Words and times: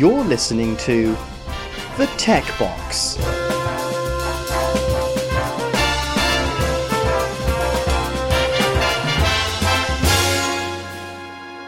You're 0.00 0.24
listening 0.24 0.78
to 0.78 1.14
The 1.98 2.06
Tech 2.16 2.46
Box. 2.58 3.16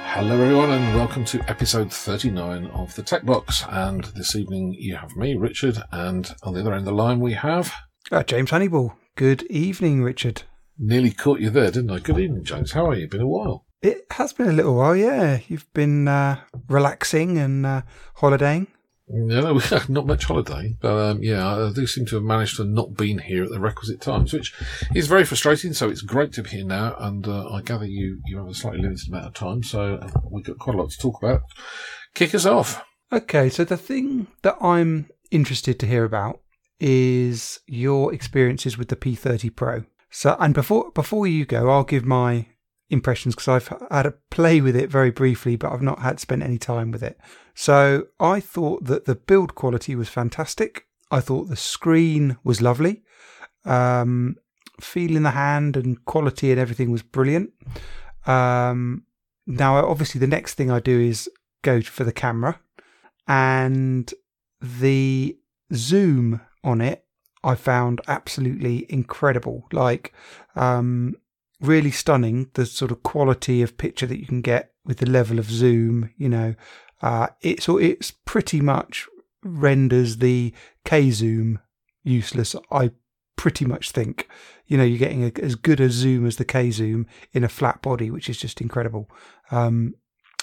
Hello, 0.06 0.32
everyone, 0.32 0.70
and 0.70 0.96
welcome 0.96 1.26
to 1.26 1.40
episode 1.46 1.92
39 1.92 2.68
of 2.68 2.94
the 2.94 3.02
Tech 3.02 3.26
Box. 3.26 3.66
And 3.68 4.04
this 4.16 4.34
evening 4.34 4.76
you 4.78 4.96
have 4.96 5.14
me, 5.14 5.36
Richard, 5.36 5.76
and 5.92 6.34
on 6.42 6.54
the 6.54 6.60
other 6.60 6.72
end 6.72 6.78
of 6.78 6.84
the 6.86 6.92
line 6.92 7.20
we 7.20 7.34
have. 7.34 7.74
Uh, 8.10 8.22
James 8.22 8.50
Honeyball. 8.50 8.94
Good 9.14 9.42
evening, 9.50 10.02
Richard. 10.02 10.44
Nearly 10.78 11.10
caught 11.10 11.40
you 11.40 11.50
there, 11.50 11.70
didn't 11.70 11.90
I? 11.90 11.98
Good 11.98 12.18
evening, 12.18 12.44
James. 12.44 12.72
How 12.72 12.88
are 12.88 12.94
you? 12.94 13.10
Been 13.10 13.20
a 13.20 13.28
while. 13.28 13.66
It 13.82 14.06
has 14.12 14.32
been 14.32 14.48
a 14.48 14.52
little 14.52 14.76
while, 14.76 14.94
yeah. 14.94 15.40
You've 15.48 15.72
been 15.74 16.06
uh, 16.06 16.40
relaxing 16.68 17.36
and 17.38 17.66
uh, 17.66 17.82
holidaying. 18.14 18.68
No, 19.08 19.60
not 19.88 20.06
much 20.06 20.24
holiday, 20.24 20.76
but 20.80 20.96
um, 20.96 21.22
yeah, 21.22 21.46
I 21.46 21.72
do 21.72 21.86
seem 21.86 22.06
to 22.06 22.14
have 22.16 22.24
managed 22.24 22.56
to 22.56 22.64
not 22.64 22.96
been 22.96 23.18
here 23.18 23.44
at 23.44 23.50
the 23.50 23.60
requisite 23.60 24.00
times, 24.00 24.32
which 24.32 24.54
is 24.94 25.08
very 25.08 25.24
frustrating. 25.24 25.72
So 25.74 25.90
it's 25.90 26.00
great 26.00 26.32
to 26.34 26.42
be 26.42 26.50
here 26.50 26.64
now, 26.64 26.94
and 26.98 27.26
uh, 27.26 27.48
I 27.50 27.60
gather 27.60 27.84
you 27.84 28.20
you 28.24 28.38
have 28.38 28.48
a 28.48 28.54
slightly 28.54 28.80
limited 28.80 29.08
amount 29.08 29.26
of 29.26 29.34
time, 29.34 29.62
so 29.64 29.96
uh, 29.96 30.08
we've 30.30 30.44
got 30.44 30.58
quite 30.58 30.76
a 30.76 30.78
lot 30.80 30.90
to 30.90 30.98
talk 30.98 31.22
about. 31.22 31.42
Kick 32.14 32.34
us 32.34 32.46
off. 32.46 32.82
Okay, 33.12 33.50
so 33.50 33.64
the 33.64 33.76
thing 33.76 34.28
that 34.42 34.56
I'm 34.62 35.10
interested 35.30 35.78
to 35.80 35.86
hear 35.86 36.04
about 36.04 36.40
is 36.80 37.60
your 37.66 38.14
experiences 38.14 38.78
with 38.78 38.88
the 38.88 38.96
P30 38.96 39.54
Pro. 39.54 39.84
So, 40.10 40.36
and 40.38 40.54
before 40.54 40.90
before 40.92 41.26
you 41.26 41.44
go, 41.44 41.68
I'll 41.68 41.84
give 41.84 42.04
my 42.04 42.46
impressions 42.92 43.34
because 43.34 43.48
I've 43.48 43.78
had 43.90 44.06
a 44.06 44.14
play 44.30 44.60
with 44.60 44.76
it 44.76 44.90
very 44.90 45.10
briefly, 45.10 45.56
but 45.56 45.72
I've 45.72 45.82
not 45.82 46.00
had 46.00 46.20
spent 46.20 46.42
any 46.42 46.58
time 46.58 46.90
with 46.90 47.02
it. 47.02 47.18
So 47.54 48.06
I 48.20 48.38
thought 48.40 48.84
that 48.84 49.06
the 49.06 49.14
build 49.14 49.54
quality 49.54 49.94
was 49.96 50.08
fantastic. 50.08 50.86
I 51.10 51.20
thought 51.20 51.48
the 51.48 51.56
screen 51.56 52.36
was 52.44 52.62
lovely. 52.62 53.02
Um, 53.64 54.36
feel 54.80 55.16
in 55.16 55.22
the 55.22 55.30
hand 55.30 55.76
and 55.76 56.04
quality 56.04 56.50
and 56.50 56.60
everything 56.60 56.90
was 56.90 57.02
brilliant. 57.02 57.50
Um, 58.26 59.04
now, 59.46 59.76
obviously, 59.84 60.18
the 60.20 60.26
next 60.26 60.54
thing 60.54 60.70
I 60.70 60.80
do 60.80 61.00
is 61.00 61.28
go 61.62 61.80
for 61.80 62.04
the 62.04 62.12
camera, 62.12 62.60
and 63.26 64.12
the 64.60 65.36
zoom 65.74 66.40
on 66.62 66.80
it 66.80 67.04
I 67.44 67.54
found 67.56 68.00
absolutely 68.06 68.86
incredible. 68.88 69.66
Like, 69.72 70.12
um, 70.54 71.16
really 71.62 71.90
stunning. 71.90 72.50
The 72.54 72.66
sort 72.66 72.90
of 72.90 73.02
quality 73.02 73.62
of 73.62 73.78
picture 73.78 74.06
that 74.06 74.20
you 74.20 74.26
can 74.26 74.42
get 74.42 74.72
with 74.84 74.98
the 74.98 75.08
level 75.08 75.38
of 75.38 75.50
zoom, 75.50 76.10
you 76.16 76.28
know, 76.28 76.54
uh, 77.00 77.28
it's 77.40 77.68
it's 77.68 78.10
pretty 78.10 78.60
much 78.60 79.08
renders 79.42 80.18
the 80.18 80.52
K 80.84 81.10
zoom 81.10 81.58
useless. 82.04 82.54
I 82.70 82.90
pretty 83.36 83.64
much 83.64 83.90
think, 83.90 84.28
you 84.66 84.76
know, 84.76 84.84
you're 84.84 84.98
getting 84.98 85.24
a, 85.24 85.32
as 85.42 85.54
good 85.54 85.80
a 85.80 85.90
zoom 85.90 86.26
as 86.26 86.36
the 86.36 86.44
K 86.44 86.70
zoom 86.70 87.06
in 87.32 87.44
a 87.44 87.48
flat 87.48 87.82
body, 87.82 88.10
which 88.10 88.28
is 88.28 88.38
just 88.38 88.60
incredible. 88.60 89.10
Um, 89.50 89.94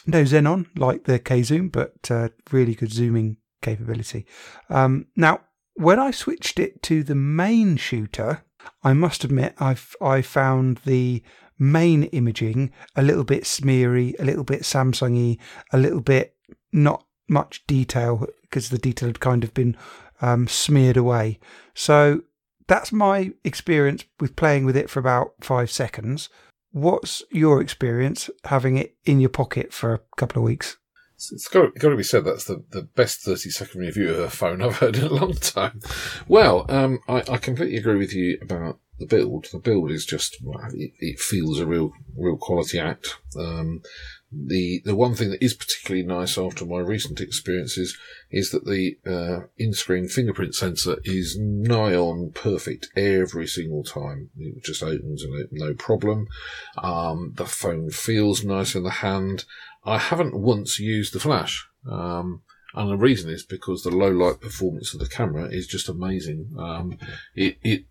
no 0.05 0.23
xenon 0.23 0.67
like 0.77 1.03
the 1.03 1.19
K 1.19 1.43
zoom, 1.43 1.69
but 1.69 2.09
uh, 2.09 2.29
really 2.51 2.75
good 2.75 2.91
zooming 2.91 3.37
capability. 3.61 4.25
Um, 4.69 5.07
now, 5.15 5.41
when 5.75 5.99
I 5.99 6.11
switched 6.11 6.59
it 6.59 6.81
to 6.83 7.03
the 7.03 7.15
main 7.15 7.77
shooter, 7.77 8.43
I 8.83 8.93
must 8.93 9.23
admit 9.23 9.55
I've 9.59 9.95
I 10.01 10.21
found 10.21 10.79
the 10.85 11.23
main 11.57 12.03
imaging 12.03 12.71
a 12.95 13.03
little 13.03 13.23
bit 13.23 13.43
smeary, 13.43 14.15
a 14.19 14.23
little 14.23 14.43
bit 14.43 14.61
Samsungy, 14.61 15.37
a 15.71 15.77
little 15.77 16.01
bit 16.01 16.35
not 16.71 17.05
much 17.27 17.65
detail 17.67 18.27
because 18.41 18.69
the 18.69 18.77
detail 18.77 19.09
had 19.09 19.19
kind 19.19 19.43
of 19.43 19.53
been 19.53 19.77
um, 20.21 20.47
smeared 20.47 20.97
away. 20.97 21.39
So 21.73 22.21
that's 22.67 22.91
my 22.91 23.31
experience 23.43 24.05
with 24.19 24.35
playing 24.35 24.65
with 24.65 24.77
it 24.77 24.89
for 24.89 24.99
about 24.99 25.33
five 25.41 25.69
seconds. 25.69 26.29
What's 26.71 27.23
your 27.31 27.61
experience 27.61 28.29
having 28.45 28.77
it 28.77 28.95
in 29.05 29.19
your 29.19 29.29
pocket 29.29 29.73
for 29.73 29.93
a 29.93 30.01
couple 30.17 30.41
of 30.41 30.45
weeks? 30.45 30.77
It's 31.31 31.47
got, 31.47 31.75
got 31.75 31.89
to 31.89 31.97
be 31.97 32.03
said 32.03 32.23
that's 32.23 32.45
the, 32.45 32.63
the 32.69 32.83
best 32.83 33.21
30 33.21 33.49
second 33.49 33.81
review 33.81 34.09
of 34.09 34.19
a 34.19 34.29
phone 34.29 34.61
I've 34.61 34.77
heard 34.77 34.95
in 34.95 35.03
a 35.03 35.13
long 35.13 35.33
time. 35.33 35.81
Well, 36.27 36.65
um, 36.69 36.99
I, 37.07 37.23
I 37.29 37.37
completely 37.37 37.77
agree 37.77 37.97
with 37.97 38.13
you 38.13 38.37
about 38.41 38.79
the 38.99 39.05
build. 39.05 39.47
The 39.51 39.59
build 39.59 39.91
is 39.91 40.05
just, 40.05 40.37
it, 40.73 40.93
it 40.99 41.19
feels 41.19 41.59
a 41.59 41.65
real, 41.65 41.91
real 42.15 42.37
quality 42.37 42.79
act. 42.79 43.17
Um, 43.37 43.81
the 44.31 44.81
the 44.85 44.95
one 44.95 45.15
thing 45.15 45.31
that 45.31 45.43
is 45.43 45.55
particularly 45.55 46.05
nice 46.05 46.37
after 46.37 46.63
my 46.63 46.79
recent 46.79 47.19
experiences 47.19 47.97
is 48.29 48.51
that 48.51 48.65
the 48.65 48.97
uh, 49.05 49.47
in-screen 49.57 50.07
fingerprint 50.07 50.53
sensor 50.53 50.97
is 51.03 51.35
nigh 51.39 51.95
on 51.95 52.31
perfect 52.33 52.89
every 52.95 53.47
single 53.47 53.83
time. 53.83 54.29
It 54.37 54.63
just 54.63 54.83
opens 54.83 55.23
and 55.23 55.47
no 55.51 55.73
problem. 55.73 56.27
Um, 56.77 57.33
the 57.35 57.47
phone 57.47 57.89
feels 57.89 58.43
nice 58.43 58.75
in 58.75 58.83
the 58.83 58.91
hand. 58.91 59.45
I 59.89 59.97
haven't 59.97 60.35
once 60.35 60.79
used 60.79 61.13
the 61.13 61.19
flash. 61.19 61.67
Um, 61.89 62.43
and 62.75 62.91
the 62.91 62.97
reason 62.97 63.29
is 63.29 63.43
because 63.43 63.83
the 63.83 63.89
low 63.89 64.11
light 64.11 64.41
performance 64.41 64.93
of 64.93 64.99
the 64.99 65.07
camera 65.07 65.49
is 65.49 65.67
just 65.67 65.89
amazing. 65.89 66.53
Um, 66.57 66.97
it, 67.35 67.57
it, 67.63 67.85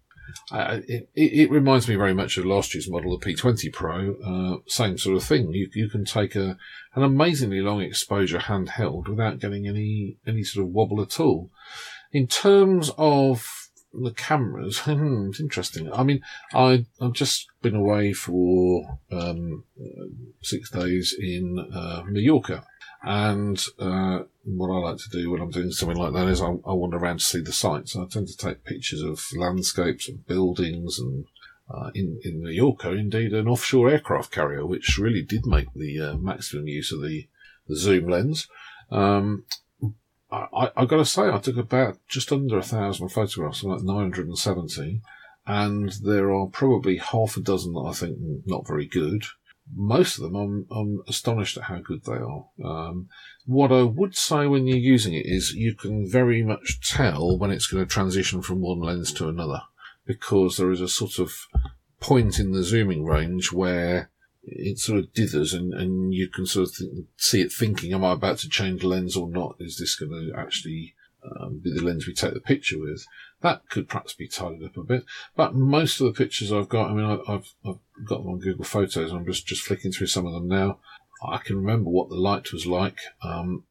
uh, 0.53 0.81
it, 0.87 1.09
it, 1.15 1.51
reminds 1.51 1.89
me 1.89 1.97
very 1.97 2.15
much 2.15 2.37
of 2.37 2.45
last 2.45 2.75
year's 2.75 2.89
model, 2.89 3.19
the 3.19 3.27
P20 3.27 3.73
Pro. 3.73 4.15
Uh, 4.25 4.59
same 4.67 4.99
sort 4.99 5.17
of 5.17 5.25
thing. 5.25 5.53
You, 5.53 5.69
you 5.75 5.89
can 5.89 6.05
take 6.05 6.37
a, 6.37 6.57
an 6.95 7.03
amazingly 7.03 7.61
long 7.61 7.81
exposure 7.81 8.39
handheld 8.39 9.09
without 9.09 9.41
getting 9.41 9.67
any, 9.67 10.19
any 10.27 10.45
sort 10.45 10.67
of 10.67 10.73
wobble 10.73 11.01
at 11.01 11.19
all. 11.19 11.51
In 12.13 12.27
terms 12.27 12.91
of 12.97 13.58
the 13.93 14.13
cameras, 14.13 14.79
hmm, 14.85 15.29
it's 15.29 15.41
interesting. 15.41 15.93
I 15.93 16.03
mean, 16.03 16.21
I, 16.55 16.87
I've 17.01 17.13
just 17.13 17.47
been 17.63 17.77
away 17.77 18.13
for 18.13 18.99
um, 19.11 19.65
six 20.43 20.71
days 20.71 21.15
in 21.19 21.59
uh, 21.73 22.03
Mallorca. 22.07 22.65
And 23.03 23.63
uh, 23.79 24.21
what 24.45 24.75
I 24.75 24.79
like 24.79 24.97
to 24.97 25.11
do 25.13 25.31
when 25.31 25.41
I'm 25.41 25.51
doing 25.51 25.71
something 25.71 25.97
like 25.97 26.13
that 26.15 26.27
is 26.27 26.43
I, 26.43 26.49
I 26.49 26.73
wander 26.73 26.97
around 26.97 27.21
to 27.21 27.25
see 27.25 27.41
the 27.41 27.53
sights. 27.53 27.97
I 27.97 28.07
tend 28.11 28.27
to 28.27 28.37
take 28.37 28.65
pictures 28.65 29.03
of 29.03 29.23
landscapes 29.37 30.09
and 30.09 30.27
buildings 30.27 30.99
and 30.99 31.25
uh, 31.71 31.91
in, 31.95 32.19
in 32.25 32.43
Mallorca, 32.43 32.93
indeed, 32.93 33.33
an 33.33 33.47
offshore 33.47 33.91
aircraft 33.91 34.33
carrier, 34.33 34.67
which 34.67 34.99
really 34.99 35.23
did 35.23 35.47
make 35.47 35.73
the 35.75 36.01
uh, 36.01 36.15
maximum 36.17 36.67
use 36.67 36.91
of 36.93 37.03
the, 37.03 37.29
the 37.69 37.77
zoom 37.77 38.09
lens. 38.09 38.49
Um, 38.91 39.45
I, 40.31 40.71
I, 40.77 40.85
got 40.85 40.99
to 40.99 41.05
say, 41.05 41.31
I 41.31 41.39
took 41.39 41.57
about 41.57 41.99
just 42.07 42.33
under 42.33 42.59
a 42.59 42.63
thousand 42.63 43.09
photographs, 43.09 43.65
like 43.65 43.83
970, 43.83 45.01
and 45.47 45.93
there 46.03 46.33
are 46.33 46.47
probably 46.47 46.99
half 46.99 47.37
a 47.37 47.41
dozen 47.41 47.73
that 47.73 47.87
I 47.89 47.93
think 47.93 48.19
not 48.45 48.67
very 48.67 48.87
good. 48.87 49.25
Most 49.75 50.19
of 50.19 50.25
them, 50.25 50.37
I'm, 50.37 50.67
I'm 50.71 51.03
astonished 51.09 51.57
at 51.57 51.65
how 51.65 51.79
good 51.79 52.05
they 52.05 52.13
are. 52.13 52.47
Um, 52.63 53.09
what 53.47 53.73
I 53.73 53.83
would 53.83 54.15
say 54.15 54.47
when 54.47 54.67
you're 54.67 54.77
using 54.77 55.15
it 55.15 55.25
is 55.25 55.55
you 55.55 55.75
can 55.75 56.07
very 56.09 56.43
much 56.43 56.81
tell 56.87 57.39
when 57.39 57.51
it's 57.51 57.67
going 57.67 57.85
to 57.85 57.91
transition 57.91 58.43
from 58.43 58.61
one 58.61 58.81
lens 58.81 59.13
to 59.15 59.29
another, 59.29 59.63
because 60.07 60.59
there 60.59 60.71
is 60.71 60.83
a 60.83 60.89
sort 60.89 61.19
of 61.19 61.33
point 62.01 62.39
in 62.39 62.53
the 62.53 62.63
zooming 62.63 63.05
range 63.05 63.53
where 63.53 64.11
it 64.51 64.79
sort 64.79 64.99
of 64.99 65.13
dithers 65.13 65.55
and, 65.55 65.73
and 65.75 66.15
you 66.15 66.29
can 66.29 66.47
sort 66.47 66.69
of 66.69 66.75
think, 66.75 67.07
see 67.17 67.41
it 67.41 67.53
thinking, 67.53 67.93
am 67.93 68.05
I 68.05 68.13
about 68.13 68.39
to 68.39 68.49
change 68.49 68.83
lens 68.83 69.17
or 69.17 69.29
not? 69.29 69.57
Is 69.61 69.79
this 69.79 69.97
going 69.97 70.11
to 70.11 70.39
actually 70.39 70.95
um, 71.25 71.61
be 71.63 71.73
the 71.73 71.85
lens 71.85 72.07
we 72.07 72.15
take 72.15 72.35
the 72.35 72.41
picture 72.41 72.79
with? 72.79 73.05
That 73.41 73.69
could 73.69 73.89
perhaps 73.89 74.15
be 74.15 74.29
tidied 74.29 74.65
up 74.65 74.77
a 74.77 74.83
bit. 74.83 75.05
But 75.37 75.55
most 75.55 76.01
of 76.01 76.07
the 76.07 76.13
pictures 76.13 76.53
I've 76.53 76.69
got, 76.69 76.91
I 76.91 76.95
mean, 76.95 77.05
I, 77.05 77.33
have 77.33 77.47
I've 77.65 77.79
got 78.05 78.19
them 78.23 78.33
on 78.33 78.41
Google 78.41 78.65
Photos. 78.65 79.11
And 79.11 79.21
I'm 79.21 79.27
just, 79.27 79.47
just 79.47 79.63
flicking 79.63 79.93
through 79.93 80.09
some 80.09 80.27
of 80.27 80.33
them 80.33 80.49
now. 80.49 80.79
I 81.23 81.39
can 81.39 81.57
remember 81.57 81.91
what 81.91 82.09
the 82.09 82.17
light 82.17 82.53
was 82.53 82.67
like. 82.67 82.99
Um, 83.23 83.65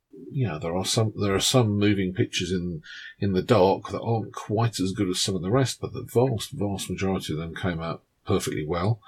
know, 0.48 0.60
there 0.60 0.76
are 0.76 0.86
some 0.86 1.14
there 1.20 1.36
are 1.36 1.40
some 1.40 1.78
moving 1.78 2.14
pictures 2.14 2.52
in 2.52 2.82
in 3.20 3.34
the 3.34 3.42
dark 3.42 3.90
that 3.90 4.02
aren't 4.02 4.34
quite 4.34 4.80
as 4.80 4.92
good 4.92 5.10
as 5.10 5.22
some 5.22 5.36
of 5.36 5.42
the 5.42 5.52
rest, 5.52 5.80
but 5.80 5.94
the 5.94 6.08
vast 6.12 6.52
vast 6.52 6.90
majority 6.90 7.34
of 7.34 7.40
them 7.40 7.56
came 7.56 7.82
out 7.82 8.04
perfectly 8.28 8.66
well. 8.68 9.00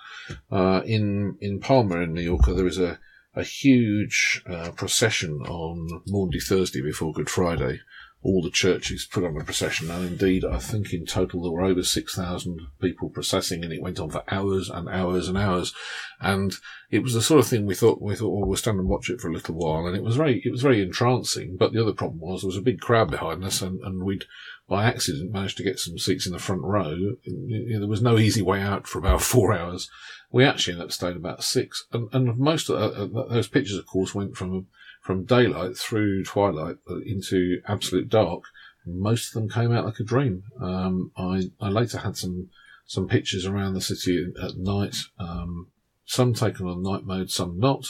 Uh, 0.51 0.81
in 0.85 1.37
in 1.41 1.59
Palma 1.59 1.97
in 1.97 2.13
Mallorca, 2.13 2.53
there 2.53 2.67
is 2.67 2.79
a 2.79 2.99
a 3.35 3.43
huge 3.43 4.41
uh, 4.47 4.71
procession 4.71 5.41
on 5.43 6.01
Maundy 6.07 6.39
Thursday 6.39 6.81
before 6.81 7.13
Good 7.13 7.29
Friday, 7.29 7.81
all 8.21 8.41
the 8.41 8.49
churches 8.49 9.07
put 9.09 9.23
on 9.23 9.39
a 9.39 9.43
procession, 9.45 9.89
and 9.89 10.05
indeed, 10.05 10.43
I 10.43 10.57
think 10.57 10.91
in 10.91 11.05
total 11.05 11.41
there 11.41 11.51
were 11.51 11.63
over 11.63 11.83
6,000 11.83 12.59
people 12.81 13.09
processing, 13.09 13.63
and 13.63 13.71
it 13.71 13.81
went 13.81 13.99
on 13.99 14.09
for 14.09 14.23
hours 14.27 14.69
and 14.69 14.89
hours 14.89 15.29
and 15.29 15.37
hours. 15.37 15.73
And 16.19 16.53
it 16.91 17.01
was 17.01 17.13
the 17.13 17.21
sort 17.21 17.39
of 17.39 17.47
thing 17.47 17.65
we 17.65 17.75
thought, 17.75 18.01
we 18.01 18.15
thought, 18.15 18.31
well, 18.31 18.45
we'll 18.45 18.57
stand 18.57 18.77
and 18.77 18.89
watch 18.89 19.09
it 19.09 19.21
for 19.21 19.29
a 19.29 19.33
little 19.33 19.55
while, 19.55 19.87
and 19.87 19.95
it 19.95 20.03
was 20.03 20.17
very, 20.17 20.41
it 20.43 20.51
was 20.51 20.61
very 20.61 20.81
entrancing. 20.81 21.55
But 21.57 21.71
the 21.71 21.81
other 21.81 21.93
problem 21.93 22.19
was 22.19 22.41
there 22.41 22.47
was 22.47 22.57
a 22.57 22.61
big 22.61 22.81
crowd 22.81 23.09
behind 23.09 23.41
us, 23.45 23.61
and, 23.61 23.79
and 23.81 24.03
we'd, 24.03 24.25
by 24.67 24.83
accident, 24.83 25.31
managed 25.31 25.55
to 25.57 25.63
get 25.63 25.79
some 25.79 25.97
seats 25.97 26.27
in 26.27 26.33
the 26.33 26.39
front 26.39 26.63
row. 26.63 27.15
There 27.25 27.87
was 27.87 28.01
no 28.01 28.17
easy 28.17 28.41
way 28.41 28.61
out 28.61 28.85
for 28.85 28.99
about 28.99 29.21
four 29.21 29.53
hours. 29.53 29.89
We 30.29 30.43
actually 30.43 30.73
ended 30.73 30.87
up 30.87 30.91
staying 30.91 31.15
about 31.15 31.45
six, 31.45 31.85
and, 31.93 32.09
and 32.11 32.37
most 32.37 32.69
of 32.69 33.15
uh, 33.15 33.23
those 33.29 33.47
pictures, 33.47 33.77
of 33.77 33.85
course, 33.85 34.13
went 34.13 34.35
from 34.35 34.67
from 35.09 35.25
daylight 35.25 35.75
through 35.75 36.23
twilight 36.23 36.75
into 37.03 37.59
absolute 37.67 38.07
dark, 38.09 38.43
most 38.85 39.29
of 39.29 39.33
them 39.33 39.49
came 39.49 39.71
out 39.71 39.83
like 39.83 39.99
a 39.99 40.03
dream. 40.03 40.43
Um, 40.61 41.11
I, 41.17 41.49
I 41.59 41.69
later 41.69 41.97
had 41.97 42.15
some 42.15 42.49
some 42.85 43.07
pictures 43.07 43.43
around 43.43 43.73
the 43.73 43.81
city 43.81 44.27
at 44.39 44.55
night, 44.57 44.97
um, 45.17 45.71
some 46.05 46.35
taken 46.35 46.67
on 46.67 46.83
night 46.83 47.05
mode, 47.05 47.31
some 47.31 47.57
not, 47.57 47.87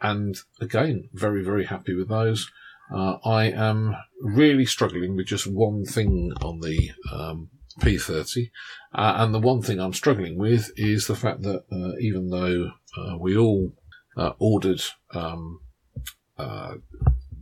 and 0.00 0.36
again, 0.60 1.08
very 1.12 1.42
very 1.42 1.64
happy 1.64 1.92
with 1.92 2.08
those. 2.08 2.48
Uh, 2.94 3.16
I 3.24 3.46
am 3.46 3.96
really 4.20 4.64
struggling 4.64 5.16
with 5.16 5.26
just 5.26 5.48
one 5.48 5.84
thing 5.84 6.32
on 6.40 6.60
the 6.60 6.92
um, 7.12 7.48
P30, 7.80 8.52
uh, 8.94 9.14
and 9.16 9.34
the 9.34 9.40
one 9.40 9.60
thing 9.60 9.80
I'm 9.80 9.92
struggling 9.92 10.38
with 10.38 10.70
is 10.76 11.08
the 11.08 11.16
fact 11.16 11.42
that 11.42 11.64
uh, 11.72 11.98
even 11.98 12.30
though 12.30 12.70
uh, 12.96 13.18
we 13.18 13.36
all 13.36 13.72
uh, 14.16 14.34
ordered 14.38 14.82
um, 15.12 15.58
uh, 16.40 16.74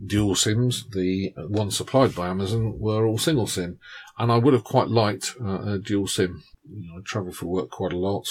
dual 0.05 0.35
SIMs. 0.35 0.87
The 0.89 1.33
ones 1.37 1.77
supplied 1.77 2.15
by 2.15 2.29
Amazon 2.29 2.79
were 2.79 3.05
all 3.05 3.17
single 3.17 3.47
SIM, 3.47 3.79
and 4.17 4.31
I 4.31 4.37
would 4.37 4.53
have 4.53 4.63
quite 4.63 4.89
liked 4.89 5.35
uh, 5.41 5.73
a 5.73 5.79
dual 5.79 6.07
SIM. 6.07 6.43
You 6.69 6.87
know, 6.87 6.99
I 6.99 7.01
travel 7.03 7.31
for 7.31 7.47
work 7.47 7.69
quite 7.69 7.93
a 7.93 7.97
lot. 7.97 8.27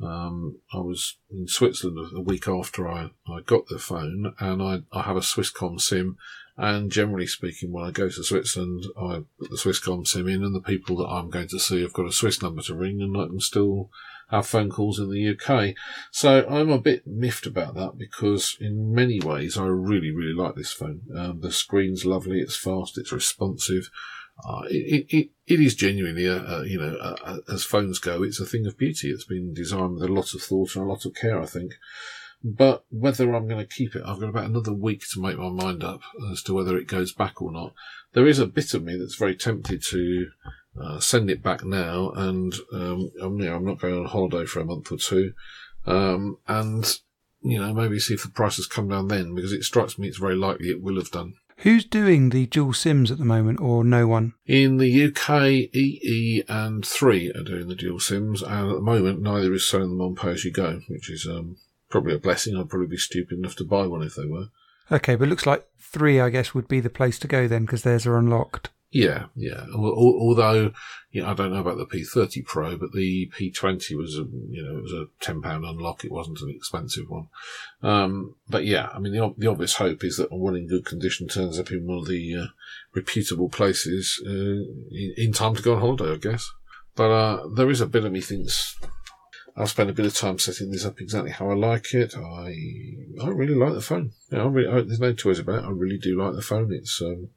Um, 0.00 0.60
I 0.72 0.78
was 0.78 1.18
in 1.30 1.48
Switzerland 1.48 2.12
a 2.14 2.20
week 2.20 2.46
after 2.46 2.88
I, 2.88 3.10
I 3.28 3.40
got 3.44 3.66
the 3.68 3.78
phone, 3.78 4.34
and 4.38 4.62
I, 4.62 4.80
I 4.92 5.02
have 5.02 5.16
a 5.16 5.20
Swisscom 5.20 5.80
SIM. 5.80 6.16
And 6.56 6.90
generally 6.90 7.26
speaking, 7.26 7.72
when 7.72 7.84
I 7.84 7.92
go 7.92 8.08
to 8.08 8.24
Switzerland, 8.24 8.84
I 9.00 9.22
put 9.38 9.50
the 9.50 9.56
Swisscom 9.56 10.06
SIM 10.06 10.28
in, 10.28 10.44
and 10.44 10.54
the 10.54 10.60
people 10.60 10.96
that 10.98 11.08
I'm 11.08 11.30
going 11.30 11.48
to 11.48 11.58
see 11.58 11.82
have 11.82 11.92
got 11.92 12.06
a 12.06 12.12
Swiss 12.12 12.42
number 12.42 12.62
to 12.62 12.74
ring, 12.74 13.00
and 13.00 13.16
I 13.16 13.26
can 13.26 13.40
still 13.40 13.90
have 14.30 14.46
phone 14.46 14.70
calls 14.70 14.98
in 14.98 15.10
the 15.10 15.28
UK. 15.30 15.74
So 16.10 16.46
I'm 16.48 16.70
a 16.70 16.78
bit 16.78 17.06
miffed 17.06 17.46
about 17.46 17.74
that 17.74 17.96
because 17.96 18.56
in 18.60 18.94
many 18.94 19.20
ways 19.20 19.56
I 19.56 19.66
really, 19.66 20.10
really 20.10 20.34
like 20.34 20.54
this 20.54 20.72
phone. 20.72 21.02
Um, 21.16 21.40
the 21.40 21.52
screen's 21.52 22.04
lovely, 22.04 22.40
it's 22.40 22.56
fast, 22.56 22.98
it's 22.98 23.12
responsive. 23.12 23.90
Uh, 24.46 24.62
it, 24.70 25.06
it, 25.08 25.30
it 25.46 25.60
is 25.60 25.74
genuinely, 25.74 26.26
a, 26.26 26.36
a 26.36 26.66
you 26.66 26.78
know, 26.78 26.96
a, 27.00 27.38
as 27.52 27.64
phones 27.64 27.98
go, 27.98 28.22
it's 28.22 28.40
a 28.40 28.46
thing 28.46 28.66
of 28.66 28.78
beauty. 28.78 29.08
It's 29.08 29.24
been 29.24 29.52
designed 29.52 29.94
with 29.94 30.08
a 30.08 30.12
lot 30.12 30.34
of 30.34 30.42
thought 30.42 30.76
and 30.76 30.84
a 30.84 30.88
lot 30.88 31.04
of 31.04 31.14
care, 31.14 31.40
I 31.40 31.46
think. 31.46 31.74
But 32.44 32.84
whether 32.90 33.34
I'm 33.34 33.48
going 33.48 33.66
to 33.66 33.74
keep 33.74 33.96
it, 33.96 34.02
I've 34.06 34.20
got 34.20 34.28
about 34.28 34.44
another 34.44 34.72
week 34.72 35.02
to 35.12 35.20
make 35.20 35.38
my 35.38 35.48
mind 35.48 35.82
up 35.82 36.02
as 36.30 36.42
to 36.44 36.54
whether 36.54 36.76
it 36.76 36.86
goes 36.86 37.12
back 37.12 37.42
or 37.42 37.50
not. 37.50 37.74
There 38.12 38.28
is 38.28 38.38
a 38.38 38.46
bit 38.46 38.74
of 38.74 38.84
me 38.84 38.96
that's 38.96 39.16
very 39.16 39.34
tempted 39.34 39.82
to 39.90 40.28
uh, 40.80 41.00
send 41.00 41.30
it 41.30 41.42
back 41.42 41.64
now, 41.64 42.10
and 42.10 42.54
um, 42.72 43.10
I'm, 43.20 43.38
you 43.38 43.46
know, 43.46 43.56
I'm 43.56 43.64
not 43.64 43.80
going 43.80 43.98
on 43.98 44.06
holiday 44.06 44.44
for 44.44 44.60
a 44.60 44.64
month 44.64 44.92
or 44.92 44.96
two, 44.96 45.32
um, 45.86 46.38
and 46.46 46.98
you 47.40 47.58
know 47.58 47.72
maybe 47.72 47.98
see 47.98 48.14
if 48.14 48.22
the 48.22 48.30
prices 48.30 48.66
come 48.66 48.88
down 48.88 49.08
then, 49.08 49.34
because 49.34 49.52
it 49.52 49.64
strikes 49.64 49.98
me 49.98 50.08
it's 50.08 50.18
very 50.18 50.36
likely 50.36 50.68
it 50.68 50.82
will 50.82 50.96
have 50.96 51.10
done. 51.10 51.34
Who's 51.62 51.84
doing 51.84 52.30
the 52.30 52.46
dual 52.46 52.72
sims 52.72 53.10
at 53.10 53.18
the 53.18 53.24
moment, 53.24 53.60
or 53.60 53.82
no 53.82 54.06
one? 54.06 54.34
In 54.46 54.76
the 54.76 55.06
UK, 55.06 55.74
EE 55.74 56.44
and 56.48 56.86
Three 56.86 57.32
are 57.32 57.42
doing 57.42 57.66
the 57.66 57.74
dual 57.74 57.98
sims, 57.98 58.42
and 58.42 58.70
at 58.70 58.74
the 58.74 58.80
moment 58.80 59.20
neither 59.20 59.52
is 59.52 59.68
selling 59.68 59.90
them 59.90 60.00
on 60.00 60.14
pay 60.14 60.30
as 60.30 60.44
you 60.44 60.52
go, 60.52 60.80
which 60.88 61.10
is 61.10 61.26
um, 61.26 61.56
probably 61.90 62.14
a 62.14 62.18
blessing. 62.18 62.56
I'd 62.56 62.68
probably 62.68 62.86
be 62.86 62.96
stupid 62.96 63.38
enough 63.38 63.56
to 63.56 63.64
buy 63.64 63.88
one 63.88 64.02
if 64.02 64.14
they 64.14 64.24
were. 64.24 64.46
Okay, 64.92 65.16
but 65.16 65.28
looks 65.28 65.46
like 65.46 65.66
three, 65.80 66.20
I 66.20 66.30
guess, 66.30 66.54
would 66.54 66.68
be 66.68 66.78
the 66.78 66.90
place 66.90 67.18
to 67.18 67.28
go 67.28 67.48
then, 67.48 67.64
because 67.64 67.82
theirs 67.82 68.06
are 68.06 68.16
unlocked. 68.16 68.70
Yeah, 68.90 69.26
yeah. 69.36 69.66
Although, 69.74 70.72
you 71.10 71.22
know, 71.22 71.28
I 71.28 71.34
don't 71.34 71.52
know 71.52 71.60
about 71.60 71.76
the 71.76 71.84
P30 71.84 72.46
Pro, 72.46 72.78
but 72.78 72.92
the 72.92 73.30
P20 73.38 73.94
was 73.96 74.16
a, 74.16 74.24
you 74.48 74.62
know, 74.62 74.78
it 74.78 74.82
was 74.82 74.92
a 74.92 75.06
ten 75.20 75.42
pound 75.42 75.64
unlock. 75.66 76.04
It 76.04 76.10
wasn't 76.10 76.40
an 76.40 76.50
expensive 76.50 77.04
one. 77.08 77.28
Um, 77.82 78.36
but 78.48 78.64
yeah, 78.64 78.88
I 78.94 78.98
mean, 78.98 79.12
the, 79.12 79.34
the 79.36 79.50
obvious 79.50 79.74
hope 79.74 80.04
is 80.04 80.16
that 80.16 80.32
one 80.32 80.56
in 80.56 80.66
good 80.66 80.86
condition 80.86 81.28
turns 81.28 81.58
up 81.58 81.70
in 81.70 81.86
one 81.86 81.98
of 81.98 82.08
the 82.08 82.34
uh, 82.34 82.46
reputable 82.94 83.50
places 83.50 84.22
uh, 84.26 84.30
in, 84.30 85.14
in, 85.18 85.32
time 85.32 85.54
to 85.54 85.62
go 85.62 85.74
on 85.74 85.80
holiday, 85.80 86.12
I 86.12 86.16
guess. 86.16 86.50
But 86.96 87.10
uh, 87.10 87.48
there 87.54 87.70
is 87.70 87.82
a 87.82 87.86
bit 87.86 88.04
of 88.04 88.12
me 88.12 88.22
thinks 88.22 88.74
I'll 89.54 89.66
spend 89.66 89.90
a 89.90 89.92
bit 89.92 90.06
of 90.06 90.14
time 90.14 90.38
setting 90.38 90.70
this 90.70 90.86
up 90.86 91.00
exactly 91.00 91.32
how 91.32 91.50
I 91.50 91.54
like 91.54 91.92
it. 91.92 92.16
I 92.16 92.54
I 93.22 93.28
really 93.28 93.54
like 93.54 93.74
the 93.74 93.82
phone. 93.82 94.12
Really, 94.30 94.68
I, 94.68 94.80
there's 94.80 95.00
no 95.00 95.12
toys 95.12 95.40
about 95.40 95.64
it. 95.64 95.66
I 95.66 95.70
really 95.70 95.98
do 95.98 96.18
like 96.18 96.34
the 96.34 96.42
phone. 96.42 96.72
It's 96.72 97.02
um, 97.02 97.28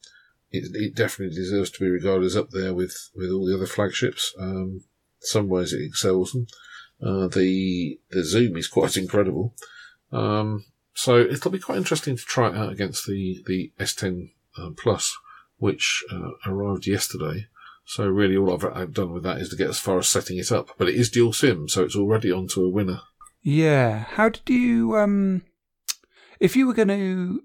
it, 0.51 0.75
it 0.75 0.95
definitely 0.95 1.36
deserves 1.36 1.69
to 1.71 1.80
be 1.80 1.89
regarded 1.89 2.25
as 2.25 2.36
up 2.36 2.50
there 2.51 2.74
with, 2.74 3.09
with 3.15 3.31
all 3.31 3.45
the 3.45 3.56
other 3.56 3.68
flagships. 3.68 4.33
Um, 4.39 4.81
some 5.19 5.48
ways 5.48 5.74
it 5.74 5.83
excels 5.83 6.31
them. 6.31 6.48
Uh, 7.01 7.27
the 7.27 8.00
the 8.12 8.24
zoom 8.24 8.57
is 8.57 8.68
quite 8.68 8.98
incredible. 9.03 9.56
Um, 10.12 10.65
so 10.94 11.19
it'll 11.19 11.51
be 11.51 11.59
quite 11.59 11.77
interesting 11.77 12.18
to 12.18 12.24
try 12.24 12.50
it 12.50 12.56
out 12.56 12.71
against 12.71 13.07
the 13.07 13.44
the 13.48 13.71
S10 13.80 14.31
uh, 14.57 14.69
Plus, 14.75 15.18
which 15.57 16.03
uh, 16.12 16.31
arrived 16.45 16.86
yesterday. 16.86 17.48
So 17.86 18.07
really, 18.07 18.38
all 18.38 18.53
I've, 18.53 18.65
I've, 18.65 18.94
done 18.94 19.12
with 19.12 19.24
that 19.24 19.39
is 19.39 19.50
to 19.50 19.56
get 19.56 19.69
as 19.69 19.80
far 19.80 19.98
as 19.98 20.07
setting 20.07 20.38
it 20.38 20.51
up. 20.51 20.69
But 20.77 20.89
it 20.89 20.95
is 20.95 21.09
dual 21.09 21.33
SIM, 21.33 21.68
so 21.68 21.83
it's 21.83 21.95
already 21.95 22.31
onto 22.31 22.63
a 22.63 22.69
winner. 22.69 23.01
Yeah. 23.42 24.06
How 24.09 24.30
did 24.30 24.50
you 24.50 24.98
um? 24.98 25.44
If 26.39 26.56
you 26.56 26.68
were 26.68 26.74
going 26.74 26.88
to 26.88 27.44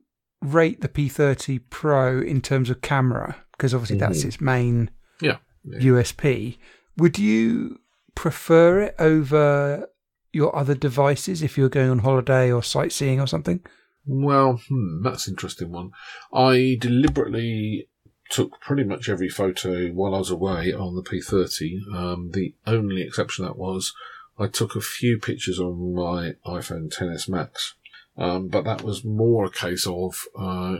rate 0.52 0.80
the 0.80 0.88
P30 0.88 1.60
Pro 1.70 2.20
in 2.20 2.40
terms 2.40 2.70
of 2.70 2.80
camera? 2.80 3.36
Because 3.52 3.74
obviously 3.74 3.96
mm-hmm. 3.96 4.12
that's 4.12 4.24
its 4.24 4.40
main 4.40 4.90
yeah. 5.20 5.38
yeah. 5.64 5.78
USP. 5.78 6.58
Would 6.96 7.18
you 7.18 7.80
prefer 8.14 8.80
it 8.80 8.94
over 8.98 9.88
your 10.32 10.54
other 10.54 10.74
devices 10.74 11.42
if 11.42 11.56
you're 11.56 11.68
going 11.68 11.90
on 11.90 12.00
holiday 12.00 12.52
or 12.52 12.62
sightseeing 12.62 13.20
or 13.20 13.26
something? 13.26 13.60
Well, 14.06 14.60
hmm, 14.68 15.02
that's 15.02 15.26
an 15.26 15.32
interesting 15.32 15.72
one. 15.72 15.90
I 16.32 16.76
deliberately 16.80 17.88
took 18.30 18.60
pretty 18.60 18.84
much 18.84 19.08
every 19.08 19.28
photo 19.28 19.88
while 19.88 20.14
I 20.14 20.18
was 20.18 20.30
away 20.30 20.72
on 20.72 20.94
the 20.94 21.02
P30. 21.02 21.94
Um, 21.94 22.30
the 22.32 22.54
only 22.66 23.02
exception 23.02 23.44
that 23.44 23.56
was 23.56 23.94
I 24.38 24.48
took 24.48 24.76
a 24.76 24.80
few 24.80 25.18
pictures 25.18 25.58
on 25.58 25.94
my 25.94 26.34
iPhone 26.46 26.94
10s 26.94 27.28
Max 27.28 27.74
um, 28.18 28.48
but 28.48 28.64
that 28.64 28.82
was 28.82 29.04
more 29.04 29.44
a 29.44 29.50
case 29.50 29.86
of 29.86 30.24
uh, 30.38 30.76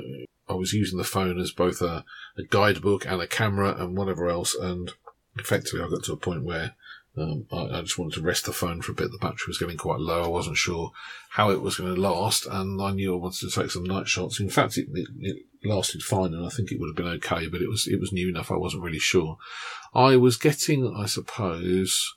I 0.48 0.54
was 0.54 0.72
using 0.72 0.98
the 0.98 1.04
phone 1.04 1.38
as 1.40 1.50
both 1.50 1.82
a, 1.82 2.04
a, 2.38 2.42
guidebook 2.42 3.04
and 3.06 3.20
a 3.20 3.26
camera 3.26 3.74
and 3.76 3.96
whatever 3.96 4.28
else. 4.28 4.54
And 4.54 4.92
effectively, 5.36 5.82
I 5.82 5.88
got 5.88 6.04
to 6.04 6.12
a 6.12 6.16
point 6.16 6.44
where 6.44 6.74
um, 7.16 7.46
I, 7.52 7.78
I, 7.78 7.80
just 7.82 7.98
wanted 7.98 8.14
to 8.14 8.22
rest 8.22 8.46
the 8.46 8.52
phone 8.52 8.80
for 8.80 8.92
a 8.92 8.94
bit. 8.94 9.10
The 9.10 9.18
battery 9.18 9.48
was 9.48 9.58
getting 9.58 9.76
quite 9.76 9.98
low. 9.98 10.24
I 10.24 10.28
wasn't 10.28 10.56
sure 10.56 10.92
how 11.30 11.50
it 11.50 11.62
was 11.62 11.76
going 11.76 11.94
to 11.94 12.00
last, 12.00 12.46
and 12.46 12.80
I 12.80 12.92
knew 12.92 13.14
I 13.14 13.18
wanted 13.18 13.50
to 13.50 13.60
take 13.60 13.70
some 13.70 13.84
night 13.84 14.06
shots. 14.06 14.38
In 14.38 14.48
fact, 14.48 14.78
it, 14.78 14.86
it, 14.94 15.08
it 15.20 15.36
lasted 15.64 16.02
fine, 16.02 16.32
and 16.32 16.46
I 16.46 16.50
think 16.50 16.70
it 16.70 16.78
would 16.78 16.88
have 16.88 16.96
been 16.96 17.14
okay. 17.16 17.48
But 17.48 17.62
it 17.62 17.68
was 17.68 17.86
it 17.86 18.00
was 18.00 18.12
new 18.12 18.28
enough. 18.28 18.50
I 18.50 18.56
wasn't 18.56 18.84
really 18.84 18.98
sure. 18.98 19.38
I 19.94 20.16
was 20.16 20.36
getting, 20.36 20.94
I 20.96 21.06
suppose 21.06 22.14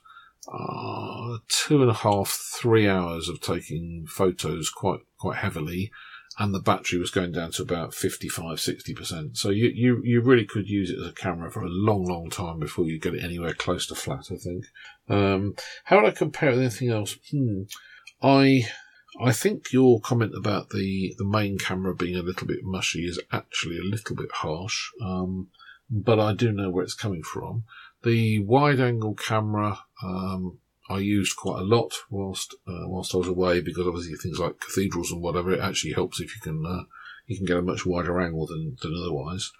uh, 0.52 1.38
two 1.48 1.80
and 1.82 1.90
a 1.90 1.94
half, 1.94 2.28
three 2.28 2.88
hours 2.88 3.28
of 3.28 3.40
taking 3.40 4.06
photos 4.08 4.70
quite 4.70 5.00
quite 5.18 5.38
heavily, 5.38 5.90
and 6.38 6.54
the 6.54 6.60
battery 6.60 6.98
was 6.98 7.10
going 7.10 7.32
down 7.32 7.50
to 7.52 7.62
about 7.62 7.92
55, 7.92 8.56
60%. 8.56 9.36
So 9.36 9.50
you, 9.50 9.70
you, 9.74 10.00
you 10.02 10.22
really 10.22 10.46
could 10.46 10.68
use 10.68 10.90
it 10.90 10.98
as 10.98 11.08
a 11.08 11.12
camera 11.12 11.50
for 11.50 11.62
a 11.62 11.68
long, 11.68 12.04
long 12.04 12.30
time 12.30 12.58
before 12.58 12.86
you 12.86 12.98
get 12.98 13.14
it 13.14 13.22
anywhere 13.22 13.52
close 13.52 13.86
to 13.88 13.94
flat, 13.94 14.28
I 14.30 14.36
think. 14.36 14.64
Um, 15.08 15.54
how 15.84 15.96
would 15.96 16.06
I 16.06 16.16
compare 16.16 16.48
it 16.48 16.52
with 16.52 16.60
anything 16.60 16.90
else? 16.90 17.18
Hmm. 17.30 17.62
I, 18.22 18.62
I 19.20 19.32
think 19.32 19.72
your 19.72 20.00
comment 20.00 20.32
about 20.34 20.70
the, 20.70 21.14
the 21.18 21.26
main 21.26 21.58
camera 21.58 21.94
being 21.94 22.16
a 22.16 22.22
little 22.22 22.46
bit 22.46 22.60
mushy 22.62 23.00
is 23.00 23.20
actually 23.32 23.78
a 23.78 23.82
little 23.82 24.16
bit 24.16 24.30
harsh. 24.32 24.88
Um, 25.04 25.48
but 25.90 26.20
I 26.20 26.32
do 26.32 26.52
know 26.52 26.70
where 26.70 26.84
it's 26.84 26.94
coming 26.94 27.22
from. 27.22 27.64
The 28.02 28.40
wide 28.40 28.80
angle 28.80 29.14
camera, 29.14 29.80
um, 30.02 30.58
I 30.88 30.98
used 30.98 31.36
quite 31.36 31.60
a 31.60 31.64
lot 31.64 31.92
whilst 32.10 32.54
uh, 32.66 32.88
whilst 32.88 33.14
I 33.14 33.18
was 33.18 33.28
away 33.28 33.60
because 33.60 33.86
obviously 33.86 34.16
things 34.16 34.40
like 34.40 34.60
cathedrals 34.60 35.12
and 35.12 35.22
whatever 35.22 35.52
it 35.52 35.60
actually 35.60 35.92
helps 35.92 36.20
if 36.20 36.34
you 36.34 36.40
can 36.40 36.66
uh, 36.66 36.84
you 37.26 37.36
can 37.36 37.46
get 37.46 37.58
a 37.58 37.62
much 37.62 37.86
wider 37.86 38.20
angle 38.20 38.46
than 38.46 38.76
than 38.82 38.94
otherwise. 38.96 39.52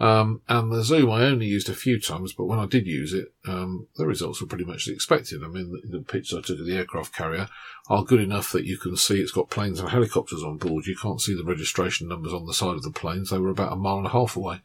Um, 0.00 0.42
and 0.48 0.72
the 0.72 0.82
zoom 0.82 1.10
I 1.10 1.22
only 1.22 1.46
used 1.46 1.68
a 1.68 1.74
few 1.74 2.00
times, 2.00 2.32
but 2.32 2.46
when 2.46 2.58
I 2.58 2.66
did 2.66 2.86
use 2.86 3.12
it, 3.12 3.32
um, 3.46 3.86
the 3.96 4.06
results 4.06 4.40
were 4.40 4.48
pretty 4.48 4.64
much 4.64 4.88
expected. 4.88 5.44
I 5.44 5.48
mean, 5.48 5.70
the, 5.70 5.98
the, 5.98 6.02
pictures 6.02 6.38
I 6.38 6.40
took 6.40 6.58
of 6.58 6.66
the 6.66 6.76
aircraft 6.76 7.14
carrier 7.14 7.48
are 7.88 8.02
good 8.02 8.20
enough 8.20 8.50
that 8.50 8.64
you 8.64 8.78
can 8.78 8.96
see 8.96 9.20
it's 9.20 9.30
got 9.30 9.50
planes 9.50 9.78
and 9.78 9.90
helicopters 9.90 10.42
on 10.42 10.56
board. 10.56 10.86
You 10.86 10.96
can't 10.96 11.20
see 11.20 11.36
the 11.36 11.44
registration 11.44 12.08
numbers 12.08 12.32
on 12.32 12.46
the 12.46 12.54
side 12.54 12.74
of 12.74 12.82
the 12.82 12.90
planes; 12.90 13.30
they 13.30 13.38
were 13.38 13.50
about 13.50 13.72
a 13.72 13.76
mile 13.76 13.98
and 13.98 14.06
a 14.06 14.10
half 14.10 14.36
away. 14.36 14.62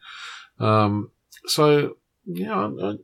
Um, 0.59 1.11
so 1.45 1.97
yeah, 2.25 2.57
I 2.57 2.95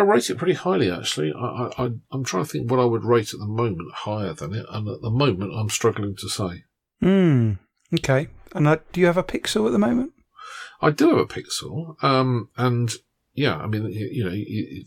rate 0.00 0.28
it 0.30 0.38
pretty 0.38 0.54
highly, 0.54 0.90
actually. 0.90 1.32
I, 1.32 1.70
I, 1.78 1.90
I'm 2.10 2.24
trying 2.24 2.44
to 2.44 2.50
think 2.50 2.70
what 2.70 2.80
I 2.80 2.84
would 2.84 3.04
rate 3.04 3.32
at 3.32 3.40
the 3.40 3.46
moment 3.46 3.92
higher 3.94 4.32
than 4.32 4.54
it, 4.54 4.66
and 4.70 4.88
at 4.88 5.00
the 5.00 5.10
moment 5.10 5.52
I'm 5.54 5.70
struggling 5.70 6.16
to 6.16 6.28
say. 6.28 6.64
Hmm. 7.00 7.52
Okay. 7.94 8.28
And 8.52 8.66
uh, 8.66 8.78
do 8.92 9.00
you 9.00 9.06
have 9.06 9.16
a 9.16 9.22
Pixel 9.22 9.66
at 9.66 9.72
the 9.72 9.78
moment? 9.78 10.12
I 10.80 10.90
do 10.90 11.10
have 11.10 11.18
a 11.18 11.26
Pixel, 11.26 12.02
um, 12.02 12.50
and 12.56 12.90
yeah, 13.34 13.56
I 13.56 13.66
mean, 13.66 13.84
you, 13.86 14.08
you 14.12 14.24
know, 14.24 14.84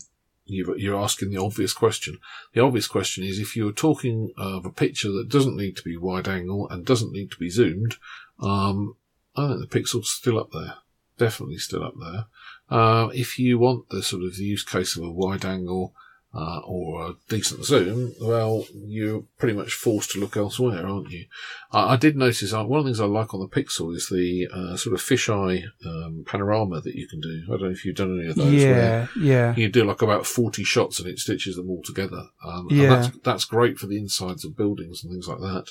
you, 0.50 0.74
you're 0.76 1.00
asking 1.00 1.30
the 1.30 1.42
obvious 1.42 1.72
question. 1.72 2.18
The 2.52 2.60
obvious 2.60 2.86
question 2.86 3.24
is 3.24 3.38
if 3.38 3.56
you're 3.56 3.72
talking 3.72 4.32
of 4.36 4.64
a 4.64 4.70
picture 4.70 5.10
that 5.12 5.28
doesn't 5.28 5.56
need 5.56 5.76
to 5.76 5.82
be 5.82 5.96
wide 5.96 6.28
angle 6.28 6.68
and 6.68 6.84
doesn't 6.84 7.12
need 7.12 7.30
to 7.30 7.38
be 7.38 7.50
zoomed, 7.50 7.96
um, 8.40 8.96
I 9.36 9.48
think 9.48 9.60
the 9.60 9.80
Pixel's 9.80 10.12
still 10.12 10.38
up 10.38 10.50
there. 10.52 10.74
Definitely 11.20 11.58
still 11.58 11.84
up 11.84 11.92
there. 12.00 12.24
Uh, 12.70 13.10
if 13.12 13.38
you 13.38 13.58
want 13.58 13.90
the 13.90 14.02
sort 14.02 14.22
of 14.22 14.36
the 14.36 14.44
use 14.44 14.64
case 14.64 14.96
of 14.96 15.04
a 15.04 15.10
wide 15.10 15.44
angle 15.44 15.94
uh, 16.32 16.60
or 16.64 17.06
a 17.08 17.12
decent 17.28 17.64
zoom, 17.64 18.14
well, 18.20 18.64
you're 18.72 19.24
pretty 19.38 19.56
much 19.56 19.72
forced 19.72 20.12
to 20.12 20.20
look 20.20 20.36
elsewhere, 20.36 20.86
aren't 20.86 21.10
you? 21.10 21.24
I, 21.72 21.94
I 21.94 21.96
did 21.96 22.16
notice 22.16 22.52
uh, 22.52 22.62
one 22.64 22.78
of 22.78 22.84
the 22.84 22.90
things 22.90 23.00
I 23.00 23.06
like 23.06 23.34
on 23.34 23.40
the 23.40 23.48
Pixel 23.48 23.92
is 23.94 24.08
the 24.08 24.46
uh, 24.52 24.76
sort 24.76 24.94
of 24.94 25.00
fisheye 25.00 25.64
um, 25.84 26.24
panorama 26.26 26.80
that 26.82 26.94
you 26.94 27.08
can 27.08 27.20
do. 27.20 27.42
I 27.48 27.50
don't 27.52 27.62
know 27.62 27.68
if 27.70 27.84
you've 27.84 27.96
done 27.96 28.16
any 28.20 28.30
of 28.30 28.36
those. 28.36 28.52
yeah, 28.52 29.06
yeah. 29.18 29.54
You 29.56 29.68
do 29.68 29.84
like 29.84 30.02
about 30.02 30.24
40 30.24 30.62
shots 30.62 31.00
and 31.00 31.08
it 31.08 31.18
stitches 31.18 31.56
them 31.56 31.68
all 31.68 31.82
together. 31.82 32.22
Um, 32.44 32.68
and 32.70 32.78
Yeah. 32.78 32.88
that's, 32.90 33.16
that's 33.24 33.44
great 33.44 33.78
for 33.78 33.88
the 33.88 33.98
insides 33.98 34.44
of 34.44 34.56
buildings 34.56 35.02
and 35.02 35.12
things 35.12 35.26
like 35.26 35.40
that. 35.40 35.66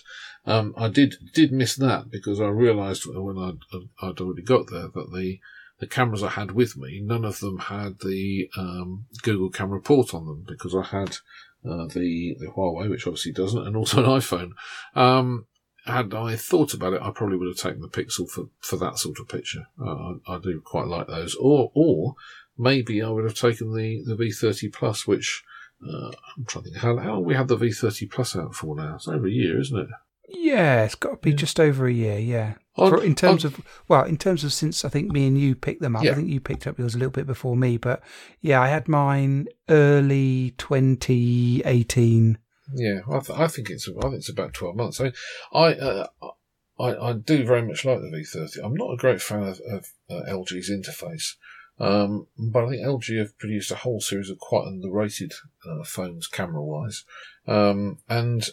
Um, 0.46 0.74
I 0.78 0.90
did, 0.90 1.16
did 1.34 1.54
miss 1.54 1.76
that 1.78 2.10
because 2.12 2.42
I 2.42 2.48
realised 2.48 3.04
when 3.06 3.38
I'd, 3.38 3.60
I'd 4.02 4.20
already 4.20 4.42
got 4.42 4.70
there 4.70 4.90
that 4.94 5.12
the, 5.14 5.40
the 5.80 5.88
cameras 5.88 6.24
I 6.24 6.30
had 6.30 6.52
with 6.52 6.78
me, 6.78 7.02
none 7.02 7.26
of 7.26 7.40
them 7.40 7.58
had 7.58 8.00
the 8.00 8.50
um, 8.58 9.06
Google 9.22 9.50
Camera 9.50 9.82
port 9.82 10.14
on 10.14 10.26
them 10.26 10.46
because 10.48 10.76
I 10.76 10.84
had 10.84 11.18
uh, 11.66 11.88
the 11.88 12.36
the 12.40 12.48
Huawei, 12.56 12.90
which 12.90 13.08
obviously 13.08 13.32
doesn't, 13.32 13.66
and 13.66 13.76
also 13.76 14.04
an 14.04 14.10
iPhone. 14.10 14.52
Um, 14.96 15.46
had 15.86 16.14
I 16.14 16.36
thought 16.36 16.74
about 16.74 16.94
it, 16.94 17.02
I 17.02 17.12
probably 17.12 17.38
would 17.38 17.48
have 17.48 17.58
taken 17.58 17.82
the 17.82 17.90
Pixel 17.90 18.30
for, 18.30 18.50
for 18.60 18.78
that 18.78 18.98
sort 18.98 19.20
of 19.20 19.28
picture. 19.28 19.68
Uh, 19.82 20.14
I, 20.28 20.36
I 20.36 20.40
do 20.40 20.62
quite 20.64 20.88
like 20.88 21.08
those. 21.08 21.36
Or 21.36 21.72
or 21.74 22.16
maybe 22.58 23.02
I 23.02 23.10
would 23.10 23.24
have 23.24 23.36
taken 23.36 23.74
the, 23.74 24.04
the 24.06 24.16
V30 24.16 24.72
Plus, 24.74 25.08
which 25.08 25.44
uh, 25.82 26.12
I'm 26.38 26.46
trying 26.46 26.66
to 26.66 26.72
think 26.72 26.82
how, 26.82 26.98
how 26.98 27.14
long 27.14 27.26
we 27.26 27.36
had 27.36 27.48
the 27.48 27.58
V30 27.58 28.12
Plus 28.12 28.36
out 28.36 28.54
for 28.54 28.76
now. 28.76 28.96
It's 28.96 29.08
over 29.08 29.28
a 29.28 29.32
year, 29.32 29.60
isn't 29.60 29.80
it? 29.80 29.88
Yeah, 30.28 30.84
it's 30.84 30.96
got 30.96 31.10
to 31.10 31.18
be 31.18 31.34
just 31.34 31.60
over 31.60 31.88
a 31.88 31.94
year. 31.94 32.20
Yeah, 32.20 32.56
I'd- 32.82 32.90
For, 32.90 33.04
in 33.04 33.16
terms 33.16 33.46
of 33.46 33.60
well, 33.88 34.04
in 34.06 34.18
terms 34.18 34.44
of 34.44 34.54
since 34.54 34.84
I 34.86 34.90
think 34.90 35.12
me 35.12 35.28
and 35.28 35.38
you 35.40 35.56
picked 35.56 35.82
them 35.82 35.96
up. 35.96 36.04
Yeah. 36.04 36.12
I 36.12 36.16
think 36.16 36.30
you 36.30 36.40
picked 36.40 36.68
up 36.68 36.78
yours 36.80 36.96
a 36.96 36.98
little 36.98 37.12
bit 37.12 37.28
before 37.28 37.56
me, 37.56 37.78
but 37.78 38.02
yeah, 38.42 38.62
I 38.62 38.68
had 38.68 38.88
mine 38.88 39.48
early 39.70 40.54
2018. 40.58 42.38
Yeah, 42.76 43.00
I, 43.10 43.20
th- 43.20 43.40
I 43.40 43.48
think 43.48 43.70
it's 43.70 43.88
I 43.90 44.02
think 44.02 44.16
it's 44.16 44.30
about 44.30 44.54
twelve 44.54 44.76
months. 44.76 45.02
I 45.02 45.12
I, 45.52 45.74
uh, 45.74 46.08
I 46.80 46.96
I 47.10 47.14
do 47.14 47.44
very 47.44 47.64
much 47.64 47.84
like 47.84 48.00
the 48.00 48.08
V30. 48.16 48.64
I'm 48.64 48.76
not 48.76 48.94
a 48.94 48.98
great 48.98 49.22
fan 49.22 49.42
of, 49.44 49.60
of 49.62 49.88
uh, 50.10 50.22
LG's 50.30 50.70
interface, 50.70 51.36
um, 51.80 52.28
but 52.38 52.66
I 52.66 52.70
think 52.70 52.84
LG 52.86 53.18
have 53.18 53.38
produced 53.40 53.72
a 53.72 53.76
whole 53.76 54.02
series 54.02 54.30
of 54.30 54.38
quite 54.38 54.68
underrated 54.68 55.34
uh, 55.68 55.84
phones 55.84 56.28
camera 56.28 56.64
wise, 56.64 57.06
um, 57.48 57.98
and. 58.08 58.48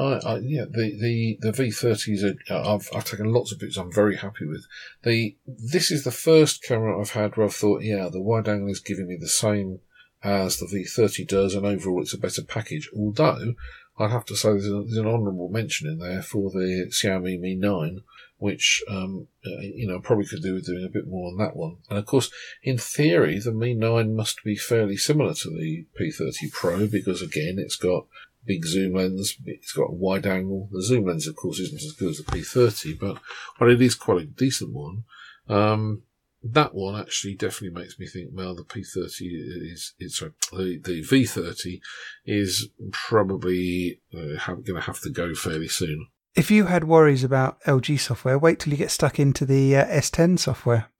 I, 0.00 0.18
I, 0.24 0.38
yeah, 0.38 0.64
the, 0.64 0.96
the, 1.00 1.38
the 1.40 1.52
V30s 1.52 2.50
are, 2.50 2.74
I've, 2.74 2.88
I've 2.94 3.04
taken 3.04 3.32
lots 3.32 3.52
of 3.52 3.58
pictures 3.58 3.76
I'm 3.76 3.92
very 3.92 4.16
happy 4.16 4.46
with. 4.46 4.66
The, 5.02 5.36
this 5.46 5.90
is 5.90 6.04
the 6.04 6.10
first 6.10 6.62
camera 6.62 6.98
I've 6.98 7.10
had 7.10 7.36
where 7.36 7.46
I've 7.46 7.54
thought, 7.54 7.82
yeah, 7.82 8.08
the 8.10 8.20
wide 8.20 8.48
angle 8.48 8.70
is 8.70 8.80
giving 8.80 9.08
me 9.08 9.16
the 9.20 9.28
same 9.28 9.80
as 10.22 10.58
the 10.58 10.66
V30 10.66 11.26
does, 11.28 11.54
and 11.54 11.66
overall 11.66 12.02
it's 12.02 12.14
a 12.14 12.18
better 12.18 12.42
package. 12.42 12.90
Although 12.96 13.54
I'd 13.98 14.10
have 14.10 14.24
to 14.26 14.36
say 14.36 14.50
there's, 14.50 14.66
a, 14.66 14.82
there's 14.82 14.96
an 14.96 15.06
honourable 15.06 15.48
mention 15.48 15.88
in 15.88 15.98
there 15.98 16.22
for 16.22 16.50
the 16.50 16.90
Xiaomi 16.90 17.38
Mi 17.38 17.54
9, 17.54 18.00
which 18.38 18.82
um, 18.88 19.28
uh, 19.44 19.60
you 19.60 19.86
know 19.86 20.00
probably 20.00 20.26
could 20.26 20.42
do 20.42 20.54
with 20.54 20.66
doing 20.66 20.84
a 20.84 20.92
bit 20.92 21.06
more 21.06 21.28
on 21.28 21.38
that 21.38 21.56
one. 21.56 21.76
And 21.88 21.98
of 21.98 22.06
course, 22.06 22.30
in 22.62 22.78
theory, 22.78 23.38
the 23.38 23.52
Mi 23.52 23.74
9 23.74 24.14
must 24.14 24.42
be 24.42 24.56
fairly 24.56 24.96
similar 24.96 25.34
to 25.34 25.50
the 25.50 25.86
P30 26.00 26.50
Pro 26.52 26.86
because 26.86 27.22
again, 27.22 27.56
it's 27.58 27.76
got 27.76 28.06
big 28.46 28.64
zoom 28.64 28.94
lens, 28.94 29.36
it's 29.44 29.72
got 29.72 29.90
a 29.90 29.94
wide 29.94 30.26
angle. 30.26 30.68
The 30.72 30.82
zoom 30.82 31.06
lens, 31.06 31.26
of 31.26 31.36
course, 31.36 31.58
isn't 31.58 31.82
as 31.82 31.92
good 31.92 32.10
as 32.10 32.18
the 32.18 32.24
P30, 32.24 32.98
but 32.98 33.18
but 33.58 33.70
it 33.70 33.80
is 33.80 33.94
quite 33.94 34.22
a 34.22 34.26
decent 34.26 34.72
one. 34.72 35.04
Um, 35.48 36.02
that 36.42 36.74
one 36.74 36.98
actually 36.98 37.34
definitely 37.34 37.78
makes 37.80 37.98
me 37.98 38.06
think. 38.06 38.30
Well, 38.32 38.54
the 38.54 38.64
P30 38.64 39.72
is, 39.72 39.94
is 39.98 40.16
sorry, 40.16 40.32
the 40.52 40.80
the 40.82 41.02
V30 41.02 41.80
is 42.24 42.68
probably 42.92 44.00
uh, 44.14 44.38
going 44.46 44.64
to 44.64 44.80
have 44.80 45.00
to 45.00 45.10
go 45.10 45.34
fairly 45.34 45.68
soon. 45.68 46.06
If 46.34 46.50
you 46.50 46.66
had 46.66 46.84
worries 46.84 47.24
about 47.24 47.60
LG 47.62 47.98
software, 48.00 48.38
wait 48.38 48.60
till 48.60 48.72
you 48.72 48.76
get 48.78 48.90
stuck 48.90 49.18
into 49.18 49.44
the 49.44 49.76
uh, 49.76 49.84
S10 49.86 50.38
software. 50.38 50.90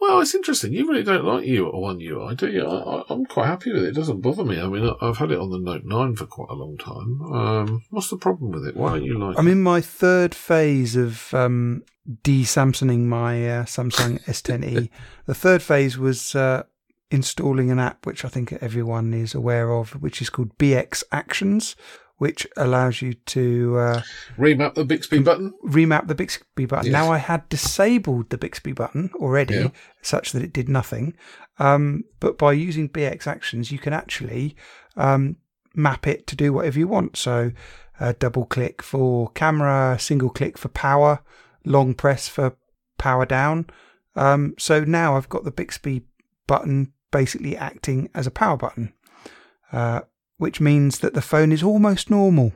Well, 0.00 0.20
it's 0.20 0.34
interesting. 0.34 0.72
You 0.72 0.86
really 0.88 1.02
don't 1.02 1.24
like 1.24 1.44
you 1.44 1.66
One 1.66 2.00
UI, 2.00 2.34
do 2.36 2.48
you? 2.48 2.64
I, 2.64 2.98
I, 3.00 3.02
I'm 3.10 3.26
quite 3.26 3.46
happy 3.46 3.72
with 3.72 3.82
it. 3.82 3.88
It 3.88 3.94
doesn't 3.94 4.20
bother 4.20 4.44
me. 4.44 4.60
I 4.60 4.66
mean, 4.68 4.84
I- 4.88 5.06
I've 5.06 5.16
had 5.18 5.32
it 5.32 5.38
on 5.40 5.50
the 5.50 5.58
Note 5.58 5.84
9 5.84 6.14
for 6.16 6.26
quite 6.26 6.50
a 6.50 6.54
long 6.54 6.76
time. 6.76 7.20
Um, 7.34 7.82
what's 7.90 8.08
the 8.10 8.16
problem 8.16 8.52
with 8.52 8.64
it? 8.66 8.76
Why 8.76 8.90
don't 8.90 9.04
you 9.04 9.18
like 9.18 9.36
I'm 9.38 9.48
it? 9.48 9.52
in 9.52 9.62
my 9.62 9.80
third 9.80 10.34
phase 10.34 10.94
of 10.94 11.34
um, 11.34 11.82
de-Samsunging 12.22 13.00
my 13.06 13.48
uh, 13.48 13.64
Samsung 13.64 14.22
S10e. 14.26 14.88
The 15.26 15.34
third 15.34 15.62
phase 15.62 15.98
was 15.98 16.34
uh, 16.34 16.62
installing 17.10 17.70
an 17.70 17.78
app 17.80 18.06
which 18.06 18.24
I 18.24 18.28
think 18.28 18.52
everyone 18.60 19.12
is 19.14 19.34
aware 19.34 19.72
of, 19.72 20.00
which 20.00 20.22
is 20.22 20.30
called 20.30 20.56
BX 20.58 21.02
Actions, 21.10 21.74
which 22.18 22.46
allows 22.56 23.00
you 23.02 23.14
to 23.14 23.76
uh, 23.78 24.02
Remap 24.36 24.74
the 24.74 24.84
Bixby 24.84 25.20
button? 25.20 25.54
remap 25.64 26.06
the 26.08 26.14
Bixby 26.14 26.66
button. 26.66 26.86
Yes. 26.86 26.92
Now 26.92 27.10
I 27.12 27.18
had 27.18 27.48
disabled 27.48 28.30
the 28.30 28.38
Bixby 28.38 28.72
button 28.72 29.10
already, 29.16 29.54
Yeah. 29.54 29.68
such 30.02 30.32
that 30.32 30.42
it 30.42 30.52
did 30.52 30.68
nothing. 30.68 31.14
Um, 31.58 32.04
but 32.20 32.36
by 32.38 32.52
using 32.52 32.88
BX 32.88 33.26
Actions, 33.26 33.72
you 33.72 33.78
can 33.78 33.92
actually 33.92 34.56
um, 34.96 35.36
map 35.74 36.06
it 36.06 36.26
to 36.28 36.36
do 36.36 36.52
whatever 36.52 36.78
you 36.78 36.88
want. 36.88 37.16
So, 37.16 37.52
uh, 38.00 38.12
double 38.18 38.44
click 38.46 38.82
for 38.82 39.30
camera, 39.30 39.96
single 39.98 40.30
click 40.30 40.56
for 40.58 40.68
power, 40.68 41.20
long 41.64 41.94
press 41.94 42.28
for 42.28 42.56
power 42.96 43.26
down. 43.26 43.66
Um, 44.16 44.54
so 44.58 44.82
now 44.84 45.16
I've 45.16 45.28
got 45.28 45.44
the 45.44 45.50
Bixby 45.52 46.02
button 46.46 46.92
basically 47.10 47.56
acting 47.56 48.08
as 48.14 48.26
a 48.26 48.30
power 48.30 48.56
button, 48.56 48.92
uh, 49.72 50.00
which 50.38 50.60
means 50.60 51.00
that 51.00 51.14
the 51.14 51.22
phone 51.22 51.52
is 51.52 51.62
almost 51.62 52.10
normal 52.10 52.52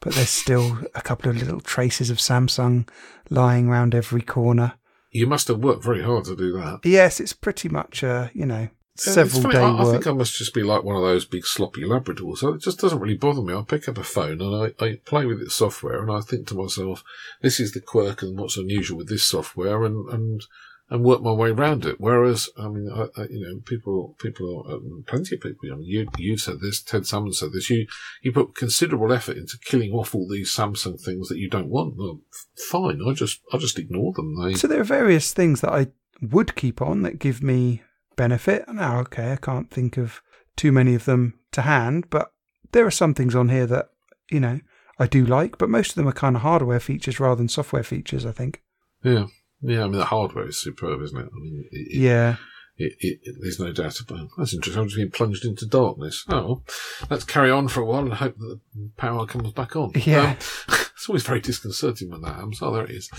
but 0.00 0.14
there's 0.14 0.30
still 0.30 0.78
a 0.94 1.02
couple 1.02 1.30
of 1.30 1.36
little 1.36 1.60
traces 1.60 2.10
of 2.10 2.18
Samsung 2.18 2.88
lying 3.28 3.68
around 3.68 3.94
every 3.94 4.22
corner. 4.22 4.74
You 5.12 5.26
must 5.26 5.48
have 5.48 5.58
worked 5.58 5.84
very 5.84 6.02
hard 6.02 6.24
to 6.24 6.36
do 6.36 6.52
that. 6.52 6.80
Yes, 6.84 7.20
it's 7.20 7.32
pretty 7.32 7.68
much 7.68 8.02
a 8.02 8.30
you 8.32 8.46
know 8.46 8.68
several 8.96 9.50
day 9.50 9.58
I, 9.58 9.82
I 9.82 9.92
think 9.92 10.06
I 10.06 10.12
must 10.12 10.36
just 10.36 10.52
be 10.52 10.62
like 10.62 10.84
one 10.84 10.96
of 10.96 11.02
those 11.02 11.24
big 11.24 11.44
sloppy 11.46 11.82
Labradors. 11.82 12.42
It 12.54 12.62
just 12.62 12.80
doesn't 12.80 12.98
really 12.98 13.16
bother 13.16 13.42
me. 13.42 13.54
I 13.54 13.62
pick 13.62 13.88
up 13.88 13.98
a 13.98 14.04
phone 14.04 14.40
and 14.40 14.74
I, 14.80 14.84
I 14.84 15.00
play 15.04 15.26
with 15.26 15.40
its 15.40 15.54
software 15.54 16.02
and 16.02 16.10
I 16.10 16.20
think 16.20 16.46
to 16.48 16.54
myself, 16.54 17.02
this 17.40 17.60
is 17.60 17.72
the 17.72 17.80
quirk 17.80 18.22
and 18.22 18.38
what's 18.38 18.56
unusual 18.56 18.98
with 18.98 19.08
this 19.08 19.24
software 19.24 19.84
and, 19.84 20.08
and, 20.10 20.42
and 20.90 21.04
work 21.04 21.22
my 21.22 21.32
way 21.32 21.50
around 21.50 21.86
it. 21.86 21.96
Whereas, 21.98 22.48
I 22.58 22.68
mean, 22.68 22.90
I, 22.92 23.02
I, 23.20 23.26
you 23.30 23.40
know, 23.40 23.60
people, 23.64 24.16
people, 24.20 24.64
um, 24.68 25.04
plenty 25.06 25.36
of 25.36 25.40
people, 25.40 25.72
I 25.72 25.76
mean, 25.76 25.86
you, 25.86 26.08
you 26.18 26.36
said 26.36 26.60
this, 26.60 26.82
Ted 26.82 27.06
Salmon 27.06 27.32
said 27.32 27.52
this, 27.52 27.70
you, 27.70 27.86
you 28.22 28.32
put 28.32 28.56
considerable 28.56 29.12
effort 29.12 29.36
into 29.36 29.56
killing 29.64 29.92
off 29.92 30.14
all 30.14 30.28
these 30.28 30.54
Samsung 30.54 31.00
things 31.00 31.28
that 31.28 31.38
you 31.38 31.48
don't 31.48 31.68
want. 31.68 31.94
Well, 31.96 32.20
fine. 32.68 33.00
I 33.06 33.12
just, 33.12 33.40
I 33.52 33.58
just 33.58 33.78
ignore 33.78 34.12
them. 34.12 34.34
They, 34.42 34.54
So 34.54 34.66
there 34.66 34.80
are 34.80 34.84
various 34.84 35.32
things 35.32 35.60
that 35.60 35.72
I 35.72 35.88
would 36.20 36.56
keep 36.56 36.82
on 36.82 37.02
that 37.02 37.18
give 37.18 37.42
me 37.42 37.82
benefit. 38.16 38.64
And 38.66 38.78
now, 38.78 38.98
okay, 39.00 39.32
I 39.32 39.36
can't 39.36 39.70
think 39.70 39.96
of 39.96 40.20
too 40.56 40.72
many 40.72 40.94
of 40.94 41.04
them 41.04 41.38
to 41.52 41.62
hand, 41.62 42.10
but 42.10 42.32
there 42.72 42.86
are 42.86 42.90
some 42.90 43.14
things 43.14 43.34
on 43.34 43.48
here 43.48 43.66
that 43.66 43.90
you 44.30 44.40
know 44.40 44.60
I 44.98 45.06
do 45.06 45.24
like, 45.24 45.58
but 45.58 45.70
most 45.70 45.90
of 45.90 45.94
them 45.94 46.08
are 46.08 46.12
kind 46.12 46.36
of 46.36 46.42
hardware 46.42 46.80
features 46.80 47.18
rather 47.18 47.36
than 47.36 47.48
software 47.48 47.82
features. 47.82 48.26
I 48.26 48.32
think. 48.32 48.62
yeah. 49.02 49.26
Yeah, 49.62 49.80
I 49.84 49.88
mean, 49.88 49.98
the 49.98 50.04
hardware 50.06 50.48
is 50.48 50.58
superb, 50.60 51.02
isn't 51.02 51.18
it? 51.18 51.28
I 51.34 51.38
mean, 51.38 51.64
it, 51.70 51.76
it, 51.76 51.96
Yeah. 51.98 52.36
It, 52.82 53.20
there's 53.42 53.60
no 53.60 53.72
doubt 53.72 54.00
about 54.00 54.20
it. 54.20 54.28
That's 54.38 54.54
interesting. 54.54 54.80
I've 54.82 54.88
just 54.88 54.96
been 54.96 55.10
plunged 55.10 55.44
into 55.44 55.66
darkness. 55.66 56.24
Oh, 56.30 56.42
well, 56.46 56.64
let's 57.10 57.24
carry 57.24 57.50
on 57.50 57.68
for 57.68 57.82
a 57.82 57.84
while 57.84 58.00
and 58.04 58.14
hope 58.14 58.38
that 58.38 58.58
the 58.74 58.90
power 58.96 59.26
comes 59.26 59.52
back 59.52 59.76
on. 59.76 59.92
Yeah. 59.96 60.30
Um, 60.30 60.36
it's 60.94 61.06
always 61.06 61.22
very 61.22 61.40
disconcerting 61.40 62.10
when 62.10 62.22
that 62.22 62.36
happens. 62.36 62.60
Oh, 62.62 62.72
there 62.72 62.84
it 62.84 62.90
is. 62.92 63.10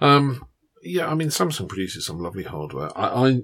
Um, 0.00 0.46
yeah, 0.82 1.06
I 1.06 1.14
mean, 1.14 1.28
Samsung 1.28 1.68
produces 1.68 2.06
some 2.06 2.18
lovely 2.18 2.44
hardware. 2.44 2.96
I, 2.98 3.42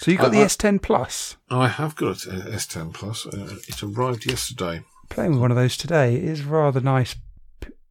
So 0.00 0.10
you 0.10 0.18
got 0.18 0.26
I- 0.26 0.30
the 0.30 0.42
I- 0.42 0.46
S10 0.46 0.82
Plus. 0.82 1.36
I, 1.48 1.60
I 1.60 1.68
have 1.68 1.96
got 1.96 2.26
an 2.26 2.42
S10 2.42 2.92
Plus. 2.92 3.24
Uh, 3.26 3.56
it 3.68 3.82
arrived 3.82 4.26
yesterday. 4.26 4.82
playing 5.08 5.30
with 5.32 5.40
one 5.40 5.50
of 5.50 5.56
those 5.56 5.78
today. 5.78 6.16
is 6.16 6.40
a 6.40 6.44
rather 6.48 6.80
nice 6.82 7.16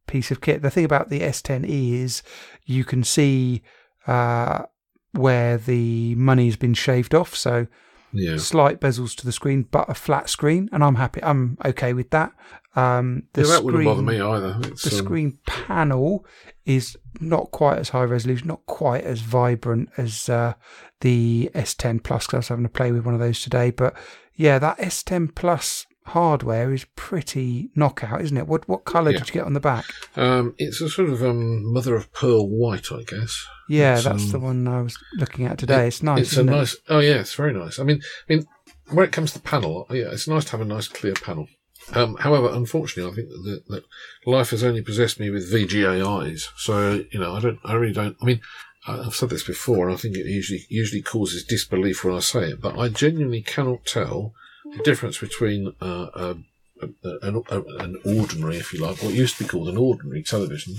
piece 0.06 0.30
of 0.30 0.40
kit. 0.40 0.62
The 0.62 0.70
thing 0.70 0.84
about 0.84 1.10
the 1.10 1.18
S10e 1.20 1.94
is 1.94 2.22
you 2.66 2.84
can 2.84 3.02
see 3.04 3.62
uh, 4.06 4.64
where 5.12 5.56
the 5.56 6.14
money's 6.16 6.56
been 6.56 6.74
shaved 6.74 7.14
off. 7.14 7.34
So 7.34 7.66
Yeah. 8.12 8.36
slight 8.36 8.80
bezels 8.80 9.14
to 9.16 9.24
the 9.26 9.32
screen, 9.32 9.62
but 9.70 9.88
a 9.88 9.94
flat 9.94 10.28
screen, 10.28 10.68
and 10.72 10.84
I'm 10.84 10.96
happy. 10.96 11.22
I'm 11.22 11.56
okay 11.64 11.92
with 11.94 12.10
that. 12.10 12.32
Um, 12.74 13.22
the 13.32 13.42
yeah, 13.42 13.48
that 13.48 13.64
wouldn't 13.64 13.84
bother 13.84 14.02
me 14.02 14.20
either. 14.20 14.58
It's, 14.64 14.82
The 14.82 14.98
um, 14.98 15.04
screen 15.04 15.38
panel 15.46 16.26
is 16.66 16.96
not 17.20 17.50
quite 17.50 17.78
as 17.78 17.88
high 17.90 18.04
resolution, 18.04 18.48
not 18.48 18.66
quite 18.66 19.04
as 19.04 19.20
vibrant 19.20 19.88
as 19.96 20.28
uh, 20.28 20.54
the 21.00 21.50
S10 21.54 22.02
Plus. 22.04 22.26
Because 22.26 22.34
I 22.34 22.38
was 22.38 22.48
having 22.48 22.64
to 22.64 22.70
play 22.70 22.92
with 22.92 23.04
one 23.06 23.14
of 23.14 23.20
those 23.20 23.40
today, 23.42 23.70
but 23.70 23.96
yeah, 24.34 24.58
that 24.58 24.78
S10 24.78 25.34
Plus 25.34 25.86
hardware 26.06 26.72
is 26.72 26.86
pretty 26.96 27.70
knockout, 27.74 28.20
isn't 28.22 28.36
it? 28.36 28.46
What 28.46 28.68
what 28.68 28.84
colour 28.84 29.10
Yeah. 29.10 29.18
did 29.18 29.28
you 29.28 29.34
get 29.34 29.44
on 29.44 29.52
the 29.54 29.60
back? 29.60 29.84
Um, 30.16 30.54
it's 30.58 30.80
a 30.80 30.88
sort 30.88 31.10
of 31.10 31.22
um, 31.22 31.72
mother 31.72 31.94
of 31.94 32.12
pearl 32.12 32.48
white, 32.48 32.90
I 32.92 33.02
guess. 33.02 33.44
Yeah, 33.68 33.94
It's, 33.96 34.04
that's 34.04 34.24
um, 34.26 34.30
the 34.30 34.38
one 34.38 34.68
I 34.68 34.80
was 34.82 34.96
looking 35.14 35.46
at 35.46 35.58
today. 35.58 35.88
it's 35.88 36.02
nice. 36.02 36.22
It's 36.22 36.32
a 36.36 36.40
isn't 36.40 36.48
it? 36.48 36.52
nice. 36.56 36.76
Oh 36.88 37.00
yeah, 37.00 37.16
it's 37.20 37.34
very 37.34 37.52
nice. 37.52 37.78
I 37.78 37.82
mean, 37.84 38.00
I 38.28 38.34
mean, 38.34 38.46
when 38.90 39.04
it 39.04 39.12
comes 39.12 39.32
to 39.32 39.38
the 39.38 39.44
panel, 39.48 39.86
yeah, 39.90 40.10
it's 40.12 40.28
nice 40.28 40.44
to 40.46 40.50
have 40.52 40.60
a 40.60 40.64
nice 40.64 40.88
clear 40.88 41.14
panel. 41.14 41.48
Um, 41.92 42.16
however, 42.16 42.48
unfortunately, 42.52 43.10
I 43.12 43.14
think 43.14 43.28
that, 43.28 43.62
that 43.68 43.84
life 44.26 44.50
has 44.50 44.64
only 44.64 44.82
possessed 44.82 45.20
me 45.20 45.30
with 45.30 45.52
VGA 45.52 46.04
eyes. 46.04 46.50
So 46.56 47.04
you 47.12 47.20
know, 47.20 47.34
I 47.34 47.40
don't, 47.40 47.58
I 47.64 47.74
really 47.74 47.92
don't. 47.92 48.16
I 48.20 48.24
mean, 48.24 48.40
I've 48.88 49.14
said 49.14 49.30
this 49.30 49.44
before, 49.44 49.88
and 49.88 49.96
I 49.96 50.00
think 50.00 50.16
it 50.16 50.26
usually 50.26 50.64
usually 50.68 51.02
causes 51.02 51.44
disbelief 51.44 52.04
when 52.04 52.14
I 52.14 52.20
say 52.20 52.50
it, 52.50 52.60
but 52.60 52.78
I 52.78 52.88
genuinely 52.88 53.42
cannot 53.42 53.84
tell 53.84 54.32
the 54.76 54.82
difference 54.84 55.18
between 55.18 55.74
uh, 55.80 56.06
a, 56.14 56.36
a, 56.82 57.18
an, 57.22 57.42
a, 57.50 57.60
an 57.78 57.96
ordinary, 58.04 58.56
if 58.56 58.72
you 58.72 58.80
like, 58.80 59.02
what 59.02 59.14
used 59.14 59.38
to 59.38 59.44
be 59.44 59.48
called 59.48 59.68
an 59.68 59.76
ordinary 59.76 60.22
television, 60.22 60.76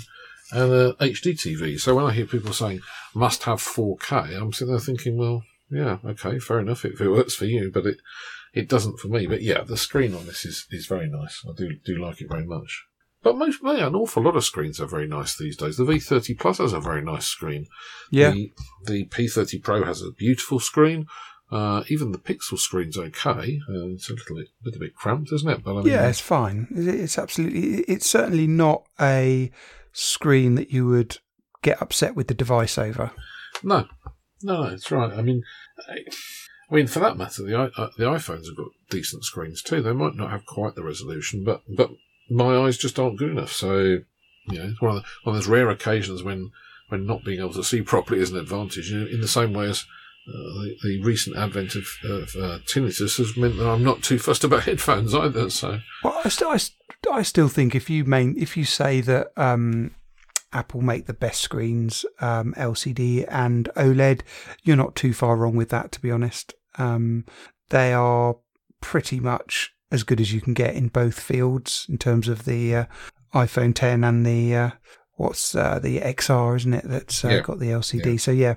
and 0.52 0.72
a 0.72 0.94
HD 0.94 1.34
TV. 1.34 1.80
So 1.80 1.96
when 1.96 2.06
I 2.06 2.14
hear 2.14 2.26
people 2.26 2.54
saying 2.54 2.82
must 3.14 3.44
have 3.44 3.60
4K, 3.60 4.40
I'm 4.40 4.54
sitting 4.54 4.74
there 4.74 4.80
thinking, 4.80 5.18
well, 5.18 5.44
yeah, 5.70 5.98
okay, 6.06 6.40
fair 6.40 6.60
enough 6.60 6.86
if 6.86 7.02
it 7.02 7.10
works 7.10 7.36
for 7.36 7.46
you, 7.46 7.72
but 7.74 7.86
it 7.86 7.98
it 8.54 8.70
doesn't 8.70 9.00
for 9.00 9.10
me. 9.10 9.28
But 9.28 9.42
yeah, 9.42 9.64
the 9.64 9.78
screen 9.78 10.14
on 10.14 10.26
this 10.26 10.46
is, 10.46 10.66
is 10.72 10.88
very 10.88 11.10
nice. 11.10 11.44
I 11.48 11.54
do 11.56 11.76
do 11.86 12.02
like 12.02 12.22
it 12.22 12.30
very 12.30 12.46
much. 12.46 12.86
But 13.24 13.38
most, 13.38 13.60
yeah, 13.64 13.88
an 13.88 13.96
awful 13.96 14.24
lot 14.24 14.36
of 14.36 14.46
screens 14.46 14.80
are 14.80 14.88
very 14.88 15.08
nice 15.08 15.36
these 15.38 15.58
days. 15.58 15.78
The 15.78 15.84
V30 15.84 16.40
Plus 16.40 16.60
has 16.60 16.72
a 16.72 16.80
very 16.80 17.02
nice 17.02 17.26
screen. 17.26 17.66
Yeah, 18.12 18.32
The, 18.32 18.54
the 18.86 19.06
P30 19.06 19.62
Pro 19.64 19.84
has 19.84 20.02
a 20.02 20.12
beautiful 20.12 20.60
screen. 20.60 21.08
Uh, 21.50 21.84
even 21.88 22.12
the 22.12 22.18
Pixel 22.18 22.58
screen's 22.58 22.98
okay. 22.98 23.60
Uh, 23.70 23.88
it's 23.88 24.10
a 24.10 24.14
little 24.14 24.36
bit, 24.36 24.48
little 24.66 24.80
bit 24.82 24.96
cramped, 24.96 25.32
isn't 25.32 25.50
it? 25.50 25.64
But 25.64 25.72
I 25.72 25.78
mean, 25.78 25.88
yeah, 25.88 26.08
it's 26.08 26.20
fine. 26.20 26.68
It's 26.72 27.18
absolutely. 27.18 27.82
It's 27.82 28.06
certainly 28.06 28.48
not 28.48 28.84
a 29.00 29.52
screen 29.94 30.56
that 30.56 30.72
you 30.72 30.88
would 30.88 31.18
get 31.62 31.82
upset 31.82 32.16
with 32.16 32.28
the 32.28 32.34
device 32.34 32.78
over. 32.78 33.12
No, 33.64 33.88
no, 34.44 34.64
no, 34.64 34.70
it's 34.70 34.92
right. 34.92 35.12
I 35.12 35.22
mean, 35.22 35.44
I, 35.90 36.76
mean, 36.76 36.88
for 36.88 37.00
that 37.00 37.18
matter, 37.18 37.44
the 37.44 37.58
uh, 37.58 37.90
the 37.98 38.06
iPhones 38.06 38.48
have 38.48 38.58
got 38.58 38.68
decent 38.90 39.24
screens 39.24 39.62
too. 39.62 39.82
They 39.82 39.94
might 39.94 40.16
not 40.16 40.32
have 40.32 40.46
quite 40.46 40.76
the 40.76 40.84
resolution, 40.84 41.44
but 41.44 41.62
but 41.70 41.92
my 42.30 42.58
eyes 42.58 42.78
just 42.78 43.00
aren't 43.00 43.20
good 43.20 43.32
enough. 43.32 43.54
So 43.54 44.00
you 44.50 44.60
know, 44.60 44.66
it's 44.66 44.82
one 44.82 44.98
of 44.98 45.04
the, 45.04 45.10
one 45.24 45.36
of 45.36 45.42
those 45.42 45.50
rare 45.50 45.70
occasions 45.70 46.24
when 46.24 46.52
when 46.90 47.06
not 47.06 47.24
being 47.24 47.40
able 47.40 47.54
to 47.54 47.64
see 47.64 47.82
properly 47.84 48.20
is 48.20 48.32
an 48.32 48.38
advantage. 48.38 48.92
You 48.92 49.00
know, 49.00 49.08
in 49.08 49.22
the 49.22 49.28
same 49.28 49.54
way 49.54 49.70
as 49.70 49.86
the, 50.28 50.76
the 50.84 51.04
recent 51.04 51.38
advent 51.38 51.76
of, 51.76 51.88
of 52.04 52.36
uh, 52.36 52.60
tinnitus 52.72 53.18
has 53.18 53.38
meant 53.38 53.58
that 53.58 53.68
I'm 53.68 53.84
not 53.84 54.04
too 54.04 54.20
fussed 54.20 54.44
about 54.44 54.64
headphones 54.66 55.14
either. 55.16 55.50
So 55.50 55.80
Well, 56.04 56.22
I 56.24 56.30
still, 56.30 56.50
I, 56.50 56.60
I 57.12 57.22
still 57.24 57.48
think 57.48 57.76
if 57.76 57.90
you 57.90 58.04
main, 58.04 58.36
if 58.38 58.58
you 58.58 58.66
say 58.66 59.02
that 59.02 59.32
um, 59.38 59.92
Apple 60.54 60.82
make 60.82 61.06
the 61.06 61.14
best 61.14 61.42
screens, 61.42 62.06
um, 62.20 62.54
LCD 62.58 63.26
and 63.30 63.70
OLED, 63.76 64.22
you're 64.64 64.76
not 64.76 64.96
too 64.96 65.14
far 65.14 65.36
wrong 65.36 65.56
with 65.56 65.70
that. 65.70 65.92
To 65.94 66.02
be 66.02 66.12
honest, 66.12 66.54
um, 66.78 67.26
they 67.70 67.94
are 67.94 68.36
pretty 68.82 69.20
much 69.20 69.74
as 69.92 70.04
good 70.04 70.20
as 70.20 70.34
you 70.34 70.42
can 70.42 70.54
get 70.54 70.76
in 70.76 70.90
both 70.90 71.20
fields 71.20 71.86
in 71.90 71.98
terms 71.98 72.28
of 72.28 72.46
the 72.46 72.76
uh, 72.76 72.86
iPhone 73.34 73.74
10 73.74 74.04
and 74.04 74.26
the 74.26 74.56
uh, 74.56 74.70
what's 75.14 75.56
uh, 75.56 75.80
the 75.80 76.00
XR, 76.00 76.58
isn't 76.58 76.74
it? 76.74 76.84
That's 76.86 77.24
uh, 77.26 77.30
Yeah. 77.30 77.40
got 77.42 77.60
the 77.60 77.68
LCD. 77.70 78.20
So 78.20 78.32
yeah, 78.32 78.56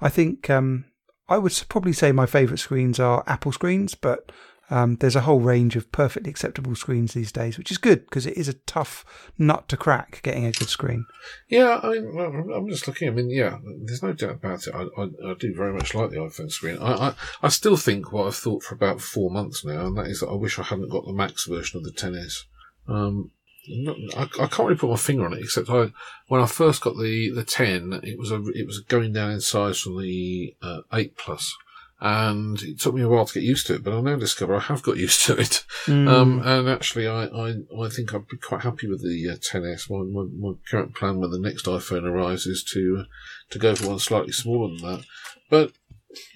I 0.00 0.08
think 0.08 0.48
um, 0.48 0.84
I 1.28 1.38
would 1.38 1.62
probably 1.68 1.92
say 1.92 2.12
my 2.12 2.26
favourite 2.26 2.58
screens 2.60 2.98
are 2.98 3.24
Apple 3.26 3.52
screens, 3.52 3.94
but 3.94 4.32
um, 4.70 4.96
there's 4.96 5.16
a 5.16 5.22
whole 5.22 5.40
range 5.40 5.76
of 5.76 5.90
perfectly 5.92 6.30
acceptable 6.30 6.74
screens 6.74 7.14
these 7.14 7.32
days, 7.32 7.56
which 7.56 7.70
is 7.70 7.78
good 7.78 8.04
because 8.04 8.26
it 8.26 8.36
is 8.36 8.48
a 8.48 8.52
tough 8.54 9.04
nut 9.38 9.68
to 9.68 9.76
crack 9.76 10.20
getting 10.22 10.44
a 10.44 10.52
good 10.52 10.68
screen. 10.68 11.06
Yeah, 11.48 11.80
I 11.82 11.90
mean, 11.92 12.14
well, 12.14 12.52
I'm- 12.54 12.68
just 12.68 12.86
looking. 12.86 13.08
I 13.08 13.12
mean, 13.12 13.30
yeah, 13.30 13.58
there's 13.84 14.02
no 14.02 14.12
doubt 14.12 14.32
about 14.36 14.66
it. 14.66 14.74
I, 14.74 14.82
I, 15.00 15.30
I 15.30 15.34
do 15.38 15.54
very 15.54 15.72
much 15.72 15.94
like 15.94 16.10
the 16.10 16.16
iPhone 16.16 16.50
screen. 16.50 16.78
I, 16.78 16.92
I, 16.92 17.14
I 17.42 17.48
still 17.48 17.76
think 17.76 18.12
what 18.12 18.26
I've 18.26 18.36
thought 18.36 18.62
for 18.62 18.74
about 18.74 19.00
four 19.00 19.30
months 19.30 19.64
now, 19.64 19.86
and 19.86 19.96
that 19.96 20.06
is 20.08 20.20
that 20.20 20.28
I 20.28 20.34
wish 20.34 20.58
I 20.58 20.64
hadn't 20.64 20.90
got 20.90 21.06
the 21.06 21.12
Max 21.14 21.46
version 21.46 21.78
of 21.78 21.84
the 21.84 21.92
10s. 21.92 22.44
Um, 22.86 23.30
not, 23.68 23.96
I, 24.16 24.22
I 24.22 24.46
can't 24.46 24.68
really 24.68 24.76
put 24.76 24.90
my 24.90 24.96
finger 24.96 25.26
on 25.26 25.32
it, 25.32 25.40
except 25.40 25.70
I, 25.70 25.92
when 26.28 26.40
I 26.40 26.46
first 26.46 26.82
got 26.82 26.96
the, 26.96 27.30
the 27.34 27.44
10, 27.44 28.00
it 28.02 28.18
was 28.18 28.30
a, 28.30 28.42
it 28.54 28.66
was 28.66 28.80
going 28.80 29.12
down 29.12 29.30
in 29.30 29.40
size 29.40 29.80
from 29.80 30.00
the 30.00 30.54
uh, 30.62 30.80
8 30.92 31.16
Plus, 31.16 31.56
and 32.00 32.62
it 32.62 32.80
took 32.80 32.94
me 32.94 33.02
a 33.02 33.08
while 33.08 33.26
to 33.26 33.34
get 33.34 33.42
used 33.42 33.66
to 33.66 33.74
it. 33.74 33.82
But 33.82 33.92
I 33.92 34.00
now 34.00 34.16
discover 34.16 34.54
I 34.54 34.60
have 34.60 34.82
got 34.82 34.96
used 35.08 35.24
to 35.26 35.36
it. 35.36 35.64
Um, 35.88 36.42
and 36.44 36.68
actually, 36.68 37.08
I, 37.08 37.24
I, 37.24 37.54
I 37.80 37.88
think 37.88 38.14
I'd 38.14 38.28
be 38.28 38.36
quite 38.36 38.62
happy 38.62 38.88
with 38.88 39.02
the 39.02 39.30
uh, 39.30 39.36
10s. 39.36 39.90
My, 39.90 40.04
my, 40.04 40.28
my 40.38 40.56
current 40.70 40.94
plan 40.94 41.18
when 41.18 41.30
the 41.30 41.40
next 41.40 41.66
iPhone 41.66 42.04
arrives 42.04 42.46
is 42.46 42.62
to 42.72 43.00
uh, 43.00 43.04
to 43.50 43.58
go 43.58 43.74
for 43.74 43.88
one 43.88 43.98
slightly 43.98 44.32
smaller 44.32 44.68
than 44.68 44.82
that. 44.82 45.04
But 45.50 45.72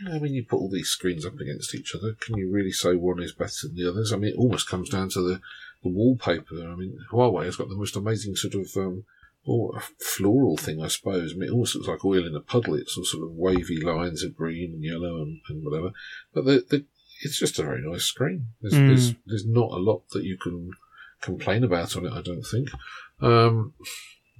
know, 0.00 0.18
when 0.18 0.34
you 0.34 0.44
put 0.44 0.56
all 0.56 0.70
these 0.70 0.88
screens 0.88 1.24
up 1.24 1.38
against 1.38 1.74
each 1.74 1.94
other, 1.94 2.14
can 2.20 2.36
you 2.36 2.50
really 2.50 2.72
say 2.72 2.94
one 2.94 3.22
is 3.22 3.32
better 3.32 3.52
than 3.68 3.76
the 3.76 3.88
others? 3.88 4.12
I 4.12 4.16
mean, 4.16 4.32
it 4.32 4.38
almost 4.38 4.68
comes 4.68 4.88
down 4.90 5.08
to 5.10 5.20
the, 5.20 5.40
the 5.82 5.88
wallpaper. 5.88 6.54
I 6.70 6.74
mean, 6.74 6.98
Huawei 7.10 7.44
has 7.44 7.56
got 7.56 7.68
the 7.68 7.74
most 7.76 7.96
amazing 7.96 8.36
sort 8.36 8.54
of 8.54 8.68
um, 8.76 9.04
or 9.44 9.82
floral 9.98 10.56
thing, 10.56 10.80
I 10.80 10.88
suppose. 10.88 11.32
I 11.32 11.36
mean, 11.36 11.48
it 11.48 11.52
almost 11.52 11.74
looks 11.74 11.88
like 11.88 12.04
oil 12.04 12.26
in 12.26 12.36
a 12.36 12.40
puddle. 12.40 12.74
It's 12.74 12.96
all 12.96 13.04
sort 13.04 13.24
of 13.24 13.32
wavy 13.32 13.80
lines 13.80 14.22
of 14.22 14.36
green 14.36 14.72
and 14.72 14.84
yellow 14.84 15.16
and, 15.22 15.40
and 15.48 15.64
whatever. 15.64 15.90
But 16.32 16.44
the, 16.44 16.64
the 16.70 16.84
it's 17.22 17.38
just 17.38 17.58
a 17.58 17.62
very 17.62 17.82
nice 17.82 18.04
screen. 18.04 18.46
There's, 18.60 18.74
Mm. 18.74 18.88
there's 18.88 19.14
there's 19.26 19.46
not 19.46 19.70
a 19.72 19.76
lot 19.76 20.08
that 20.10 20.24
you 20.24 20.36
can 20.36 20.70
complain 21.20 21.62
about 21.64 21.96
on 21.96 22.06
it. 22.06 22.12
I 22.12 22.22
don't 22.22 22.42
think. 22.44 22.68
Um, 23.20 23.74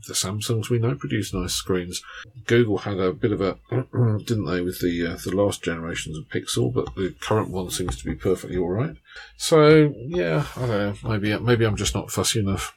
the 0.07 0.15
Samsungs 0.15 0.69
we 0.69 0.79
know 0.79 0.95
produce 0.95 1.33
nice 1.33 1.53
screens. 1.53 2.03
Google 2.47 2.79
had 2.79 2.99
a 2.99 3.13
bit 3.13 3.33
of 3.33 3.41
a 3.41 3.59
didn't 3.71 4.47
they 4.47 4.61
with 4.61 4.81
the 4.81 5.07
uh, 5.07 5.17
the 5.25 5.35
last 5.35 5.63
generations 5.63 6.19
of 6.19 6.25
Pixel, 6.29 6.73
but 6.73 6.95
the 6.95 7.15
current 7.21 7.51
one 7.51 7.71
seems 7.71 7.97
to 7.97 8.05
be 8.05 8.15
perfectly 8.15 8.57
all 8.57 8.71
right. 8.71 8.97
So 9.37 9.95
yeah, 9.97 10.47
I 10.57 10.67
don't 10.67 11.03
know. 11.03 11.09
Maybe 11.09 11.39
maybe 11.39 11.65
I'm 11.65 11.77
just 11.77 11.95
not 11.95 12.11
fussy 12.11 12.41
enough. 12.41 12.77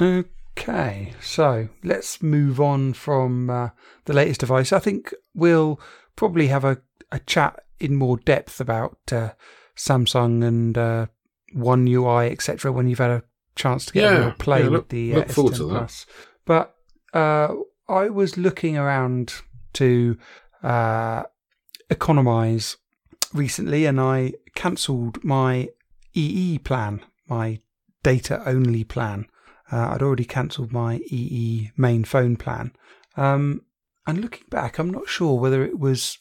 Okay, 0.00 1.12
so 1.20 1.68
let's 1.84 2.22
move 2.22 2.60
on 2.60 2.92
from 2.94 3.50
uh, 3.50 3.70
the 4.06 4.12
latest 4.12 4.40
device. 4.40 4.72
I 4.72 4.78
think 4.78 5.14
we'll 5.34 5.80
probably 6.16 6.48
have 6.48 6.64
a, 6.64 6.78
a 7.12 7.18
chat 7.20 7.60
in 7.78 7.96
more 7.96 8.16
depth 8.18 8.60
about 8.60 8.98
uh, 9.12 9.30
Samsung 9.76 10.44
and 10.44 10.76
uh, 10.76 11.06
One 11.52 11.86
UI, 11.86 12.30
etc. 12.30 12.72
When 12.72 12.88
you've 12.88 12.98
had 12.98 13.10
a 13.10 13.22
chance 13.56 13.86
to 13.86 13.92
get 13.92 14.04
a 14.04 14.14
Yeah, 14.14 14.18
real 14.24 14.32
play 14.32 14.62
yeah, 14.62 14.68
with 14.68 14.88
the 14.88 15.14
look 15.14 15.30
uh, 15.30 15.32
forward 15.32 15.54
S10 15.54 15.56
to 15.56 15.64
that. 15.66 16.06
But 16.44 16.74
uh, 17.12 17.54
I 17.88 18.08
was 18.08 18.36
looking 18.36 18.76
around 18.76 19.34
to 19.74 20.16
uh, 20.62 21.24
economize 21.88 22.76
recently, 23.32 23.86
and 23.86 24.00
I 24.00 24.34
cancelled 24.54 25.22
my 25.24 25.68
EE 26.14 26.58
plan, 26.58 27.04
my 27.28 27.60
data 28.02 28.42
only 28.46 28.84
plan. 28.84 29.26
Uh, 29.72 29.90
I'd 29.92 30.02
already 30.02 30.24
cancelled 30.24 30.72
my 30.72 30.96
EE 31.06 31.70
main 31.76 32.04
phone 32.04 32.36
plan. 32.36 32.72
Um, 33.16 33.62
and 34.06 34.20
looking 34.20 34.46
back, 34.50 34.78
I'm 34.78 34.90
not 34.90 35.08
sure 35.08 35.38
whether 35.38 35.64
it 35.64 35.78
was 35.78 36.18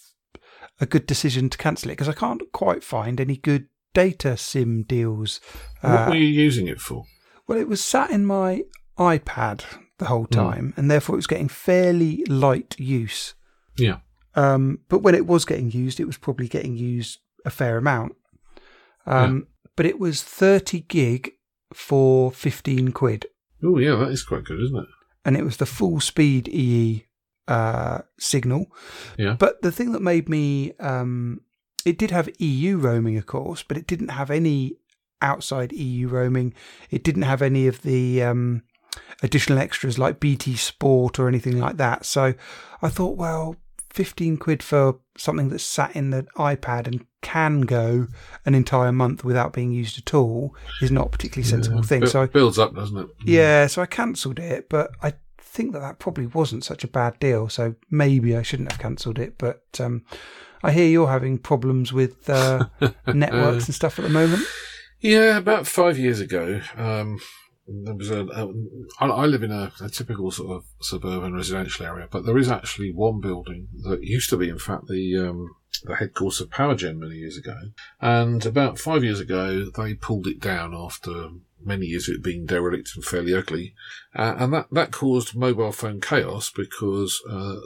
a 0.79 0.86
good 0.86 1.08
decision 1.08 1.49
to 1.49 1.58
cancel 1.58 1.89
it 1.89 1.93
because 1.93 2.10
I 2.10 2.13
can't 2.13 2.41
quite 2.51 2.84
find 2.84 3.19
any 3.19 3.38
good 3.38 3.67
data 3.93 4.38
sim 4.38 4.84
deals. 4.84 5.39
what 5.82 5.91
Uh, 6.01 6.05
were 6.10 6.15
you 6.15 6.27
using 6.27 6.67
it 6.67 6.79
for? 6.79 7.05
well, 7.47 7.58
it 7.58 7.67
was 7.67 7.84
sat 7.84 8.12
in 8.12 8.25
my 8.25 8.63
iPad 8.99 9.63
the 9.99 10.05
whole 10.05 10.25
time, 10.25 10.73
and 10.75 10.89
therefore 10.89 11.15
it 11.15 11.17
was 11.17 11.27
getting 11.27 11.47
fairly 11.49 12.23
light 12.25 12.75
use. 12.79 13.35
Yeah. 13.77 13.99
Um, 14.35 14.79
but 14.89 14.99
when 15.03 15.15
it 15.15 15.25
was 15.27 15.45
getting 15.45 15.71
used, 15.71 15.99
it 15.99 16.05
was 16.07 16.17
probably 16.17 16.47
getting 16.47 16.75
used 16.75 17.19
a 17.45 17.49
fair 17.49 17.77
amount. 17.77 18.15
Um, 19.05 19.47
But 19.75 19.85
it 19.85 19.99
was 19.99 20.21
30 20.23 20.81
gig 20.81 21.31
for 21.73 22.31
15 22.31 22.91
quid, 22.91 23.25
Oh 23.63 23.77
yeah, 23.77 23.95
that 23.95 24.09
is 24.12 24.23
quite 24.23 24.43
good, 24.45 24.59
isn't 24.62 24.77
it? 24.77 24.88
and 25.25 25.35
it 25.38 25.43
was 25.43 25.57
the 25.57 25.65
full 25.65 25.99
speed 25.99 26.47
EE 26.47 27.05
uh, 27.47 27.99
signal. 28.17 28.65
Yeah. 29.17 29.35
But 29.38 29.62
the 29.62 29.71
thing 29.71 29.91
that 29.91 30.01
made 30.01 30.29
me, 30.29 30.73
um, 30.79 31.41
it 31.85 31.97
did 31.97 32.12
have 32.12 32.29
EU 32.39 32.77
roaming, 32.77 33.17
of 33.17 33.25
course, 33.25 33.63
but 33.63 33.77
it 33.77 33.85
didn't 33.88 34.09
have 34.09 34.31
any 34.31 34.77
outside 35.21 35.73
EU 35.73 36.07
roaming. 36.07 36.53
It 36.89 37.03
didn't 37.03 37.23
have 37.23 37.41
any 37.41 37.67
of 37.67 37.81
the 37.81 38.23
um, 38.23 38.63
additional 39.21 39.60
extras 39.60 39.97
like 39.99 40.19
BT 40.19 40.56
Sport 40.56 41.19
or 41.19 41.28
anything 41.28 41.60
like 41.60 41.78
that. 41.78 42.06
So 42.06 42.34
I 42.82 42.89
thought, 42.89 43.17
well, 43.17 43.56
15 43.91 44.38
quid 44.38 44.62
for 44.63 44.99
something 45.17 45.49
that's 45.49 45.63
sat 45.63 45.95
in 45.95 46.12
the 46.12 46.23
iPad 46.38 46.88
and 46.88 47.06
can 47.21 47.62
go 47.62 48.08
an 48.45 48.56
entire 48.56 48.91
month 48.91 49.23
without 49.25 49.52
being 49.52 49.71
used 49.71 49.97
at 49.97 50.13
all 50.13 50.56
is 50.82 50.91
not 50.91 51.08
a 51.08 51.10
particularly 51.10 51.47
sensible 51.49 51.84
thing. 51.84 52.02
Bu- 52.02 52.08
So 52.08 52.21
I, 52.21 52.25
builds 52.28 52.58
up, 52.60 52.73
doesn't 52.75 52.97
it? 52.97 53.08
yeah, 53.25 53.67
so 53.67 53.82
I 53.82 53.86
cancelled 53.88 54.39
it, 54.39 54.69
but 54.69 54.91
I 55.02 55.13
think 55.41 55.73
that 55.73 55.80
that 55.80 55.99
probably 55.99 56.28
wasn't 56.28 56.63
such 56.63 56.84
a 56.84 56.88
bad 56.88 57.19
deal. 57.19 57.49
So 57.49 57.75
maybe 57.89 58.38
I 58.38 58.41
shouldn't 58.43 58.71
have 58.71 58.80
cancelled 58.80 59.19
it. 59.19 59.38
But 59.38 59.63
um, 59.82 60.06
I 60.63 60.71
hear 60.71 60.88
you're 60.88 61.10
having 61.10 61.38
problems 61.39 61.91
with 61.91 62.30
uh, 62.30 62.67
networks 63.08 63.65
and 63.65 63.75
stuff 63.75 63.99
at 63.99 64.04
the 64.04 64.10
moment. 64.10 64.43
Yeah, 65.02 65.38
about 65.38 65.65
five 65.67 65.97
years 65.97 66.19
ago, 66.21 66.62
um, 66.78 67.19
there 67.69 67.95
was 67.95 68.10
a. 68.10 68.25
a 68.25 68.53
I, 68.99 69.08
I 69.08 69.25
live 69.25 69.43
in 69.43 69.51
a, 69.51 69.71
a, 69.82 69.89
typical 69.89 70.32
sort 70.32 70.58
of 70.58 70.65
suburban 70.82 71.34
residential 71.34 71.86
area, 71.86 72.08
but 72.10 72.25
there 72.25 72.38
is 72.38 72.49
actually 72.49 72.91
one 72.91 73.19
building 73.19 73.67
that 73.84 74.03
used 74.03 74.29
to 74.32 74.38
be, 74.38 74.49
in 74.49 74.60
fact, 74.60 74.88
the 74.88 75.17
um, 75.17 75.55
the 75.84 75.95
headquarters 75.95 76.41
of 76.41 76.49
Powergen 76.49 76.97
many 76.97 77.15
years 77.15 77.38
ago. 77.38 77.55
And 78.01 78.45
about 78.45 78.79
five 78.79 79.03
years 79.03 79.19
ago, 79.19 79.69
they 79.69 79.93
pulled 79.93 80.27
it 80.27 80.39
down 80.39 80.73
after 80.73 81.29
many 81.63 81.88
years 81.88 82.10
of 82.10 82.15
it 82.15 82.23
being 82.23 82.45
derelict 82.45 82.91
and 82.95 83.05
fairly 83.05 83.34
ugly, 83.34 83.75
uh, 84.15 84.36
and 84.38 84.53
that 84.53 84.67
that 84.71 84.91
caused 84.91 85.36
mobile 85.36 85.71
phone 85.71 86.01
chaos 86.01 86.51
because 86.55 87.21
uh, 87.29 87.58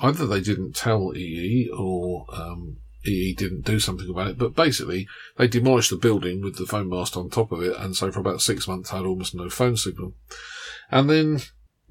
either 0.00 0.26
they 0.26 0.40
didn't 0.40 0.74
tell 0.74 1.12
EE 1.16 1.70
or 1.76 2.26
um, 2.32 2.78
EE 3.06 3.34
didn't 3.34 3.64
do 3.64 3.78
something 3.78 4.08
about 4.08 4.28
it, 4.28 4.38
but 4.38 4.54
basically 4.54 5.06
they 5.36 5.48
demolished 5.48 5.90
the 5.90 5.96
building 5.96 6.42
with 6.42 6.56
the 6.56 6.66
phone 6.66 6.88
mast 6.88 7.16
on 7.16 7.30
top 7.30 7.52
of 7.52 7.62
it, 7.62 7.76
and 7.76 7.96
so 7.96 8.10
for 8.10 8.20
about 8.20 8.42
six 8.42 8.66
months 8.66 8.90
had 8.90 9.04
almost 9.04 9.34
no 9.34 9.48
phone 9.48 9.76
signal. 9.76 10.14
And 10.90 11.08
then 11.08 11.40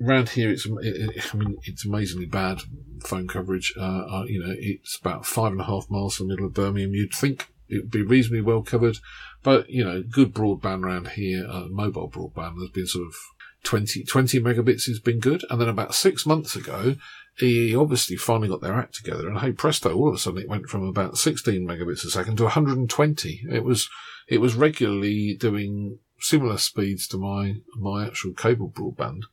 around 0.01 0.29
here, 0.29 0.51
it's 0.51 0.65
it, 0.65 1.33
I 1.33 1.37
mean 1.37 1.57
it's 1.63 1.85
amazingly 1.85 2.25
bad 2.25 2.61
phone 3.03 3.27
coverage. 3.27 3.73
Uh, 3.77 4.05
uh, 4.09 4.23
you 4.27 4.43
know, 4.43 4.53
it's 4.57 4.97
about 4.99 5.25
five 5.25 5.51
and 5.51 5.61
a 5.61 5.65
half 5.65 5.89
miles 5.89 6.17
from 6.17 6.27
the 6.27 6.33
middle 6.33 6.47
of 6.47 6.53
Birmingham. 6.53 6.93
You'd 6.93 7.13
think 7.13 7.47
it 7.69 7.83
would 7.83 7.91
be 7.91 8.01
reasonably 8.01 8.41
well 8.41 8.63
covered, 8.63 8.97
but 9.43 9.69
you 9.69 9.83
know, 9.83 10.03
good 10.03 10.33
broadband 10.33 10.83
around 10.83 11.09
here, 11.09 11.45
uh, 11.49 11.67
mobile 11.69 12.09
broadband. 12.09 12.55
There's 12.57 12.71
been 12.71 12.87
sort 12.87 13.07
of 13.07 13.15
20, 13.63 14.03
20 14.03 14.39
megabits 14.39 14.85
has 14.87 14.99
been 14.99 15.19
good, 15.19 15.43
and 15.49 15.59
then 15.59 15.69
about 15.69 15.95
six 15.95 16.25
months 16.25 16.55
ago, 16.55 16.95
EE 17.41 17.75
obviously 17.75 18.15
finally 18.15 18.47
got 18.47 18.61
their 18.61 18.75
act 18.75 18.95
together, 18.95 19.27
and 19.27 19.39
hey 19.39 19.51
presto, 19.51 19.93
all 19.95 20.09
of 20.09 20.15
a 20.15 20.17
sudden 20.17 20.41
it 20.41 20.49
went 20.49 20.67
from 20.67 20.83
about 20.83 21.17
16 21.17 21.67
megabits 21.67 22.05
a 22.05 22.09
second 22.09 22.37
to 22.37 22.43
120. 22.43 23.41
It 23.51 23.63
was 23.63 23.89
it 24.27 24.39
was 24.39 24.55
regularly 24.55 25.35
doing 25.35 25.99
similar 26.19 26.57
speeds 26.57 27.07
to 27.07 27.17
my 27.17 27.57
my 27.75 28.05
actual 28.05 28.33
cable 28.33 28.69
broadband, 28.69 29.23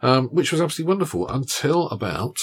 um, 0.00 0.28
which 0.28 0.52
was 0.52 0.60
absolutely 0.60 0.88
wonderful 0.88 1.28
until 1.28 1.88
about 1.88 2.38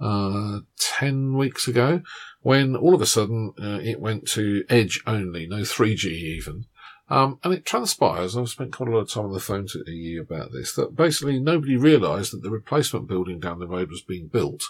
uh, 0.00 0.60
10 0.78 1.36
weeks 1.36 1.66
ago, 1.66 2.02
when 2.40 2.76
all 2.76 2.94
of 2.94 3.00
a 3.00 3.06
sudden 3.06 3.52
uh, 3.60 3.80
it 3.82 4.00
went 4.00 4.28
to 4.28 4.64
edge 4.68 5.02
only, 5.06 5.46
no 5.46 5.58
3G 5.58 6.04
even. 6.04 6.66
Um, 7.08 7.38
and 7.44 7.54
it 7.54 7.64
transpires, 7.64 8.36
I've 8.36 8.48
spent 8.48 8.72
quite 8.72 8.88
a 8.88 8.92
lot 8.92 9.02
of 9.02 9.10
time 9.10 9.26
on 9.26 9.32
the 9.32 9.40
phone 9.40 9.66
to 9.68 9.84
EE 9.88 10.18
about 10.18 10.50
this, 10.52 10.74
that 10.74 10.96
basically 10.96 11.38
nobody 11.38 11.76
realised 11.76 12.32
that 12.32 12.42
the 12.42 12.50
replacement 12.50 13.06
building 13.06 13.38
down 13.38 13.60
the 13.60 13.68
road 13.68 13.90
was 13.90 14.02
being 14.02 14.26
built. 14.26 14.64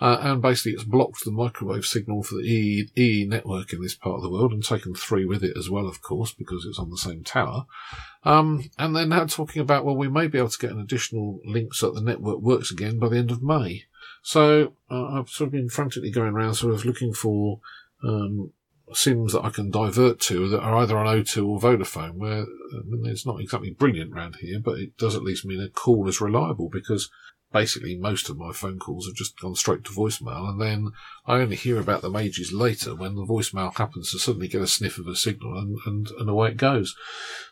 Uh, 0.00 0.18
and 0.20 0.40
basically 0.40 0.72
it's 0.72 0.84
blocked 0.84 1.24
the 1.24 1.30
microwave 1.30 1.84
signal 1.84 2.22
for 2.22 2.36
the 2.36 2.42
EE, 2.42 2.90
EE, 2.96 3.26
network 3.26 3.72
in 3.72 3.82
this 3.82 3.94
part 3.94 4.16
of 4.16 4.22
the 4.22 4.30
world 4.30 4.50
and 4.50 4.64
taken 4.64 4.94
three 4.94 5.26
with 5.26 5.44
it 5.44 5.54
as 5.58 5.68
well, 5.68 5.86
of 5.86 6.00
course, 6.00 6.32
because 6.32 6.64
it's 6.64 6.78
on 6.78 6.88
the 6.88 6.96
same 6.96 7.22
tower. 7.22 7.66
Um, 8.24 8.70
and 8.78 8.96
they're 8.96 9.04
now 9.04 9.26
talking 9.26 9.60
about, 9.60 9.84
well, 9.84 9.96
we 9.96 10.08
may 10.08 10.26
be 10.26 10.38
able 10.38 10.48
to 10.48 10.58
get 10.58 10.70
an 10.70 10.80
additional 10.80 11.40
link 11.44 11.74
so 11.74 11.90
that 11.90 12.00
the 12.00 12.06
network 12.06 12.40
works 12.40 12.70
again 12.70 12.98
by 12.98 13.08
the 13.08 13.18
end 13.18 13.30
of 13.30 13.42
May. 13.42 13.84
So 14.22 14.74
uh, 14.90 15.18
I've 15.18 15.28
sort 15.28 15.48
of 15.48 15.52
been 15.52 15.68
frantically 15.68 16.10
going 16.10 16.32
around 16.32 16.54
sort 16.54 16.72
of 16.72 16.86
looking 16.86 17.12
for 17.12 17.60
um, 18.02 18.52
SIMs 18.92 19.32
that 19.32 19.44
I 19.44 19.50
can 19.50 19.70
divert 19.70 20.20
to 20.20 20.48
that 20.48 20.60
are 20.60 20.76
either 20.76 20.98
on 20.98 21.06
O2 21.06 21.46
or 21.46 21.60
Vodafone, 21.60 22.14
where 22.14 22.42
I 22.42 22.82
mean, 22.84 23.06
it's 23.06 23.26
not 23.26 23.40
exactly 23.40 23.70
brilliant 23.70 24.12
around 24.14 24.36
here, 24.40 24.60
but 24.60 24.78
it 24.78 24.96
does 24.96 25.14
at 25.14 25.22
least 25.22 25.44
mean 25.44 25.60
a 25.60 25.68
call 25.68 26.08
is 26.08 26.20
reliable 26.20 26.68
because 26.68 27.10
basically 27.52 27.96
most 27.96 28.30
of 28.30 28.38
my 28.38 28.52
phone 28.52 28.78
calls 28.78 29.06
have 29.06 29.14
just 29.14 29.38
gone 29.40 29.54
straight 29.54 29.84
to 29.84 29.90
voicemail 29.90 30.48
and 30.48 30.60
then 30.60 30.92
I 31.26 31.40
only 31.40 31.56
hear 31.56 31.80
about 31.80 32.02
them 32.02 32.14
ages 32.14 32.52
later 32.52 32.94
when 32.94 33.16
the 33.16 33.26
voicemail 33.26 33.74
happens 33.76 34.12
to 34.12 34.18
suddenly 34.18 34.48
get 34.48 34.62
a 34.62 34.66
sniff 34.68 34.98
of 34.98 35.08
a 35.08 35.16
signal 35.16 35.58
and, 35.58 35.76
and, 35.84 36.08
and 36.18 36.30
away 36.30 36.50
it 36.50 36.56
goes. 36.56 36.94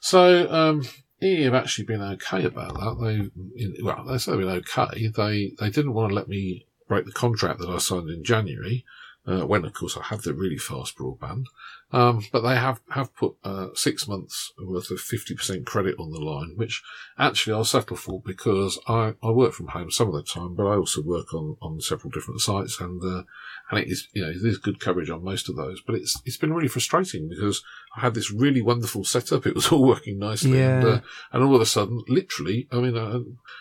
So, 0.01 0.51
um, 0.53 0.83
EE 1.21 1.43
have 1.43 1.55
actually 1.55 1.85
been 1.85 2.01
okay 2.01 2.45
about 2.45 2.75
that. 2.75 2.97
They, 3.03 3.83
well, 3.83 4.05
they've 4.07 4.25
been 4.25 4.49
okay. 4.49 5.09
They, 5.09 5.53
they 5.59 5.71
didn't 5.71 5.95
want 5.95 6.11
to 6.11 6.15
let 6.15 6.29
me 6.29 6.67
break 6.87 7.07
the 7.07 7.13
contract 7.13 7.59
that 7.59 7.69
I 7.69 7.79
signed 7.79 8.09
in 8.09 8.23
January 8.23 8.85
uh, 9.29 9.47
when 9.47 9.65
of 9.65 9.75
course 9.75 9.97
I 9.97 10.03
have 10.05 10.23
the 10.23 10.33
really 10.33 10.59
fast 10.59 10.97
broadband. 10.97 11.45
Um, 11.91 12.27
but 12.33 12.43
they 12.43 12.57
have, 12.57 12.81
have 12.91 13.15
put 13.15 13.37
uh, 13.45 13.69
six 13.75 14.07
months 14.07 14.53
worth 14.63 14.91
of 14.91 14.99
50% 14.99 15.65
credit 15.65 15.97
on 15.99 16.13
the 16.13 16.21
line, 16.21 16.53
which 16.57 16.83
actually 17.19 17.55
I'll 17.55 17.65
settle 17.65 17.97
for 17.97 18.21
because 18.21 18.79
I, 18.87 19.15
I 19.23 19.31
work 19.31 19.55
from 19.55 19.69
home 19.69 19.91
some 19.91 20.09
of 20.09 20.15
the 20.15 20.23
time, 20.23 20.55
but 20.55 20.67
I 20.67 20.77
also 20.77 21.03
work 21.03 21.33
on, 21.33 21.57
on 21.63 21.81
several 21.81 22.11
different 22.11 22.41
sites 22.41 22.79
and, 22.79 23.03
uh, 23.03 23.23
and 23.71 23.81
it 23.81 23.89
is, 23.89 24.07
you 24.13 24.23
know, 24.23 24.33
there's 24.39 24.59
good 24.59 24.81
coverage 24.81 25.09
on 25.09 25.25
most 25.25 25.49
of 25.49 25.57
those, 25.57 25.81
but 25.81 25.95
it's, 25.95 26.21
it's 26.27 26.37
been 26.37 26.53
really 26.53 26.69
frustrating 26.69 27.27
because 27.27 27.63
I 27.97 28.01
had 28.01 28.15
this 28.15 28.31
really 28.31 28.61
wonderful 28.61 29.05
setup. 29.05 29.47
It 29.47 29.55
was 29.55 29.69
all 29.73 29.87
working 29.87 30.19
nicely. 30.19 30.59
Yeah. 30.59 30.81
And, 30.81 30.87
uh, 30.87 31.01
and 31.33 31.43
all 31.43 31.55
of 31.55 31.63
a 31.63 31.67
sudden, 31.67 32.03
literally, 32.07 32.69
I 32.71 32.77
mean, 32.77 32.99
uh, 32.99 33.21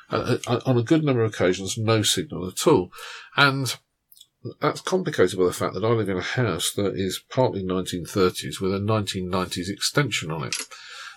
uh, 0.10 0.38
uh, 0.48 0.60
on 0.66 0.78
a 0.78 0.84
good 0.84 1.04
number 1.04 1.24
of 1.24 1.34
occasions, 1.34 1.78
no 1.78 2.02
signal 2.02 2.48
at 2.48 2.68
all. 2.68 2.92
And 3.38 3.74
that's 4.62 4.82
complicated 4.82 5.38
by 5.38 5.46
the 5.46 5.54
fact 5.54 5.74
that 5.74 5.84
I 5.84 5.90
live 5.90 6.10
in 6.10 6.18
a 6.18 6.22
house 6.22 6.72
that 6.74 6.96
is 6.96 7.24
partly 7.30 7.64
1930s 7.64 8.60
with 8.60 8.74
a 8.74 8.80
1990s 8.80 9.70
extension 9.70 10.32
on 10.32 10.44
it. 10.44 10.56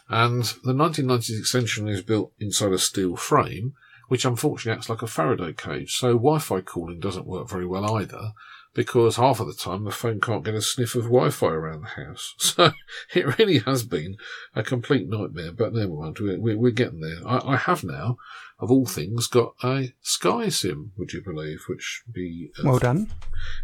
And 0.09 0.45
the 0.65 0.73
1990s 0.73 1.39
extension 1.39 1.89
is 1.89 2.03
built 2.03 2.33
inside 2.41 2.73
a 2.73 2.79
steel 2.79 3.17
frame, 3.17 3.75
which 4.09 4.25
unfortunately 4.25 4.77
acts 4.77 4.89
like 4.89 5.03
a 5.03 5.07
Faraday 5.07 5.53
cage. 5.53 5.97
So 5.97 6.15
Wi-Fi 6.15 6.63
calling 6.63 6.99
doesn't 6.99 7.27
work 7.27 7.49
very 7.49 7.67
well 7.67 7.97
either 7.97 8.33
because 8.75 9.17
half 9.17 9.41
of 9.41 9.47
the 9.47 9.55
time 9.55 9.85
the 9.85 9.91
phone 9.91 10.21
can't 10.21 10.45
get 10.45 10.55
a 10.55 10.63
sniff 10.63 10.95
of 10.95 11.05
Wi-Fi 11.05 11.49
around 11.49 11.83
the 11.83 12.05
house. 12.05 12.35
So 12.61 12.73
it 13.15 13.39
really 13.39 13.59
has 13.61 13.85
been 13.85 14.17
a 14.55 14.63
complete 14.63 15.09
nightmare, 15.09 15.53
but 15.53 15.73
never 15.73 15.93
mind, 15.93 16.19
we're, 16.21 16.59
we're 16.59 16.71
getting 16.71 17.01
there. 17.01 17.27
I, 17.27 17.55
I, 17.55 17.57
have 17.57 17.83
now, 17.85 18.17
of 18.59 18.71
all 18.71 18.87
things, 18.87 19.27
got 19.27 19.55
a 19.63 19.93
Sky 20.03 20.49
SIM, 20.49 20.93
would 20.99 21.13
you 21.13 21.23
believe, 21.23 21.61
which 21.69 22.03
would 22.07 22.15
be 22.15 22.51
well 22.63 22.79
done. 22.79 23.09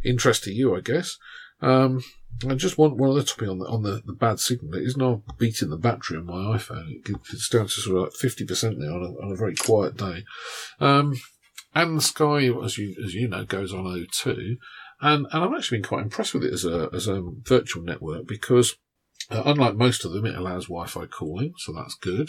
interest 0.05 0.45
to 0.45 0.53
you, 0.53 0.75
I 0.75 0.81
guess. 0.81 1.19
Um, 1.61 2.03
I 2.49 2.55
just 2.55 2.77
want 2.77 2.97
one 2.97 3.11
other 3.11 3.23
topic 3.23 3.49
on 3.49 3.59
the 3.59 3.67
on 3.67 3.83
the, 3.83 4.03
the 4.05 4.13
bad 4.13 4.41
signal. 4.41 4.75
It 4.75 4.85
is 4.85 4.97
now 4.97 5.23
beating 5.39 5.71
the 5.71 5.77
battery 5.77 6.19
on 6.19 6.27
my 6.27 6.57
iPhone. 6.57 6.91
It, 6.91 7.17
it's 7.33 7.49
down 7.49 7.65
to 7.65 7.71
sort 7.71 7.97
of 7.97 8.03
like 8.05 8.13
fifty 8.13 8.45
percent 8.45 8.79
now 8.79 8.95
on 8.95 9.03
a, 9.03 9.25
on 9.25 9.33
a 9.33 9.37
very 9.37 9.55
quiet 9.55 9.97
day. 9.97 10.25
Um, 10.81 11.15
and 11.75 12.03
Sky, 12.03 12.51
as 12.63 12.79
you 12.79 12.95
as 13.05 13.15
you 13.15 13.29
know, 13.29 13.45
goes 13.45 13.73
on 13.73 13.85
O2. 13.85 14.57
And, 15.01 15.27
and 15.33 15.45
I've 15.45 15.53
actually 15.53 15.79
been 15.79 15.89
quite 15.89 16.03
impressed 16.03 16.35
with 16.35 16.45
it 16.45 16.53
as 16.53 16.65
a, 16.65 16.89
as 16.93 17.07
a 17.07 17.23
virtual 17.23 17.83
network 17.83 18.27
because 18.27 18.77
uh, 19.31 19.43
unlike 19.45 19.75
most 19.75 20.05
of 20.05 20.13
them, 20.13 20.25
it 20.25 20.37
allows 20.37 20.67
Wi-Fi 20.67 21.07
calling, 21.07 21.53
so 21.59 21.73
that's 21.73 21.97
good. 21.97 22.29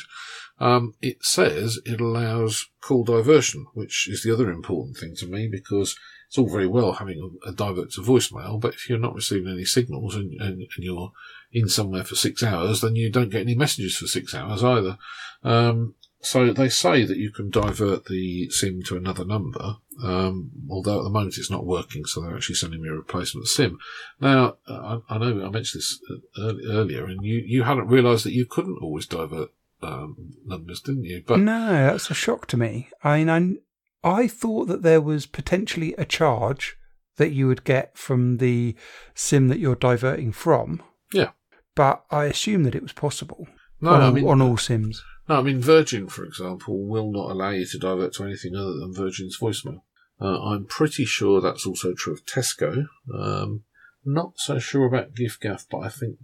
Um, 0.60 0.94
it 1.02 1.24
says 1.24 1.80
it 1.86 2.02
allows 2.02 2.70
call 2.82 3.04
diversion, 3.04 3.68
which 3.74 4.08
is 4.10 4.24
the 4.24 4.34
other 4.34 4.50
important 4.50 4.98
thing 4.98 5.14
to 5.18 5.28
me 5.28 5.48
because 5.48 5.96
it's 6.28 6.38
all 6.38 6.50
very 6.50 6.68
well 6.68 6.94
having 6.94 7.40
a, 7.46 7.50
a 7.50 7.54
divert 7.54 7.92
to 7.92 8.02
voicemail, 8.02 8.60
but 8.60 8.74
if 8.74 8.90
you're 8.90 8.98
not 8.98 9.16
receiving 9.16 9.52
any 9.52 9.66
signals 9.66 10.16
and, 10.16 10.34
and, 10.42 10.62
and, 10.62 10.70
you're 10.80 11.12
in 11.54 11.70
somewhere 11.70 12.04
for 12.04 12.16
six 12.16 12.44
hours, 12.44 12.82
then 12.82 12.96
you 12.96 13.12
don't 13.12 13.30
get 13.30 13.42
any 13.42 13.56
messages 13.56 13.96
for 13.96 14.08
six 14.08 14.34
hours 14.34 14.64
either. 14.64 14.98
Um, 15.44 15.96
so 16.20 16.52
they 16.52 16.68
say 16.68 17.06
that 17.06 17.18
you 17.18 17.32
can 17.32 17.50
divert 17.50 18.06
the 18.06 18.50
SIM 18.50 18.82
to 18.88 18.98
another 18.98 19.24
number, 19.24 19.78
um, 20.04 20.52
although 20.70 21.00
at 21.00 21.04
the 21.04 21.10
moment 21.10 21.38
it's 21.38 21.52
not 21.52 21.66
working, 21.66 22.06
so 22.06 22.22
they're 22.22 22.36
actually 22.36 22.56
sending 22.56 22.82
me 22.82 22.90
a 22.90 22.94
replacement 22.94 23.48
SIM. 23.48 23.80
Now, 24.20 24.58
I, 24.68 25.00
I, 25.10 25.18
know 25.18 25.46
I 25.46 25.50
mentioned 25.50 25.82
this 25.82 26.00
uh, 26.38 26.54
earlier, 26.70 27.06
and 27.06 27.24
you, 27.24 27.44
you 27.46 27.64
hadn't 27.64 27.88
realised 27.88 28.26
that 28.26 28.34
you 28.34 28.46
couldn't 28.46 28.80
always 28.82 29.06
divert 29.06 29.50
um, 29.82 30.34
numbers, 30.46 30.82
didn't 30.82 31.06
you? 31.06 31.24
But 31.26 31.40
no, 31.40 31.70
that's 31.70 32.12
a 32.12 32.16
shock 32.16 32.48
to 32.48 32.58
me. 32.58 32.90
I 33.04 33.24
mean, 33.24 33.62
I, 34.04 34.08
I 34.08 34.28
thought 34.28 34.66
that 34.66 34.84
there 34.84 35.02
was 35.02 35.26
potentially 35.26 35.94
a 35.98 36.06
charge 36.06 36.78
that 37.18 37.32
you 37.32 37.48
would 37.48 37.64
get 37.64 37.98
from 37.98 38.38
the 38.38 38.76
SIM 39.16 39.48
that 39.48 39.60
you're 39.60 39.76
diverting 39.76 40.32
from. 40.32 40.84
Yeah. 41.12 41.32
But 41.76 42.04
I 42.12 42.26
assume 42.26 42.64
that 42.64 42.76
it 42.76 42.84
was 42.84 42.94
possible. 42.94 43.48
No, 43.82 43.92
on, 43.92 44.02
I 44.02 44.12
mean, 44.12 44.28
on 44.28 44.42
all 44.42 44.58
SIMs. 44.58 45.04
No, 45.30 45.40
I 45.40 45.42
mean 45.42 45.62
Virgin, 45.62 46.08
for 46.08 46.24
example, 46.24 46.88
will 46.88 47.12
not 47.12 47.32
allow 47.32 47.50
you 47.50 47.66
to 47.66 47.78
divert 47.78 48.14
to 48.14 48.24
anything 48.24 48.56
other 48.56 48.74
than 48.74 48.94
Virgin's 48.94 49.38
voicemail. 49.38 49.82
Uh, 50.20 50.42
I'm 50.42 50.66
pretty 50.66 51.06
sure 51.06 51.42
that's 51.42 51.66
also 51.66 51.94
true 51.94 52.14
of 52.14 52.26
Tesco. 52.26 52.88
Um, 53.14 53.64
not 54.04 54.40
so 54.40 54.58
sure 54.58 54.86
about 54.86 55.14
giffgaff, 55.14 55.66
but 55.70 55.80
I 55.80 55.90
think 55.90 56.18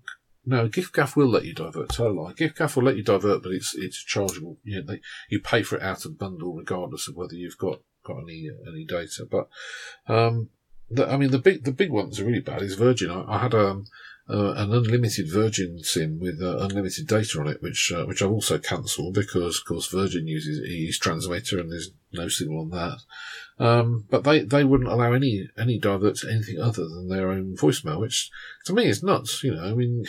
no, 0.45 0.67
giffgaff 0.67 1.15
will 1.15 1.29
let 1.29 1.45
you 1.45 1.53
divert. 1.53 1.93
So 1.93 2.07
lie. 2.07 2.33
giffgaff 2.33 2.75
will 2.75 2.83
let 2.83 2.97
you 2.97 3.03
divert, 3.03 3.43
but 3.43 3.51
it's 3.53 3.73
it's 3.75 4.03
chargeable. 4.03 4.57
You, 4.63 4.81
know, 4.81 4.93
they, 4.93 5.01
you 5.29 5.39
pay 5.39 5.63
for 5.63 5.77
it 5.77 5.83
out 5.83 6.05
of 6.05 6.17
bundle, 6.17 6.53
regardless 6.53 7.07
of 7.07 7.15
whether 7.15 7.35
you've 7.35 7.57
got 7.57 7.79
got 8.03 8.17
any 8.21 8.49
any 8.67 8.83
data. 8.83 9.25
But 9.29 9.47
um, 10.07 10.49
the, 10.89 11.09
I 11.09 11.15
mean, 11.15 11.31
the 11.31 11.39
big 11.39 11.63
the 11.63 11.71
big 11.71 11.91
ones 11.91 12.19
are 12.19 12.25
really 12.25 12.41
bad. 12.41 12.61
Is 12.61 12.75
Virgin. 12.75 13.09
I, 13.09 13.23
I 13.27 13.37
had 13.37 13.53
um, 13.53 13.85
uh, 14.29 14.53
an 14.53 14.73
unlimited 14.73 15.29
Virgin 15.29 15.79
SIM 15.83 16.19
with 16.19 16.41
uh, 16.41 16.57
unlimited 16.59 17.07
data 17.07 17.39
on 17.39 17.47
it, 17.47 17.61
which 17.61 17.91
uh, 17.93 18.05
which 18.05 18.21
I've 18.21 18.31
also 18.31 18.57
cancelled 18.57 19.15
because, 19.15 19.59
of 19.59 19.65
course, 19.65 19.87
Virgin 19.87 20.27
uses 20.27 20.65
EE's 20.65 20.97
transmitter 20.97 21.59
and 21.59 21.69
there's 21.69 21.91
no 22.13 22.29
signal 22.29 22.61
on 22.61 22.69
that. 22.69 22.99
Um, 23.59 24.05
but 24.09 24.23
they, 24.23 24.39
they 24.39 24.63
wouldn't 24.63 24.89
allow 24.89 25.11
any 25.11 25.49
any 25.57 25.77
divert 25.77 26.15
to 26.17 26.31
anything 26.31 26.59
other 26.59 26.87
than 26.87 27.09
their 27.09 27.29
own 27.29 27.55
voicemail, 27.57 27.99
which 27.99 28.31
to 28.65 28.73
me 28.73 28.85
is 28.85 29.03
nuts. 29.03 29.43
You 29.43 29.55
know, 29.55 29.63
I 29.63 29.73
mean, 29.73 30.05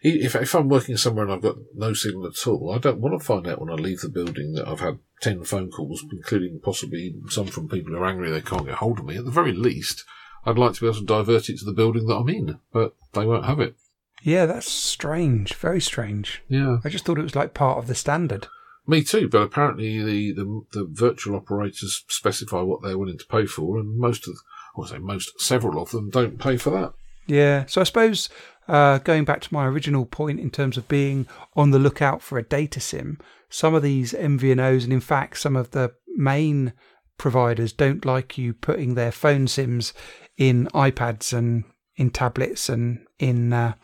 if 0.00 0.36
if 0.36 0.54
I'm 0.54 0.68
working 0.68 0.96
somewhere 0.96 1.24
and 1.24 1.32
I've 1.34 1.42
got 1.42 1.56
no 1.74 1.92
signal 1.92 2.26
at 2.26 2.46
all, 2.46 2.72
I 2.72 2.78
don't 2.78 3.00
want 3.00 3.18
to 3.18 3.24
find 3.24 3.48
out 3.48 3.60
when 3.60 3.70
I 3.70 3.74
leave 3.74 4.00
the 4.00 4.08
building 4.08 4.52
that 4.52 4.68
I've 4.68 4.80
had 4.80 5.00
ten 5.20 5.42
phone 5.42 5.70
calls, 5.70 6.04
including 6.12 6.60
possibly 6.60 7.16
some 7.28 7.46
from 7.46 7.68
people 7.68 7.92
who 7.92 7.98
are 7.98 8.06
angry 8.06 8.30
they 8.30 8.40
can't 8.40 8.66
get 8.66 8.76
hold 8.76 9.00
of 9.00 9.06
me. 9.06 9.16
At 9.16 9.24
the 9.24 9.30
very 9.30 9.52
least, 9.52 10.04
I'd 10.46 10.58
like 10.58 10.74
to 10.74 10.80
be 10.80 10.86
able 10.86 11.00
to 11.00 11.04
divert 11.04 11.48
it 11.48 11.58
to 11.58 11.64
the 11.64 11.72
building 11.72 12.06
that 12.06 12.14
I'm 12.16 12.28
in, 12.28 12.58
but 12.72 12.94
they 13.12 13.26
won't 13.26 13.44
have 13.46 13.60
it. 13.60 13.74
Yeah, 14.22 14.46
that's 14.46 14.70
strange. 14.70 15.54
Very 15.54 15.80
strange. 15.80 16.42
Yeah. 16.48 16.78
I 16.84 16.88
just 16.88 17.04
thought 17.04 17.18
it 17.18 17.22
was 17.22 17.36
like 17.36 17.54
part 17.54 17.78
of 17.78 17.86
the 17.86 17.94
standard. 17.94 18.48
Me 18.86 19.02
too, 19.02 19.28
but 19.28 19.42
apparently 19.42 20.02
the, 20.02 20.32
the, 20.32 20.62
the 20.72 20.86
virtual 20.88 21.36
operators 21.36 22.04
specify 22.08 22.60
what 22.60 22.82
they're 22.82 22.98
willing 22.98 23.18
to 23.18 23.26
pay 23.26 23.44
for, 23.44 23.78
and 23.78 23.98
most 23.98 24.28
of, 24.28 24.36
I 24.80 24.86
say 24.88 24.98
most, 24.98 25.40
several 25.40 25.82
of 25.82 25.90
them 25.90 26.10
don't 26.10 26.38
pay 26.38 26.56
for 26.56 26.70
that. 26.70 26.92
Yeah, 27.26 27.66
so 27.66 27.80
I 27.80 27.84
suppose 27.84 28.28
uh, 28.68 28.98
going 28.98 29.24
back 29.24 29.40
to 29.42 29.52
my 29.54 29.66
original 29.66 30.06
point 30.06 30.38
in 30.38 30.50
terms 30.50 30.76
of 30.76 30.86
being 30.86 31.26
on 31.56 31.72
the 31.72 31.80
lookout 31.80 32.22
for 32.22 32.38
a 32.38 32.44
data 32.44 32.78
sim, 32.78 33.18
some 33.48 33.74
of 33.74 33.82
these 33.82 34.12
MVNOs, 34.12 34.84
and 34.84 34.92
in 34.92 35.00
fact 35.00 35.38
some 35.38 35.56
of 35.56 35.72
the 35.72 35.92
main 36.14 36.72
providers 37.18 37.72
don't 37.72 38.04
like 38.04 38.38
you 38.38 38.52
putting 38.52 38.94
their 38.94 39.10
phone 39.10 39.48
sims 39.48 39.92
in 40.36 40.66
iPads 40.74 41.36
and 41.36 41.64
in 41.96 42.10
tablets 42.10 42.68
and 42.68 43.06
in 43.18 43.52
uh, 43.52 43.74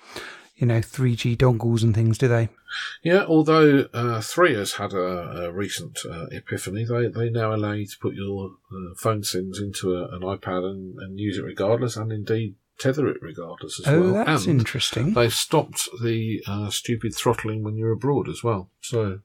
you 0.57 0.67
know 0.67 0.79
3G 0.79 1.37
dongles 1.37 1.83
and 1.83 1.95
things, 1.95 2.19
do 2.19 2.29
they? 2.29 2.49
Yeah, 3.03 3.25
although 3.27 3.87
uh, 3.93 4.21
Three 4.21 4.55
has 4.55 4.75
had 4.75 4.93
a, 4.93 5.47
a 5.47 5.53
recent 5.53 5.99
uh, 6.09 6.27
epiphany, 6.31 6.85
they, 6.85 7.09
they 7.09 7.29
now 7.29 7.55
allow 7.55 7.73
you 7.73 7.87
to 7.87 7.99
put 8.01 8.15
your 8.15 8.53
uh, 8.73 8.95
phone 8.97 9.23
sims 9.23 9.59
into 9.61 9.95
a, 9.95 10.09
an 10.09 10.23
iPad 10.23 10.65
and, 10.65 10.99
and 10.99 11.19
use 11.19 11.37
it 11.37 11.45
regardless, 11.45 11.97
and 11.97 12.13
indeed 12.13 12.55
tether 12.79 13.07
it 13.09 13.19
regardless 13.21 13.81
as 13.81 13.87
well. 13.87 13.97
oh, 13.97 14.13
well. 14.13 14.25
that's 14.25 14.47
and 14.47 14.61
interesting. 14.61 15.13
They've 15.13 15.33
stopped 15.33 15.89
the 16.03 16.43
uh, 16.47 16.71
stupid 16.71 17.15
throttling 17.15 17.63
when 17.63 17.77
you're 17.77 17.93
abroad 17.93 18.29
as 18.29 18.43
well. 18.43 18.71
So 18.81 19.21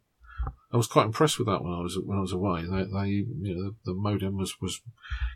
I 0.72 0.78
was 0.78 0.88
quite 0.88 1.06
impressed 1.06 1.40
with 1.40 1.48
that 1.48 1.64
when 1.64 1.74
I 1.74 1.80
was 1.80 1.98
when 2.04 2.18
I 2.18 2.22
was 2.22 2.34
away. 2.34 2.64
They, 2.64 2.84
they 2.84 3.10
you 3.10 3.56
know, 3.56 3.64
the, 3.64 3.76
the 3.86 3.94
modem 3.94 4.38
was, 4.38 4.60
was 4.62 4.82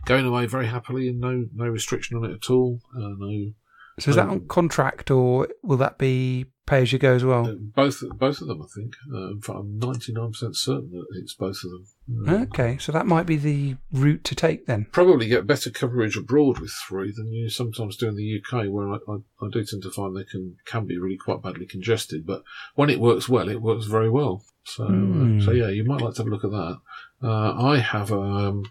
going 0.05 0.25
away 0.25 0.45
very 0.45 0.67
happily 0.67 1.07
and 1.07 1.19
no 1.19 1.45
no 1.53 1.67
restriction 1.67 2.17
on 2.17 2.25
it 2.25 2.33
at 2.33 2.49
all. 2.49 2.81
Uh, 2.95 3.15
no. 3.17 3.53
So 3.99 4.09
is 4.09 4.15
that 4.15 4.29
on 4.29 4.47
contract 4.47 5.11
or 5.11 5.47
will 5.63 5.77
that 5.77 5.97
be 5.97 6.47
pay 6.65 6.81
as 6.81 6.93
you 6.93 6.99
go 6.99 7.13
as 7.13 7.23
well? 7.23 7.47
uh, 7.47 7.53
both 7.53 8.01
both 8.15 8.41
of 8.41 8.47
them, 8.47 8.61
I 8.61 8.65
think. 8.73 8.95
Uh, 9.13 9.31
in 9.31 9.41
fact, 9.41 9.59
I'm 9.59 9.79
99% 9.79 10.55
certain 10.55 10.91
that 10.91 11.05
it's 11.21 11.33
both 11.33 11.57
of 11.63 11.71
them. 11.71 11.85
Uh, 12.27 12.31
Okay, 12.51 12.77
so 12.77 12.91
that 12.91 13.05
might 13.07 13.25
be 13.25 13.35
the 13.37 13.75
route 13.91 14.23
to 14.25 14.35
take 14.35 14.65
then. 14.65 14.85
probably 14.91 15.27
get 15.27 15.47
better 15.47 15.69
coverage 15.69 16.15
abroad 16.17 16.59
with 16.59 16.71
three 16.87 17.11
than 17.15 17.31
you 17.31 17.49
sometimes 17.49 17.97
do 17.97 18.07
in 18.09 18.15
the 18.15 18.39
UK, 18.41 18.67
where 18.69 18.89
I, 18.89 18.97
I, 19.07 19.15
I 19.41 19.49
do 19.51 19.63
tend 19.63 19.83
to 19.83 19.91
find 19.91 20.15
they 20.15 20.23
can 20.23 20.57
can 20.65 20.85
be 20.85 20.97
really 20.97 21.17
quite 21.17 21.41
badly 21.41 21.65
congested. 21.65 22.25
But 22.25 22.43
when 22.75 22.89
it 22.89 22.99
works 22.99 23.27
well, 23.29 23.49
it 23.49 23.61
works 23.61 23.85
very 23.85 24.09
well. 24.09 24.43
So, 24.63 24.85
Hmm. 24.85 25.39
uh, 25.39 25.45
so 25.45 25.51
yeah, 25.51 25.69
you 25.69 25.83
might 25.83 26.01
like 26.01 26.13
to 26.15 26.21
have 26.23 26.27
a 26.27 26.29
look 26.29 26.43
at 26.43 26.51
that. 26.51 26.77
Uh, 27.23 27.53
I 27.63 27.79
have 27.79 28.11
um, 28.11 28.63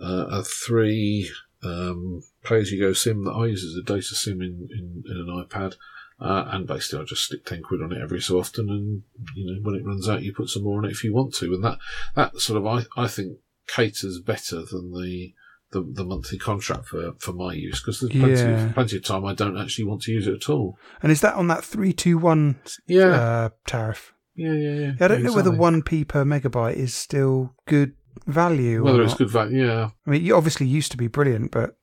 uh, 0.00 0.26
a 0.30 0.42
three 0.44 1.30
um, 1.62 2.22
pay 2.44 2.58
as 2.58 2.70
you 2.70 2.78
go 2.80 2.92
sim 2.92 3.24
that 3.24 3.32
I 3.32 3.46
use 3.46 3.64
as 3.64 3.74
a 3.74 3.82
data 3.82 4.14
sim 4.14 4.40
in, 4.42 4.68
in, 4.70 5.02
in 5.10 5.16
an 5.16 5.44
iPad. 5.44 5.74
Uh, 6.20 6.44
and 6.52 6.66
basically, 6.66 7.00
I 7.00 7.04
just 7.04 7.24
stick 7.24 7.44
ten 7.44 7.62
quid 7.62 7.82
on 7.82 7.92
it 7.92 8.00
every 8.00 8.20
so 8.20 8.38
often, 8.38 8.70
and 8.70 9.02
you 9.34 9.46
know 9.46 9.60
when 9.62 9.74
it 9.74 9.84
runs 9.84 10.08
out, 10.08 10.22
you 10.22 10.32
put 10.32 10.48
some 10.48 10.62
more 10.62 10.78
on 10.78 10.84
it 10.84 10.92
if 10.92 11.02
you 11.04 11.12
want 11.12 11.34
to, 11.34 11.52
and 11.54 11.64
that 11.64 11.78
that 12.14 12.38
sort 12.38 12.56
of 12.58 12.66
I, 12.66 12.84
I 12.96 13.08
think 13.08 13.38
caters 13.66 14.20
better 14.20 14.62
than 14.70 14.92
the 14.92 15.32
the, 15.72 15.82
the 15.92 16.04
monthly 16.04 16.38
contract 16.38 16.86
for, 16.86 17.14
for 17.18 17.32
my 17.32 17.52
use 17.52 17.80
because 17.80 17.98
there's 17.98 18.12
plenty, 18.12 18.40
Yeah. 18.40 18.66
of, 18.68 18.74
plenty 18.74 18.96
of 18.96 19.04
time 19.04 19.24
I 19.24 19.34
don't 19.34 19.58
actually 19.58 19.86
want 19.86 20.02
to 20.02 20.12
use 20.12 20.28
it 20.28 20.34
at 20.34 20.48
all. 20.48 20.78
And 21.02 21.10
is 21.10 21.20
that 21.22 21.34
on 21.34 21.48
that 21.48 21.64
321 21.64 22.60
Yeah, 22.86 23.06
uh, 23.08 23.48
tariff? 23.66 24.12
yeah, 24.36 24.52
yeah, 24.52 24.74
yeah. 24.78 24.92
I 25.00 25.08
don't 25.08 25.24
know 25.24 25.32
whether 25.32 25.50
1p 25.50 26.06
per 26.06 26.24
megabyte 26.24 26.76
is 26.76 26.94
still 26.94 27.56
good 27.66 27.94
value 28.26 28.84
whether 28.84 29.02
it's 29.02 29.14
good 29.14 29.30
value. 29.30 29.66
Yeah, 29.66 29.90
I 30.06 30.10
mean, 30.10 30.24
it 30.24 30.30
obviously 30.30 30.66
used 30.68 30.92
to 30.92 30.96
be 30.96 31.08
brilliant, 31.08 31.50
but 31.50 31.76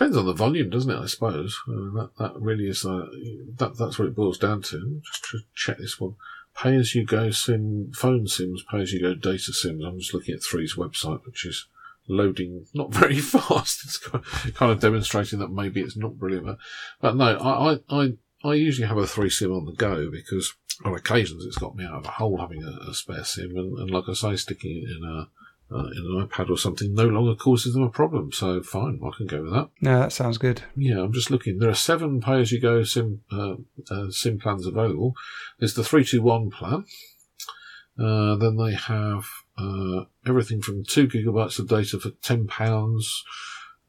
depends 0.00 0.16
on 0.16 0.24
the 0.24 0.32
volume, 0.32 0.70
doesn't 0.70 0.90
it? 0.90 0.98
I 0.98 1.06
suppose 1.06 1.60
uh, 1.68 1.92
that 1.94 2.10
that 2.18 2.32
really 2.36 2.68
is 2.68 2.86
uh, 2.86 3.06
that 3.58 3.76
that's 3.78 3.98
what 3.98 4.08
it 4.08 4.16
boils 4.16 4.38
down 4.38 4.62
to. 4.62 5.00
Just 5.04 5.24
to 5.30 5.40
check 5.54 5.76
this 5.76 6.00
one. 6.00 6.14
Pay 6.56 6.74
as 6.76 6.94
you 6.94 7.04
go 7.04 7.30
sim 7.30 7.92
phone 7.94 8.26
sims, 8.26 8.64
pay 8.70 8.80
as 8.80 8.92
you 8.92 9.00
go 9.02 9.14
data 9.14 9.52
sims. 9.52 9.84
I'm 9.84 9.98
just 9.98 10.14
looking 10.14 10.34
at 10.34 10.42
Three's 10.42 10.74
website, 10.74 11.20
which 11.26 11.44
is 11.44 11.66
loading 12.08 12.64
not 12.72 12.94
very 12.94 13.18
fast. 13.18 13.82
It's 13.84 13.98
kind 13.98 14.72
of- 14.72 14.80
demonstrating 14.80 15.38
that 15.40 15.52
maybe 15.52 15.82
it's 15.82 15.98
not 15.98 16.18
brilliant, 16.18 16.46
but, 16.46 16.58
but 17.02 17.16
no, 17.16 17.36
I, 17.36 17.74
I, 17.74 17.78
I, 17.90 18.12
I 18.42 18.54
usually 18.54 18.88
have 18.88 18.96
a 18.96 19.06
three 19.06 19.28
sim 19.28 19.52
on 19.52 19.66
the 19.66 19.72
go 19.72 20.10
because 20.10 20.54
on 20.82 20.94
occasions 20.94 21.44
it's 21.44 21.58
got 21.58 21.76
me 21.76 21.84
out 21.84 21.92
of 21.98 22.06
a 22.06 22.12
hole 22.12 22.38
having 22.38 22.64
a, 22.64 22.90
a 22.90 22.94
spare 22.94 23.24
sim, 23.24 23.50
and, 23.54 23.78
and 23.78 23.90
like 23.90 24.04
I 24.08 24.14
say, 24.14 24.36
sticking 24.36 24.82
it 24.82 24.96
in 24.96 25.04
a 25.04 25.28
uh, 25.72 25.86
in 25.86 25.98
an 25.98 26.26
iPad 26.26 26.50
or 26.50 26.58
something 26.58 26.94
no 26.94 27.04
longer 27.06 27.34
causes 27.34 27.74
them 27.74 27.82
a 27.82 27.90
problem. 27.90 28.32
So 28.32 28.62
fine, 28.62 29.00
I 29.04 29.16
can 29.16 29.26
go 29.26 29.42
with 29.42 29.52
that. 29.52 29.68
no, 29.80 30.00
that 30.00 30.12
sounds 30.12 30.38
good. 30.38 30.62
Yeah, 30.76 31.00
I'm 31.00 31.12
just 31.12 31.30
looking. 31.30 31.58
There 31.58 31.70
are 31.70 31.74
seven 31.74 32.20
pay-as-you-go 32.20 32.82
sim 32.84 33.22
uh, 33.30 33.54
uh, 33.90 34.10
sim 34.10 34.38
plans 34.38 34.66
available. 34.66 35.14
There's 35.58 35.74
the 35.74 35.84
three 35.84 36.04
two 36.04 36.22
one 36.22 36.50
plan. 36.50 36.84
Uh, 37.98 38.36
then 38.36 38.56
they 38.56 38.74
have 38.74 39.26
uh, 39.58 40.04
everything 40.26 40.62
from 40.62 40.84
two 40.84 41.06
gigabytes 41.06 41.58
of 41.58 41.68
data 41.68 41.98
for 41.98 42.10
ten 42.22 42.46
pounds 42.46 43.24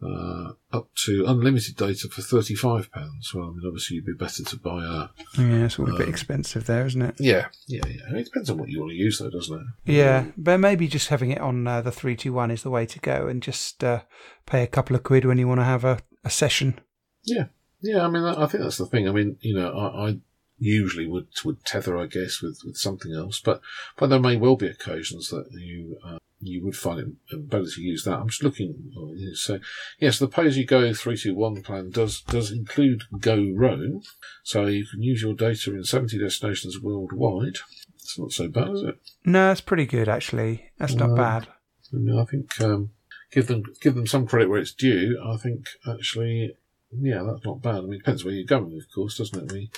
uh, 0.04 0.54
up 0.72 0.90
to 1.06 1.26
unlimited 1.28 1.76
data 1.76 2.08
for 2.10 2.22
thirty 2.22 2.56
five 2.56 2.92
pounds. 2.92 3.34
Well, 3.34 3.46
I 3.46 3.52
mean, 3.52 3.62
obviously, 3.66 3.98
you'd 3.98 4.06
be 4.06 4.14
better 4.14 4.44
to 4.44 4.58
buy 4.58 4.84
a. 4.84 5.10
Yeah, 5.40 5.66
it's 5.66 5.78
all 5.80 5.90
a 5.90 5.98
bit 5.98 6.08
Um, 6.08 6.10
expensive 6.14 6.66
there, 6.66 6.86
isn't 6.86 7.02
it? 7.02 7.16
Yeah, 7.20 7.48
yeah, 7.68 7.82
yeah. 7.88 8.18
It 8.18 8.26
depends 8.26 8.50
on 8.50 8.58
what 8.58 8.70
you 8.70 8.80
want 8.80 8.92
to 8.92 8.96
use, 8.98 9.20
though, 9.20 9.30
doesn't 9.30 9.56
it? 9.86 9.92
Yeah, 9.92 10.26
but 10.38 10.60
maybe 10.60 10.88
just 10.88 11.10
having 11.10 11.32
it 11.32 11.40
on 11.42 11.68
uh, 11.68 11.82
the 11.82 11.92
321 11.92 12.52
is 12.52 12.64
the 12.64 12.70
way 12.70 12.86
to 12.86 13.00
go 13.00 13.28
and 13.28 13.42
just 13.44 13.84
uh, 13.84 14.02
pay 14.46 14.64
a 14.64 14.68
couple 14.68 14.96
of 14.96 15.04
quid 15.04 15.26
when 15.26 15.38
you 15.38 15.48
want 15.48 15.60
to 15.60 15.66
have 15.66 15.84
a, 15.84 16.00
a 16.24 16.30
session. 16.30 16.80
Yeah, 17.24 17.46
yeah. 17.82 18.06
I 18.06 18.10
mean, 18.10 18.24
I 18.24 18.46
think 18.48 18.64
that's 18.64 18.78
the 18.78 18.86
thing. 18.88 19.08
I 19.08 19.12
mean, 19.12 19.38
you 19.42 19.56
know, 19.56 19.72
I, 19.72 20.10
I 20.10 20.18
usually 20.58 21.08
would 21.08 21.28
would 21.46 21.64
tether, 21.66 21.98
I 21.98 22.06
guess, 22.06 22.42
with, 22.42 22.62
with 22.66 22.78
something 22.78 23.14
else, 23.14 23.40
but 23.40 23.62
but 23.98 24.08
there 24.08 24.20
may 24.20 24.36
well 24.38 24.56
be 24.56 24.68
occasions 24.68 25.30
that 25.30 25.46
you 25.52 25.98
uh, 26.06 26.18
you 26.41 26.63
would 26.65 26.75
find 26.75 26.99
it 27.32 27.49
better 27.49 27.65
to 27.65 27.82
use 27.82 28.04
that. 28.04 28.19
I'm 28.19 28.30
just 28.30 28.43
looking. 28.43 28.91
So 29.36 29.60
yes, 29.99 30.19
the 30.19 30.27
pay 30.27 30.45
as 30.47 30.58
you 30.58 30.65
go 30.65 30.93
three 30.93 31.17
two 31.17 31.36
one 31.36 31.62
plan 31.62 31.89
does 31.91 32.21
does 32.21 32.51
include 32.51 33.04
Go 33.19 33.51
Roam, 33.56 34.01
so 34.43 34.65
you 34.65 34.86
can 34.86 35.01
use 35.04 35.21
your 35.21 35.34
data 35.34 35.71
in 35.73 35.84
seventy 35.84 36.17
destinations 36.19 36.80
worldwide. 36.82 37.58
It's 37.95 38.17
not 38.19 38.32
so 38.32 38.47
bad, 38.49 38.69
is 38.71 38.82
it? 38.84 38.95
No, 39.25 39.47
that's 39.47 39.62
pretty 39.62 39.86
good 39.86 40.10
actually. 40.10 40.71
That's 40.77 40.95
not 40.95 41.12
No. 41.12 41.15
bad. 41.15 41.47
I 41.93 41.97
mean, 41.97 42.17
I 42.17 42.25
think 42.25 42.60
um, 42.62 42.89
give 43.32 43.47
them 43.47 43.63
give 43.82 43.95
them 43.95 44.08
some 44.08 44.25
credit 44.27 44.49
where 44.49 44.60
it's 44.60 44.73
due. 44.73 45.21
I 45.23 45.38
think 45.38 45.67
actually, 45.88 46.56
yeah, 46.91 47.23
that's 47.23 47.45
not 47.45 47.62
bad. 47.62 47.75
I 47.77 47.82
mean, 47.82 47.93
it 47.93 47.97
depends 47.99 48.23
where 48.25 48.34
you're 48.34 48.45
going, 48.45 48.75
of 48.77 48.93
course, 48.95 49.17
doesn't 49.17 49.43
it? 49.43 49.51
We, 49.54 49.69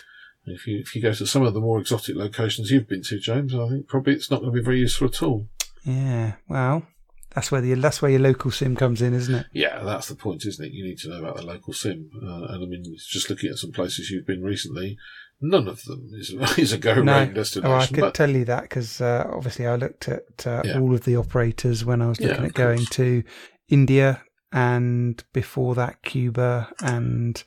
if 0.45 0.67
you 0.67 0.79
if 0.79 0.95
you 0.95 1.01
go 1.01 1.13
to 1.13 1.25
some 1.25 1.43
of 1.43 1.53
the 1.53 1.59
more 1.61 1.79
exotic 1.79 2.15
locations 2.15 2.69
you've 2.71 2.87
been 2.87 3.01
to, 3.03 3.19
James, 3.19 3.53
I 3.55 3.67
think 3.69 3.87
probably 3.87 4.13
it's 4.13 4.29
not 4.29 4.41
going 4.41 4.53
to 4.53 4.59
be 4.59 4.63
very 4.63 4.79
useful 4.79 5.07
at 5.07 5.23
all. 5.23 5.47
Yeah, 5.85 6.33
well, 6.47 6.83
that's 7.35 7.51
where 7.51 7.61
the 7.61 7.73
that's 7.75 8.01
where 8.01 8.11
your 8.11 8.19
local 8.21 8.51
sim 8.51 8.75
comes 8.75 9.01
in, 9.01 9.13
isn't 9.13 9.35
it? 9.35 9.45
Yeah, 9.53 9.83
that's 9.83 10.07
the 10.07 10.15
point, 10.15 10.45
isn't 10.45 10.63
it? 10.65 10.71
You 10.71 10.83
need 10.85 10.97
to 10.99 11.09
know 11.09 11.19
about 11.19 11.35
the 11.37 11.41
local 11.45 11.73
sim, 11.73 12.09
uh, 12.21 12.45
and 12.53 12.63
I 12.63 12.67
mean, 12.67 12.83
just 12.97 13.29
looking 13.29 13.49
at 13.49 13.57
some 13.57 13.71
places 13.71 14.09
you've 14.09 14.27
been 14.27 14.43
recently, 14.43 14.97
none 15.41 15.67
of 15.67 15.83
them 15.85 16.09
is 16.13 16.29
is 16.57 16.71
a 16.73 16.77
go 16.77 17.01
No. 17.01 17.11
round 17.13 17.37
Oh, 17.63 17.73
I 17.73 17.87
could 17.87 17.99
but 17.99 18.13
tell 18.13 18.29
you 18.29 18.45
that 18.45 18.63
because 18.63 19.01
uh, 19.01 19.29
obviously 19.33 19.67
I 19.67 19.75
looked 19.75 20.07
at 20.07 20.47
uh, 20.47 20.61
Yeah. 20.63 20.79
all 20.79 20.93
of 20.93 21.03
the 21.05 21.15
operators 21.17 21.83
when 21.83 22.01
I 22.01 22.07
was 22.07 22.21
looking 22.21 22.37
of 22.39 22.45
at 22.45 22.53
going 22.53 22.77
course. 22.77 22.89
to 22.91 23.23
India 23.69 24.21
and 24.51 25.23
before 25.33 25.73
that 25.73 26.03
Cuba 26.03 26.71
and 26.83 27.43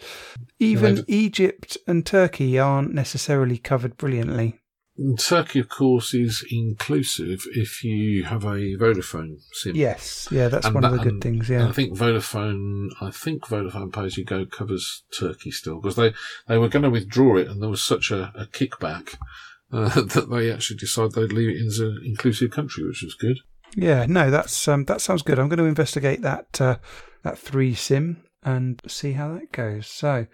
even 0.59 1.05
Egypt 1.07 1.77
and 1.87 2.05
Turkey 2.05 2.59
aren't 2.59 2.93
necessarily 2.93 3.59
covered 3.59 3.97
brilliantly. 3.97 4.59
And 4.99 5.19
Turkey, 5.19 5.59
of 5.59 5.69
course, 5.69 6.15
is 6.15 6.45
inclusive 6.51 7.45
if 7.55 7.85
you 7.85 8.25
have 8.25 8.45
a 8.45 8.77
Vodafone 8.77 9.41
sim. 9.53 9.77
Yes, 9.77 10.29
yeah, 10.31 10.49
that's 10.49 10.67
And 10.67 10.75
one 10.75 10.85
of 10.85 10.93
the 10.93 10.99
good 10.99 11.21
things. 11.21 11.51
Yeah, 11.51 11.69
I 11.69 11.73
think 11.73 11.97
Vodafone, 11.97 12.89
I 13.01 13.11
think 13.11 13.47
Vodafone 13.47 13.93
Pay 13.93 14.05
As 14.05 14.17
You 14.17 14.25
Go 14.25 14.47
covers 14.47 15.05
Turkey 15.17 15.51
still 15.51 15.81
because 15.81 15.97
they, 15.97 16.15
they 16.49 16.57
were 16.59 16.69
going 16.69 16.83
to 16.85 16.91
withdraw 16.91 17.37
it 17.37 17.49
and 17.49 17.61
there 17.61 17.69
was 17.69 17.83
such 17.83 18.11
a, 18.11 18.33
a 18.35 18.47
kickback 18.47 19.17
uh, 19.73 20.01
that 20.01 20.31
they 20.31 20.51
actually 20.53 20.77
decided 20.77 21.13
they'd 21.13 21.33
leave 21.33 21.51
it 21.51 21.61
in 21.61 21.67
as 21.67 21.79
an 21.79 22.01
inclusive 22.05 22.51
country, 22.51 22.87
which 22.87 23.03
was 23.03 23.15
good. 23.15 23.39
yeah, 23.75 24.07
no, 24.07 24.31
that's 24.31 24.69
um, 24.69 24.85
that 24.85 25.01
sounds 25.01 25.23
good. 25.23 25.39
I'm 25.39 25.49
going 25.49 25.59
to 25.59 25.65
investigate 25.65 26.23
that 26.23 26.61
uh, 26.61 26.77
that 27.23 27.39
three 27.39 27.75
sim 27.75 28.23
and 28.43 28.81
see 28.87 29.13
how 29.13 29.35
that 29.35 29.53
goes. 29.53 29.89
So, 29.89 30.27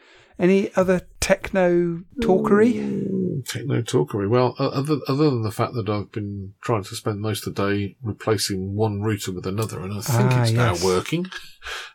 any 0.42 0.70
other 0.76 1.00
techno 1.20 2.02
talkery? 2.20 3.09
Techno 3.46 3.81
talkery. 3.81 4.28
Well, 4.28 4.55
other 4.59 4.98
other 5.09 5.31
than 5.31 5.42
the 5.42 5.50
fact 5.50 5.72
that 5.74 5.88
I've 5.88 6.12
been 6.12 6.52
trying 6.62 6.83
to 6.85 6.94
spend 6.94 7.20
most 7.20 7.46
of 7.46 7.55
the 7.55 7.70
day 7.70 7.96
replacing 8.02 8.74
one 8.74 9.00
router 9.02 9.33
with 9.33 9.46
another, 9.46 9.81
and 9.81 9.92
I 9.94 10.00
think 10.02 10.33
Ah, 10.33 10.42
it's 10.42 10.52
yes. 10.52 10.83
now 10.83 10.87
working. 10.87 11.26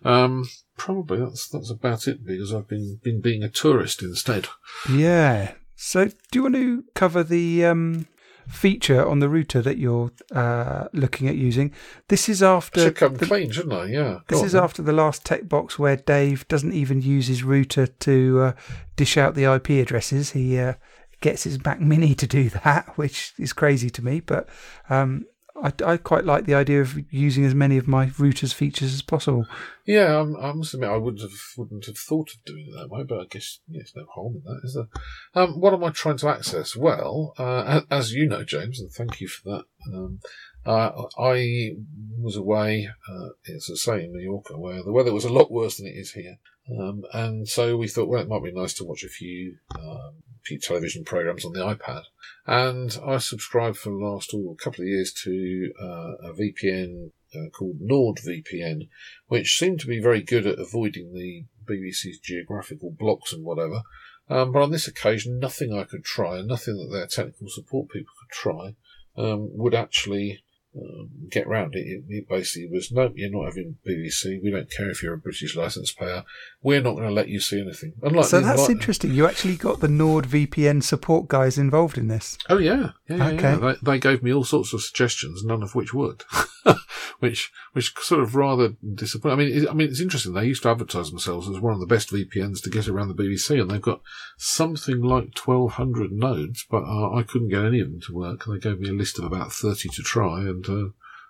Um, 0.04 0.46
probably 0.78 1.20
that's 1.20 1.48
that's 1.50 1.70
about 1.70 2.08
it 2.08 2.26
because 2.26 2.54
I've 2.54 2.68
been 2.68 3.00
been 3.04 3.22
being 3.22 3.44
a 3.44 3.50
tourist 3.50 4.02
instead. 4.02 4.48
Yeah. 4.92 5.54
So, 5.80 6.06
do 6.06 6.14
you 6.34 6.42
want 6.44 6.56
to 6.56 6.84
cover 6.96 7.24
the 7.24 7.66
um, 7.66 8.08
feature 8.48 9.06
on 9.06 9.20
the 9.20 9.30
router 9.30 9.62
that 9.62 9.78
you're 9.78 10.12
uh, 10.34 10.88
looking 10.94 11.28
at 11.28 11.36
using? 11.36 11.74
This 12.08 12.28
is 12.30 12.42
after 12.42 12.82
Should 12.82 12.96
come 12.96 13.16
the- 13.16 13.26
clean, 13.26 13.52
shouldn't 13.52 13.74
I? 13.74 13.86
Yeah. 13.86 14.20
This 14.28 14.44
is 14.44 14.56
on. 14.56 14.64
after 14.64 14.82
the 14.82 14.94
last 14.94 15.26
tech 15.26 15.48
box 15.48 15.78
where 15.78 15.96
Dave 15.98 16.48
doesn't 16.48 16.74
even 16.74 17.02
use 17.02 17.28
his 17.28 17.44
router 17.44 17.88
to 17.88 18.40
uh, 18.42 18.52
dish 18.96 19.18
out 19.18 19.36
the 19.36 19.46
IP 19.46 19.70
addresses. 19.72 20.32
He 20.32 20.58
uh, 20.60 20.74
gets 21.22 21.44
his 21.44 21.64
Mac 21.64 21.82
Mini 21.82 22.16
to 22.16 22.28
do 22.28 22.50
that, 22.64 22.98
which 22.98 23.34
is 23.38 23.54
crazy 23.54 23.90
to 23.92 24.04
me. 24.04 24.20
But 24.20 24.48
um, 24.90 25.26
I, 25.64 25.74
I 25.86 25.98
quite 25.98 26.26
like 26.26 26.46
the 26.46 26.54
idea 26.54 26.82
of 26.82 26.98
using 27.12 27.46
as 27.46 27.56
many 27.56 27.78
of 27.78 27.88
my 27.88 28.12
router's 28.18 28.54
features 28.54 28.94
as 28.94 29.02
possible. 29.02 29.46
Yeah, 29.86 30.20
I'm, 30.20 30.36
I 30.36 30.52
must 30.54 30.74
admit 30.74 30.90
I 30.90 30.98
wouldn't 30.98 31.22
have 31.22 31.40
wouldn't 31.58 31.86
have 31.86 31.98
thought 31.98 32.32
of 32.34 32.44
doing 32.46 32.68
it 32.68 32.78
that 32.78 32.90
way, 32.90 33.04
but 33.04 33.20
I 33.20 33.26
guess 33.30 33.60
yeah, 33.68 33.80
there's 33.80 33.96
no 33.96 34.06
harm 34.14 34.36
in 34.36 34.44
that, 34.46 34.62
is 34.64 34.76
there? 34.76 35.44
Um, 35.44 35.60
what 35.60 35.74
am 35.74 35.84
I 35.84 35.90
trying 35.90 36.18
to 36.18 36.30
access? 36.30 36.76
Well, 36.76 37.34
uh, 37.38 37.82
as 37.90 38.14
you 38.14 38.28
know, 38.28 38.44
James, 38.44 38.80
and 38.80 38.92
thank 38.92 39.20
you 39.20 39.28
for 39.28 39.50
that. 39.50 39.66
Um, 39.94 40.20
uh, 40.66 40.92
I 41.18 41.72
was 42.20 42.36
away, 42.36 42.90
uh, 43.10 43.30
it's 43.46 43.68
the 43.68 43.78
same 43.78 44.00
in 44.00 44.14
Mallorca, 44.14 44.58
where 44.60 44.84
the 44.84 44.92
weather 44.92 45.14
was 45.14 45.26
a 45.26 45.32
lot 45.34 45.50
worse 45.50 45.78
than 45.78 45.88
it 45.88 45.96
is 45.96 46.12
here, 46.12 46.38
um, 46.78 47.04
and 47.14 47.48
so 47.48 47.78
we 47.78 47.88
thought, 47.88 48.10
well, 48.10 48.22
it 48.22 48.28
might 48.28 48.44
be 48.44 48.52
nice 48.52 48.74
to 48.76 48.84
watch 48.84 49.04
a 49.04 49.10
few 49.10 49.56
um, 49.80 50.24
television 50.62 51.04
programs 51.04 51.44
on 51.44 51.54
the 51.54 51.60
iPad. 51.60 52.04
And 52.46 52.98
I 53.06 53.18
subscribed 53.18 53.78
for 53.78 53.90
the 53.90 53.98
last 53.98 54.32
oh, 54.34 54.56
couple 54.58 54.84
of 54.84 54.88
years 54.88 55.12
to 55.24 55.74
uh, 55.82 56.30
a 56.30 56.34
VPN 56.34 57.12
uh, 57.36 57.50
called 57.50 57.80
NordVPN, 57.80 58.88
which 59.28 59.58
seemed 59.58 59.82
to 59.82 59.88
be 59.88 60.02
very 60.02 60.22
good 60.22 60.48
at 60.48 60.60
avoiding 60.60 61.14
the 61.14 61.46
BBC's 61.66 62.20
geographical 62.20 62.92
blocks 62.92 63.34
and 63.34 63.44
whatever. 63.44 63.82
Um, 64.30 64.52
but 64.52 64.62
on 64.62 64.72
this 64.72 64.88
occasion, 64.88 65.40
nothing 65.40 65.74
I 65.74 65.84
could 65.84 66.04
try, 66.04 66.38
and 66.38 66.48
nothing 66.48 66.78
that 66.78 66.90
their 66.92 67.08
technical 67.08 67.48
support 67.50 67.90
people 67.90 68.14
could 68.20 68.34
try, 68.34 68.76
um, 69.18 69.50
would 69.58 69.74
actually 69.74 70.44
um, 70.78 71.10
get 71.30 71.48
round 71.48 71.76
it. 71.76 71.80
it. 71.80 72.04
It 72.08 72.30
basically 72.30 72.70
was, 72.72 72.92
no, 72.92 73.12
you're 73.16 73.32
not 73.32 73.46
having 73.46 73.78
BBC. 73.88 74.42
We 74.44 74.52
don't 74.52 74.72
care 74.72 74.90
if 74.90 75.02
you're 75.02 75.14
a 75.14 75.18
British 75.18 75.56
licence 75.56 75.92
payer. 75.92 76.24
We're 76.62 76.82
not 76.82 76.94
going 76.96 77.08
to 77.08 77.14
let 77.14 77.30
you 77.30 77.40
see 77.40 77.60
anything. 77.62 77.94
Unlike 78.02 78.26
so 78.26 78.42
that's 78.42 78.62
like- 78.62 78.70
interesting. 78.72 79.14
You 79.14 79.28
actually 79.28 79.56
got 79.56 79.80
the 79.80 79.88
NordVPN 79.88 80.84
support 80.84 81.28
guys 81.28 81.58
involved 81.58 81.98
in 81.98 82.08
this. 82.08 82.38
Oh 82.50 82.58
yeah, 82.58 82.92
yeah. 83.10 83.28
Okay. 83.30 83.52
yeah. 83.54 83.56
They, 83.56 83.92
they 83.92 84.00
gave 84.00 84.24
me 84.24 84.34
all 84.34 84.44
sorts 84.44 84.74
of 84.74 84.82
suggestions, 84.82 85.44
none 85.44 85.64
of 85.64 85.76
which 85.76 85.94
worked, 85.94 86.26
which 87.20 87.52
which 87.74 87.94
sort 88.00 88.22
of 88.22 88.36
rather 88.36 88.74
disappointing. 88.94 89.40
I 89.40 89.44
mean, 89.44 89.64
it, 89.64 89.70
I 89.70 89.74
mean, 89.74 89.88
it's 89.90 90.02
interesting. 90.02 90.34
They 90.34 90.46
used 90.46 90.64
to 90.64 90.70
advertise 90.70 91.10
themselves 91.10 91.50
as 91.50 91.60
one 91.60 91.74
of 91.74 91.80
the 91.80 91.86
best 91.86 92.12
VPNs 92.12 92.62
to 92.64 92.70
get 92.70 92.88
around 92.88 93.10
the 93.10 93.14
BBC, 93.24 93.60
and 93.62 93.70
they've 93.70 93.82
got 93.82 94.02
something 94.38 95.02
like 95.02 95.34
twelve 95.34 95.74
hundred 95.74 96.12
nodes, 96.12 96.66
but 96.70 96.84
uh, 96.84 97.14
I 97.14 97.24
couldn't 97.24 97.50
get 97.50 97.66
any 97.66 97.80
of 97.80 97.92
them 97.92 98.02
to 98.02 98.14
work. 98.14 98.46
They 98.46 98.60
gave 98.60 98.80
me 98.80 98.90
a 98.90 98.94
list 98.94 99.20
of 99.20 99.26
about 99.26 99.52
thirty 99.52 99.90
to 99.90 100.02
try, 100.02 100.42
and 100.42 100.67
uh, 100.70 100.90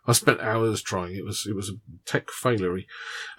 I 0.10 0.14
spent 0.14 0.40
hours 0.40 0.82
trying. 0.82 1.16
It 1.18 1.26
was 1.26 1.46
it 1.46 1.54
was 1.54 1.70
a 1.70 1.74
tech 2.06 2.32
failure, 2.32 2.80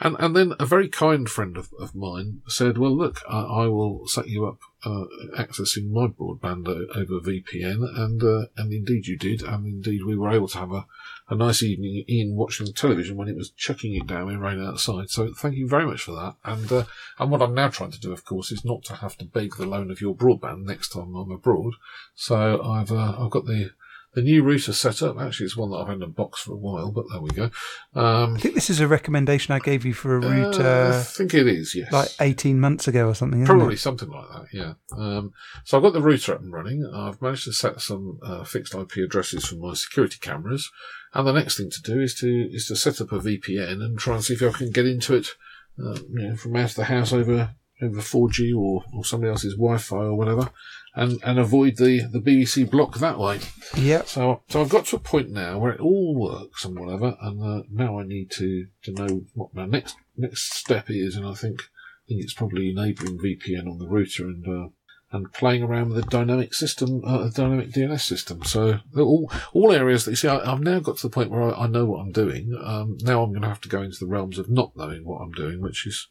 and 0.00 0.16
and 0.18 0.36
then 0.36 0.52
a 0.60 0.66
very 0.66 0.88
kind 0.88 1.28
friend 1.28 1.56
of, 1.56 1.70
of 1.80 1.94
mine 1.94 2.42
said, 2.46 2.76
"Well, 2.76 2.94
look, 2.94 3.22
I, 3.26 3.40
I 3.40 3.66
will 3.68 4.06
set 4.06 4.28
you 4.28 4.44
up 4.46 4.58
uh, 4.84 5.06
accessing 5.38 5.90
my 5.90 6.08
broadband 6.08 6.68
over 6.68 7.20
VPN," 7.20 7.78
and 7.98 8.22
uh, 8.22 8.48
and 8.58 8.70
indeed 8.70 9.06
you 9.06 9.16
did, 9.16 9.42
and 9.42 9.66
indeed 9.66 10.04
we 10.04 10.14
were 10.14 10.30
able 10.30 10.48
to 10.48 10.58
have 10.58 10.72
a, 10.72 10.86
a 11.30 11.34
nice 11.34 11.62
evening 11.62 12.04
in 12.06 12.36
watching 12.36 12.70
television 12.74 13.16
when 13.16 13.28
it 13.28 13.36
was 13.36 13.48
chucking 13.50 13.94
it 13.94 14.06
down 14.06 14.28
in 14.28 14.38
rain 14.38 14.62
outside. 14.62 15.08
So 15.08 15.32
thank 15.32 15.54
you 15.54 15.66
very 15.66 15.86
much 15.86 16.02
for 16.02 16.12
that. 16.12 16.34
And 16.44 16.70
uh, 16.70 16.84
and 17.18 17.30
what 17.30 17.40
I'm 17.40 17.54
now 17.54 17.68
trying 17.68 17.92
to 17.92 18.00
do, 18.00 18.12
of 18.12 18.26
course, 18.26 18.52
is 18.52 18.62
not 18.62 18.84
to 18.84 18.96
have 18.96 19.16
to 19.16 19.24
beg 19.24 19.56
the 19.56 19.64
loan 19.64 19.90
of 19.90 20.02
your 20.02 20.14
broadband 20.14 20.64
next 20.64 20.90
time 20.90 21.14
I'm 21.14 21.30
abroad. 21.30 21.72
So 22.14 22.62
I've 22.62 22.92
uh, 22.92 23.16
I've 23.18 23.30
got 23.30 23.46
the 23.46 23.70
the 24.14 24.22
new 24.22 24.42
router 24.42 24.72
set 24.72 25.02
up. 25.02 25.20
Actually, 25.20 25.46
it's 25.46 25.56
one 25.56 25.70
that 25.70 25.76
I've 25.76 25.88
had 25.88 25.96
in 25.96 26.02
a 26.02 26.08
box 26.08 26.40
for 26.40 26.52
a 26.52 26.56
while, 26.56 26.90
but 26.90 27.04
there 27.10 27.20
we 27.20 27.30
go. 27.30 27.50
Um, 27.94 28.36
I 28.36 28.40
think 28.40 28.54
this 28.54 28.70
is 28.70 28.80
a 28.80 28.88
recommendation 28.88 29.54
I 29.54 29.58
gave 29.58 29.84
you 29.84 29.92
for 29.92 30.18
a 30.18 30.20
uh, 30.22 30.98
I 30.98 31.02
think 31.02 31.34
it 31.34 31.46
is, 31.46 31.74
yes. 31.74 31.92
like 31.92 32.10
18 32.20 32.58
months 32.58 32.88
ago 32.88 33.08
or 33.08 33.14
something. 33.14 33.42
Isn't 33.42 33.54
Probably 33.54 33.74
It? 33.74 33.80
something 33.80 34.08
like 34.08 34.28
that, 34.28 34.46
yeah. 34.52 34.72
Um, 34.96 35.32
so 35.64 35.76
I've 35.76 35.82
got 35.82 35.92
the 35.92 36.02
router 36.02 36.34
up 36.34 36.40
and 36.40 36.52
running. 36.52 36.90
I've 36.92 37.20
managed 37.20 37.44
to 37.44 37.52
set 37.52 37.80
some 37.80 38.18
uh, 38.22 38.44
fixed 38.44 38.74
IP 38.74 38.96
addresses 38.96 39.46
for 39.46 39.56
my 39.56 39.74
security 39.74 40.18
cameras, 40.20 40.70
and 41.14 41.26
the 41.26 41.32
next 41.32 41.58
thing 41.58 41.70
to 41.70 41.82
do 41.82 42.00
is 42.00 42.14
to 42.16 42.48
is 42.52 42.66
to 42.66 42.76
set 42.76 43.00
up 43.00 43.12
a 43.12 43.18
VPN 43.18 43.82
and 43.82 43.98
try 43.98 44.14
and 44.14 44.24
see 44.24 44.34
if 44.34 44.42
I 44.42 44.50
can 44.56 44.70
get 44.70 44.86
into 44.86 45.16
it, 45.16 45.28
uh, 45.78 45.98
you 46.10 46.28
know, 46.28 46.36
from 46.36 46.56
out 46.56 46.70
of 46.70 46.76
the 46.76 46.84
house 46.84 47.12
over 47.12 47.54
over 47.80 48.00
4G 48.00 48.56
or, 48.56 48.84
or 48.92 49.04
somebody 49.04 49.30
else's 49.30 49.54
Wi-Fi 49.54 49.96
or 49.96 50.14
whatever, 50.16 50.50
and, 50.98 51.20
and 51.22 51.38
avoid 51.38 51.76
the, 51.76 52.08
the 52.10 52.18
BBC 52.18 52.68
block 52.68 52.98
that 52.98 53.18
way. 53.18 53.38
Yeah. 53.76 54.02
So, 54.02 54.42
so 54.48 54.60
I've 54.60 54.68
got 54.68 54.86
to 54.86 54.96
a 54.96 55.00
point 55.00 55.30
now 55.30 55.58
where 55.58 55.72
it 55.72 55.80
all 55.80 56.14
works 56.14 56.64
and 56.64 56.78
whatever, 56.78 57.16
and 57.20 57.42
uh, 57.42 57.62
now 57.70 58.00
I 58.00 58.04
need 58.04 58.32
to, 58.32 58.66
to 58.82 58.92
know 58.92 59.22
what 59.34 59.54
my 59.54 59.66
next 59.66 59.96
next 60.16 60.54
step 60.54 60.86
is, 60.88 61.14
and 61.14 61.24
I 61.24 61.34
think 61.34 61.60
I 61.60 62.02
think 62.08 62.22
it's 62.22 62.34
probably 62.34 62.70
enabling 62.70 63.18
VPN 63.18 63.70
on 63.70 63.78
the 63.78 63.86
router 63.86 64.24
and 64.24 64.46
uh, 64.48 64.68
and 65.10 65.32
playing 65.32 65.62
around 65.62 65.90
with 65.90 66.04
the 66.04 66.10
dynamic 66.10 66.52
system, 66.52 67.02
uh, 67.04 67.24
the 67.24 67.30
dynamic 67.30 67.70
DNS 67.70 68.00
system. 68.00 68.42
So 68.42 68.80
all 68.96 69.30
all 69.52 69.72
areas 69.72 70.04
that 70.04 70.12
you 70.12 70.16
see, 70.16 70.28
I, 70.28 70.52
I've 70.52 70.60
now 70.60 70.80
got 70.80 70.96
to 70.98 71.06
the 71.06 71.14
point 71.14 71.30
where 71.30 71.42
I, 71.42 71.64
I 71.64 71.66
know 71.68 71.86
what 71.86 72.00
I'm 72.00 72.12
doing. 72.12 72.58
Um, 72.60 72.98
now 73.02 73.22
I'm 73.22 73.30
going 73.30 73.42
to 73.42 73.48
have 73.48 73.60
to 73.62 73.68
go 73.68 73.82
into 73.82 74.00
the 74.00 74.10
realms 74.10 74.38
of 74.38 74.50
not 74.50 74.76
knowing 74.76 75.04
what 75.04 75.20
I'm 75.20 75.32
doing, 75.32 75.60
which 75.60 75.86
is 75.86 76.08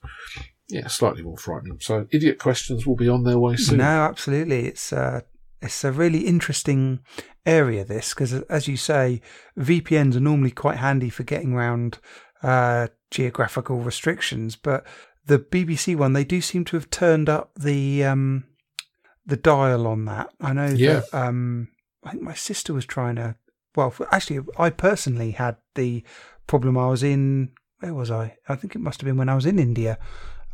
yeah 0.70 0.88
slightly 0.88 1.24
more 1.24 1.38
frightening. 1.38 1.80
So 1.82 2.08
idiot 2.12 2.40
questions 2.40 2.86
will 2.86 2.96
be 2.96 3.10
on 3.10 3.24
their 3.24 3.40
way 3.40 3.56
soon. 3.56 3.78
No, 3.78 3.84
absolutely. 4.04 4.66
It's 4.68 4.92
uh, 4.94 5.22
it's 5.62 5.84
a 5.84 5.92
really 5.92 6.20
interesting 6.28 7.00
area 7.46 7.84
this 7.86 8.14
because, 8.14 8.34
as 8.34 8.68
you 8.68 8.78
say, 8.78 9.22
VPNs 9.58 10.16
are 10.16 10.20
normally 10.22 10.52
quite 10.52 10.78
handy 10.78 11.10
for 11.10 11.24
getting 11.24 11.54
around 11.54 12.00
uh, 12.44 12.88
geographical 13.12 13.80
restrictions. 13.80 14.56
But 14.56 14.86
the 15.26 15.40
BBC 15.40 15.96
one, 15.96 16.14
they 16.14 16.24
do 16.24 16.42
seem 16.42 16.64
to 16.66 16.78
have 16.78 16.90
turned 16.90 17.30
up 17.30 17.52
the 17.56 18.04
um, 18.04 18.44
the 19.26 19.38
dial 19.38 19.88
on 19.88 20.06
that. 20.06 20.30
I 20.40 20.54
know 20.54 20.68
Yeah. 20.68 21.02
that 21.12 21.14
um, 21.14 21.70
I 22.04 22.12
think 22.12 22.24
my 22.24 22.34
sister 22.34 22.74
was 22.74 22.86
trying 22.86 23.16
to. 23.16 23.36
Well, 23.76 23.94
actually, 24.12 24.40
I 24.58 24.70
personally 24.72 25.32
had 25.32 25.58
the 25.76 26.04
problem. 26.48 26.78
I 26.78 26.88
was 26.88 27.04
in 27.04 27.52
where 27.80 27.94
was 27.94 28.10
I? 28.10 28.36
I 28.50 28.56
think 28.56 28.76
it 28.76 28.80
must 28.80 29.02
have 29.02 29.06
been 29.06 29.18
when 29.18 29.30
I 29.30 29.36
was 29.36 29.46
in 29.46 29.60
India. 29.60 29.98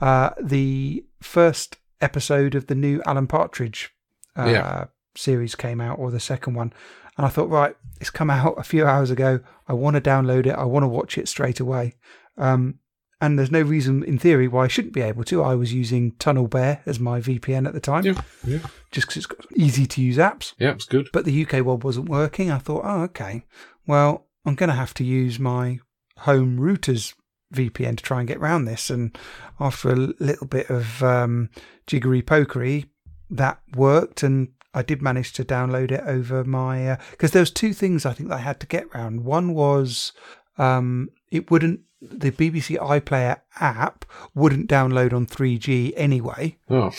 Uh, 0.03 0.31
the 0.41 1.05
first 1.21 1.77
episode 2.01 2.55
of 2.55 2.67
the 2.67 2.75
new 2.75 3.01
Alan 3.05 3.27
Partridge 3.27 3.91
uh, 4.37 4.45
Yeah. 4.45 4.85
series 5.15 5.55
came 5.55 5.79
out, 5.79 5.97
or 5.99 6.11
the 6.11 6.19
second 6.19 6.55
one, 6.55 6.73
and 7.17 7.25
I 7.25 7.29
thought, 7.29 7.49
right, 7.49 7.75
it's 8.01 8.09
come 8.09 8.29
out 8.29 8.55
a 8.63 8.63
few 8.63 8.85
hours 8.85 9.09
ago. 9.11 9.39
I 9.67 9.73
want 9.73 9.95
to 9.95 10.01
download 10.01 10.45
it. 10.45 10.55
I 10.63 10.65
want 10.65 10.83
to 10.83 10.87
watch 10.89 11.17
it 11.17 11.27
straight 11.29 11.59
away. 11.61 11.93
Um, 12.37 12.79
and 13.21 13.39
there's 13.39 13.51
no 13.51 13.61
reason, 13.61 14.03
in 14.03 14.17
theory, 14.19 14.49
why 14.49 14.65
I 14.65 14.67
shouldn't 14.67 14.93
be 14.93 15.01
able 15.01 15.23
to. 15.25 15.41
I 15.41 15.55
was 15.55 15.73
using 15.73 16.11
TunnelBear 16.13 16.81
as 16.85 16.99
my 16.99 17.21
VPN 17.21 17.65
at 17.65 17.73
the 17.73 17.79
time, 17.79 18.03
Yeah, 18.03 18.21
yeah, 18.45 18.59
just 18.91 19.07
because 19.07 19.17
it's 19.17 19.25
got 19.27 19.45
easy 19.55 19.85
to 19.85 20.01
use 20.01 20.17
apps. 20.17 20.53
yeah, 20.59 20.71
it's 20.71 20.83
good. 20.85 21.07
But 21.13 21.23
the 21.23 21.45
UK 21.45 21.63
one 21.65 21.79
wasn't 21.79 22.09
working. 22.09 22.51
I 22.51 22.57
thought, 22.57 22.81
oh, 22.83 23.03
okay. 23.03 23.45
Well, 23.87 24.27
I'm 24.45 24.55
going 24.55 24.69
to 24.69 24.75
have 24.75 24.93
to 24.95 25.05
use 25.05 25.39
my 25.39 25.79
home 26.17 26.59
router's 26.59 27.13
VPN 27.53 27.97
to 27.97 28.03
try 28.03 28.19
and 28.19 28.27
get 28.27 28.37
around 28.37 28.65
this. 28.65 28.89
And 28.89 29.17
after 29.59 29.89
a 29.89 29.95
little 29.95 30.47
bit 30.47 30.69
of 30.69 31.01
um, 31.03 31.49
jiggery 31.87 32.21
pokery, 32.21 32.85
that 33.29 33.59
worked. 33.75 34.23
And 34.23 34.49
I 34.73 34.81
did 34.81 35.01
manage 35.01 35.33
to 35.33 35.45
download 35.45 35.91
it 35.91 36.03
over 36.05 36.43
my. 36.43 36.97
Because 37.11 37.31
there 37.31 37.41
was 37.41 37.51
two 37.51 37.73
things 37.73 38.05
I 38.05 38.13
think 38.13 38.29
that 38.29 38.39
I 38.39 38.41
had 38.41 38.59
to 38.61 38.67
get 38.67 38.85
around. 38.93 39.23
One 39.23 39.53
was 39.53 40.13
um, 40.57 41.09
it 41.31 41.49
wouldn't. 41.49 41.81
The 42.01 42.31
BBC 42.31 42.77
iPlayer 42.77 43.39
app 43.61 44.03
wouldn't 44.35 44.69
download 44.69 45.13
on 45.13 45.25
3G 45.25 45.93
anyway. 45.95 46.57
Oh, 46.69 46.91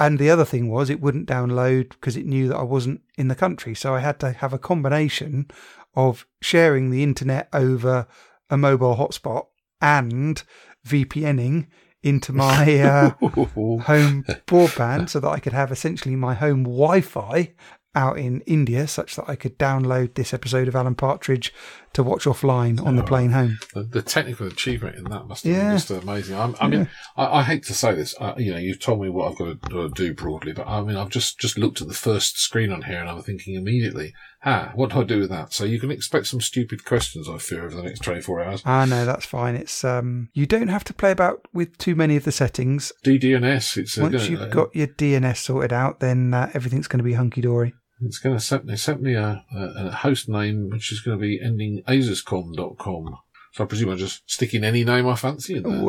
And 0.00 0.18
the 0.18 0.30
other 0.30 0.44
thing 0.44 0.68
was 0.68 0.90
it 0.90 1.00
wouldn't 1.00 1.28
download 1.28 1.90
because 1.90 2.16
it 2.16 2.26
knew 2.26 2.48
that 2.48 2.56
I 2.56 2.62
wasn't 2.64 3.02
in 3.16 3.28
the 3.28 3.36
country. 3.36 3.72
So 3.74 3.94
I 3.94 4.00
had 4.00 4.18
to 4.20 4.32
have 4.32 4.52
a 4.52 4.58
combination 4.58 5.48
of 5.94 6.26
sharing 6.40 6.90
the 6.90 7.04
internet 7.04 7.48
over 7.52 8.08
a 8.48 8.56
mobile 8.56 8.96
hotspot 8.96 9.46
and 9.80 10.42
VPNing 10.86 11.66
into 12.02 12.32
my 12.32 12.80
uh, 12.80 13.10
home 13.20 14.24
broadband 14.46 15.08
so 15.08 15.20
that 15.20 15.28
I 15.28 15.38
could 15.38 15.52
have 15.52 15.70
essentially 15.70 16.16
my 16.16 16.34
home 16.34 16.64
Wi 16.64 17.00
Fi 17.00 17.52
out 17.94 18.18
in 18.18 18.40
India 18.42 18.86
such 18.86 19.16
that 19.16 19.28
I 19.28 19.34
could 19.34 19.58
download 19.58 20.14
this 20.14 20.32
episode 20.32 20.68
of 20.68 20.76
Alan 20.76 20.94
Partridge 20.94 21.52
to 21.92 22.02
watch 22.02 22.24
offline 22.24 22.84
on 22.84 22.96
the 22.96 23.02
plane 23.02 23.30
home. 23.32 23.58
The, 23.74 23.82
the 23.82 24.02
technical 24.02 24.46
achievement 24.46 24.96
in 24.96 25.04
that 25.04 25.26
must 25.26 25.44
have 25.44 25.52
Yeah. 25.52 25.68
been 25.70 25.76
just 25.78 25.90
amazing. 25.90 26.36
I'm, 26.36 26.54
I 26.60 26.68
mean, 26.68 26.88
I, 27.16 27.38
I 27.38 27.42
hate 27.42 27.64
to 27.64 27.74
say 27.74 27.94
this. 27.94 28.14
Uh, 28.20 28.34
you 28.36 28.52
know, 28.52 28.58
you've 28.58 28.78
told 28.80 29.00
me 29.02 29.08
what 29.08 29.30
I've 29.32 29.38
got 29.38 29.70
to, 29.70 29.88
do 29.94 30.14
broadly, 30.14 30.52
but 30.52 30.68
I 30.68 30.82
mean, 30.82 30.96
I've 30.96 31.08
just 31.08 31.38
just 31.40 31.58
looked 31.58 31.80
at 31.82 31.88
the 31.88 31.94
first 31.94 32.38
screen 32.38 32.70
on 32.70 32.82
here, 32.82 33.00
and 33.00 33.08
I'm 33.08 33.22
thinking 33.22 33.54
immediately, 33.54 34.12
ah, 34.44 34.70
what 34.74 34.90
do 34.90 35.00
I 35.00 35.04
do 35.04 35.18
with 35.18 35.30
that? 35.30 35.52
So 35.52 35.64
you 35.64 35.80
can 35.80 35.90
expect 35.90 36.28
some 36.28 36.40
stupid 36.40 36.84
questions. 36.84 37.28
I 37.28 37.38
fear 37.38 37.64
over 37.64 37.74
the 37.74 37.82
next 37.82 38.00
24 38.00 38.42
hours. 38.44 38.62
Ah, 38.64 38.84
no, 38.84 39.04
that's 39.04 39.26
fine. 39.26 39.56
It's 39.56 39.82
um, 39.84 40.28
you 40.32 40.46
don't 40.46 40.68
have 40.68 40.84
to 40.84 40.94
play 40.94 41.10
about 41.10 41.46
with 41.52 41.76
too 41.78 41.96
many 41.96 42.14
of 42.16 42.24
the 42.24 42.32
settings. 42.32 42.92
DDNS. 43.04 43.76
It's 43.78 43.96
Once 43.96 44.28
you've 44.28 44.42
uh, 44.42 44.46
got 44.46 44.74
your 44.76 44.86
DNS 44.86 45.36
sorted 45.36 45.72
out, 45.72 45.98
then 46.00 46.32
uh, 46.34 46.50
everything's 46.54 46.86
going 46.88 46.98
to 46.98 47.04
be 47.04 47.14
hunky 47.14 47.40
dory. 47.40 47.74
It's 48.02 48.18
going 48.18 48.36
to 48.36 48.40
send, 48.42 48.68
they 48.68 48.76
sent 48.76 49.02
me 49.02 49.14
a, 49.14 49.44
a, 49.54 49.86
a 49.86 49.90
host 49.90 50.28
name 50.28 50.70
which 50.70 50.90
is 50.92 51.00
going 51.00 51.18
to 51.18 51.22
be 51.22 51.40
ending 51.40 51.82
asuscomm.com. 51.86 53.16
So 53.52 53.64
I 53.64 53.66
presume 53.66 53.90
I'm 53.90 53.98
just 53.98 54.28
stick 54.30 54.54
in 54.54 54.64
any 54.64 54.84
name 54.84 55.08
I 55.08 55.16
fancy 55.16 55.56
in 55.56 55.64
there. 55.64 55.82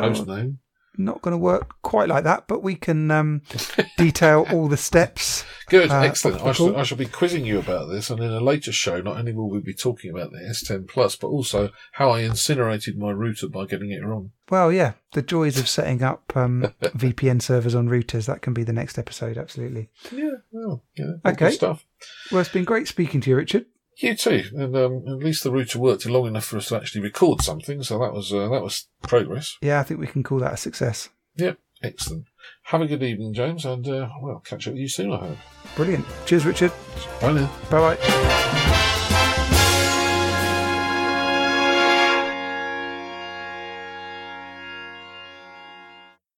Host 0.00 0.26
name. 0.26 0.58
Not 0.96 1.22
going 1.22 1.32
to 1.32 1.38
work 1.38 1.80
quite 1.82 2.08
like 2.08 2.24
that, 2.24 2.46
but 2.46 2.62
we 2.62 2.74
can 2.76 3.10
um, 3.10 3.42
detail 3.98 4.46
all 4.52 4.68
the 4.68 4.76
steps. 4.76 5.44
Good, 5.68 5.90
uh, 5.90 6.00
excellent. 6.00 6.42
I 6.42 6.52
shall. 6.52 6.76
I 6.76 6.82
shall 6.82 6.98
be 6.98 7.06
quizzing 7.06 7.44
you 7.44 7.58
about 7.58 7.86
this, 7.86 8.10
and 8.10 8.20
in 8.20 8.30
a 8.30 8.40
later 8.40 8.70
show, 8.72 9.00
not 9.00 9.16
only 9.16 9.32
will 9.32 9.48
we 9.50 9.60
be 9.60 9.74
talking 9.74 10.10
about 10.10 10.30
the 10.30 10.38
S10 10.38 10.86
Plus, 10.88 11.16
but 11.16 11.28
also 11.28 11.70
how 11.92 12.10
I 12.10 12.20
incinerated 12.20 12.98
my 12.98 13.10
router 13.10 13.48
by 13.48 13.64
getting 13.66 13.90
it 13.90 14.04
wrong. 14.04 14.32
Well, 14.50 14.70
yeah, 14.70 14.92
the 15.12 15.22
joys 15.22 15.58
of 15.58 15.68
setting 15.68 16.02
up 16.02 16.36
um, 16.36 16.72
VPN 16.82 17.40
servers 17.40 17.74
on 17.74 17.88
routers. 17.88 18.26
That 18.26 18.42
can 18.42 18.52
be 18.52 18.62
the 18.62 18.72
next 18.74 18.98
episode, 18.98 19.38
absolutely. 19.38 19.88
Yeah, 20.12 20.32
well, 20.52 20.82
yeah, 20.96 21.12
Okay. 21.24 21.46
good 21.48 21.54
stuff. 21.54 21.84
Well, 22.30 22.40
it's 22.42 22.50
been 22.50 22.64
great 22.64 22.86
speaking 22.86 23.20
to 23.22 23.30
you, 23.30 23.36
Richard. 23.36 23.66
You 23.98 24.14
too, 24.16 24.44
and 24.56 24.76
um, 24.76 25.04
at 25.06 25.18
least 25.18 25.44
the 25.44 25.52
router 25.52 25.78
worked 25.78 26.06
long 26.06 26.26
enough 26.26 26.46
for 26.46 26.56
us 26.56 26.68
to 26.68 26.76
actually 26.76 27.02
record 27.02 27.42
something, 27.42 27.82
so 27.82 27.98
that 28.00 28.12
was 28.12 28.32
uh, 28.32 28.48
that 28.48 28.62
was 28.62 28.88
progress. 29.02 29.56
Yeah, 29.62 29.80
I 29.80 29.84
think 29.84 30.00
we 30.00 30.06
can 30.06 30.22
call 30.22 30.38
that 30.40 30.54
a 30.54 30.56
success. 30.56 31.10
Yep, 31.36 31.58
excellent. 31.82 32.26
Have 32.64 32.80
a 32.80 32.86
good 32.86 33.02
evening, 33.02 33.34
James, 33.34 33.64
and 33.64 33.86
uh, 33.86 34.08
well, 34.20 34.40
catch 34.44 34.66
up 34.66 34.74
with 34.74 34.80
you 34.80 34.88
soon. 34.88 35.12
I 35.12 35.18
hope. 35.18 35.38
Brilliant. 35.76 36.06
Cheers, 36.26 36.44
Richard. 36.44 36.72
Bye 37.20 37.32
now. 37.32 37.52
Bye 37.70 37.96
bye. 37.96 38.90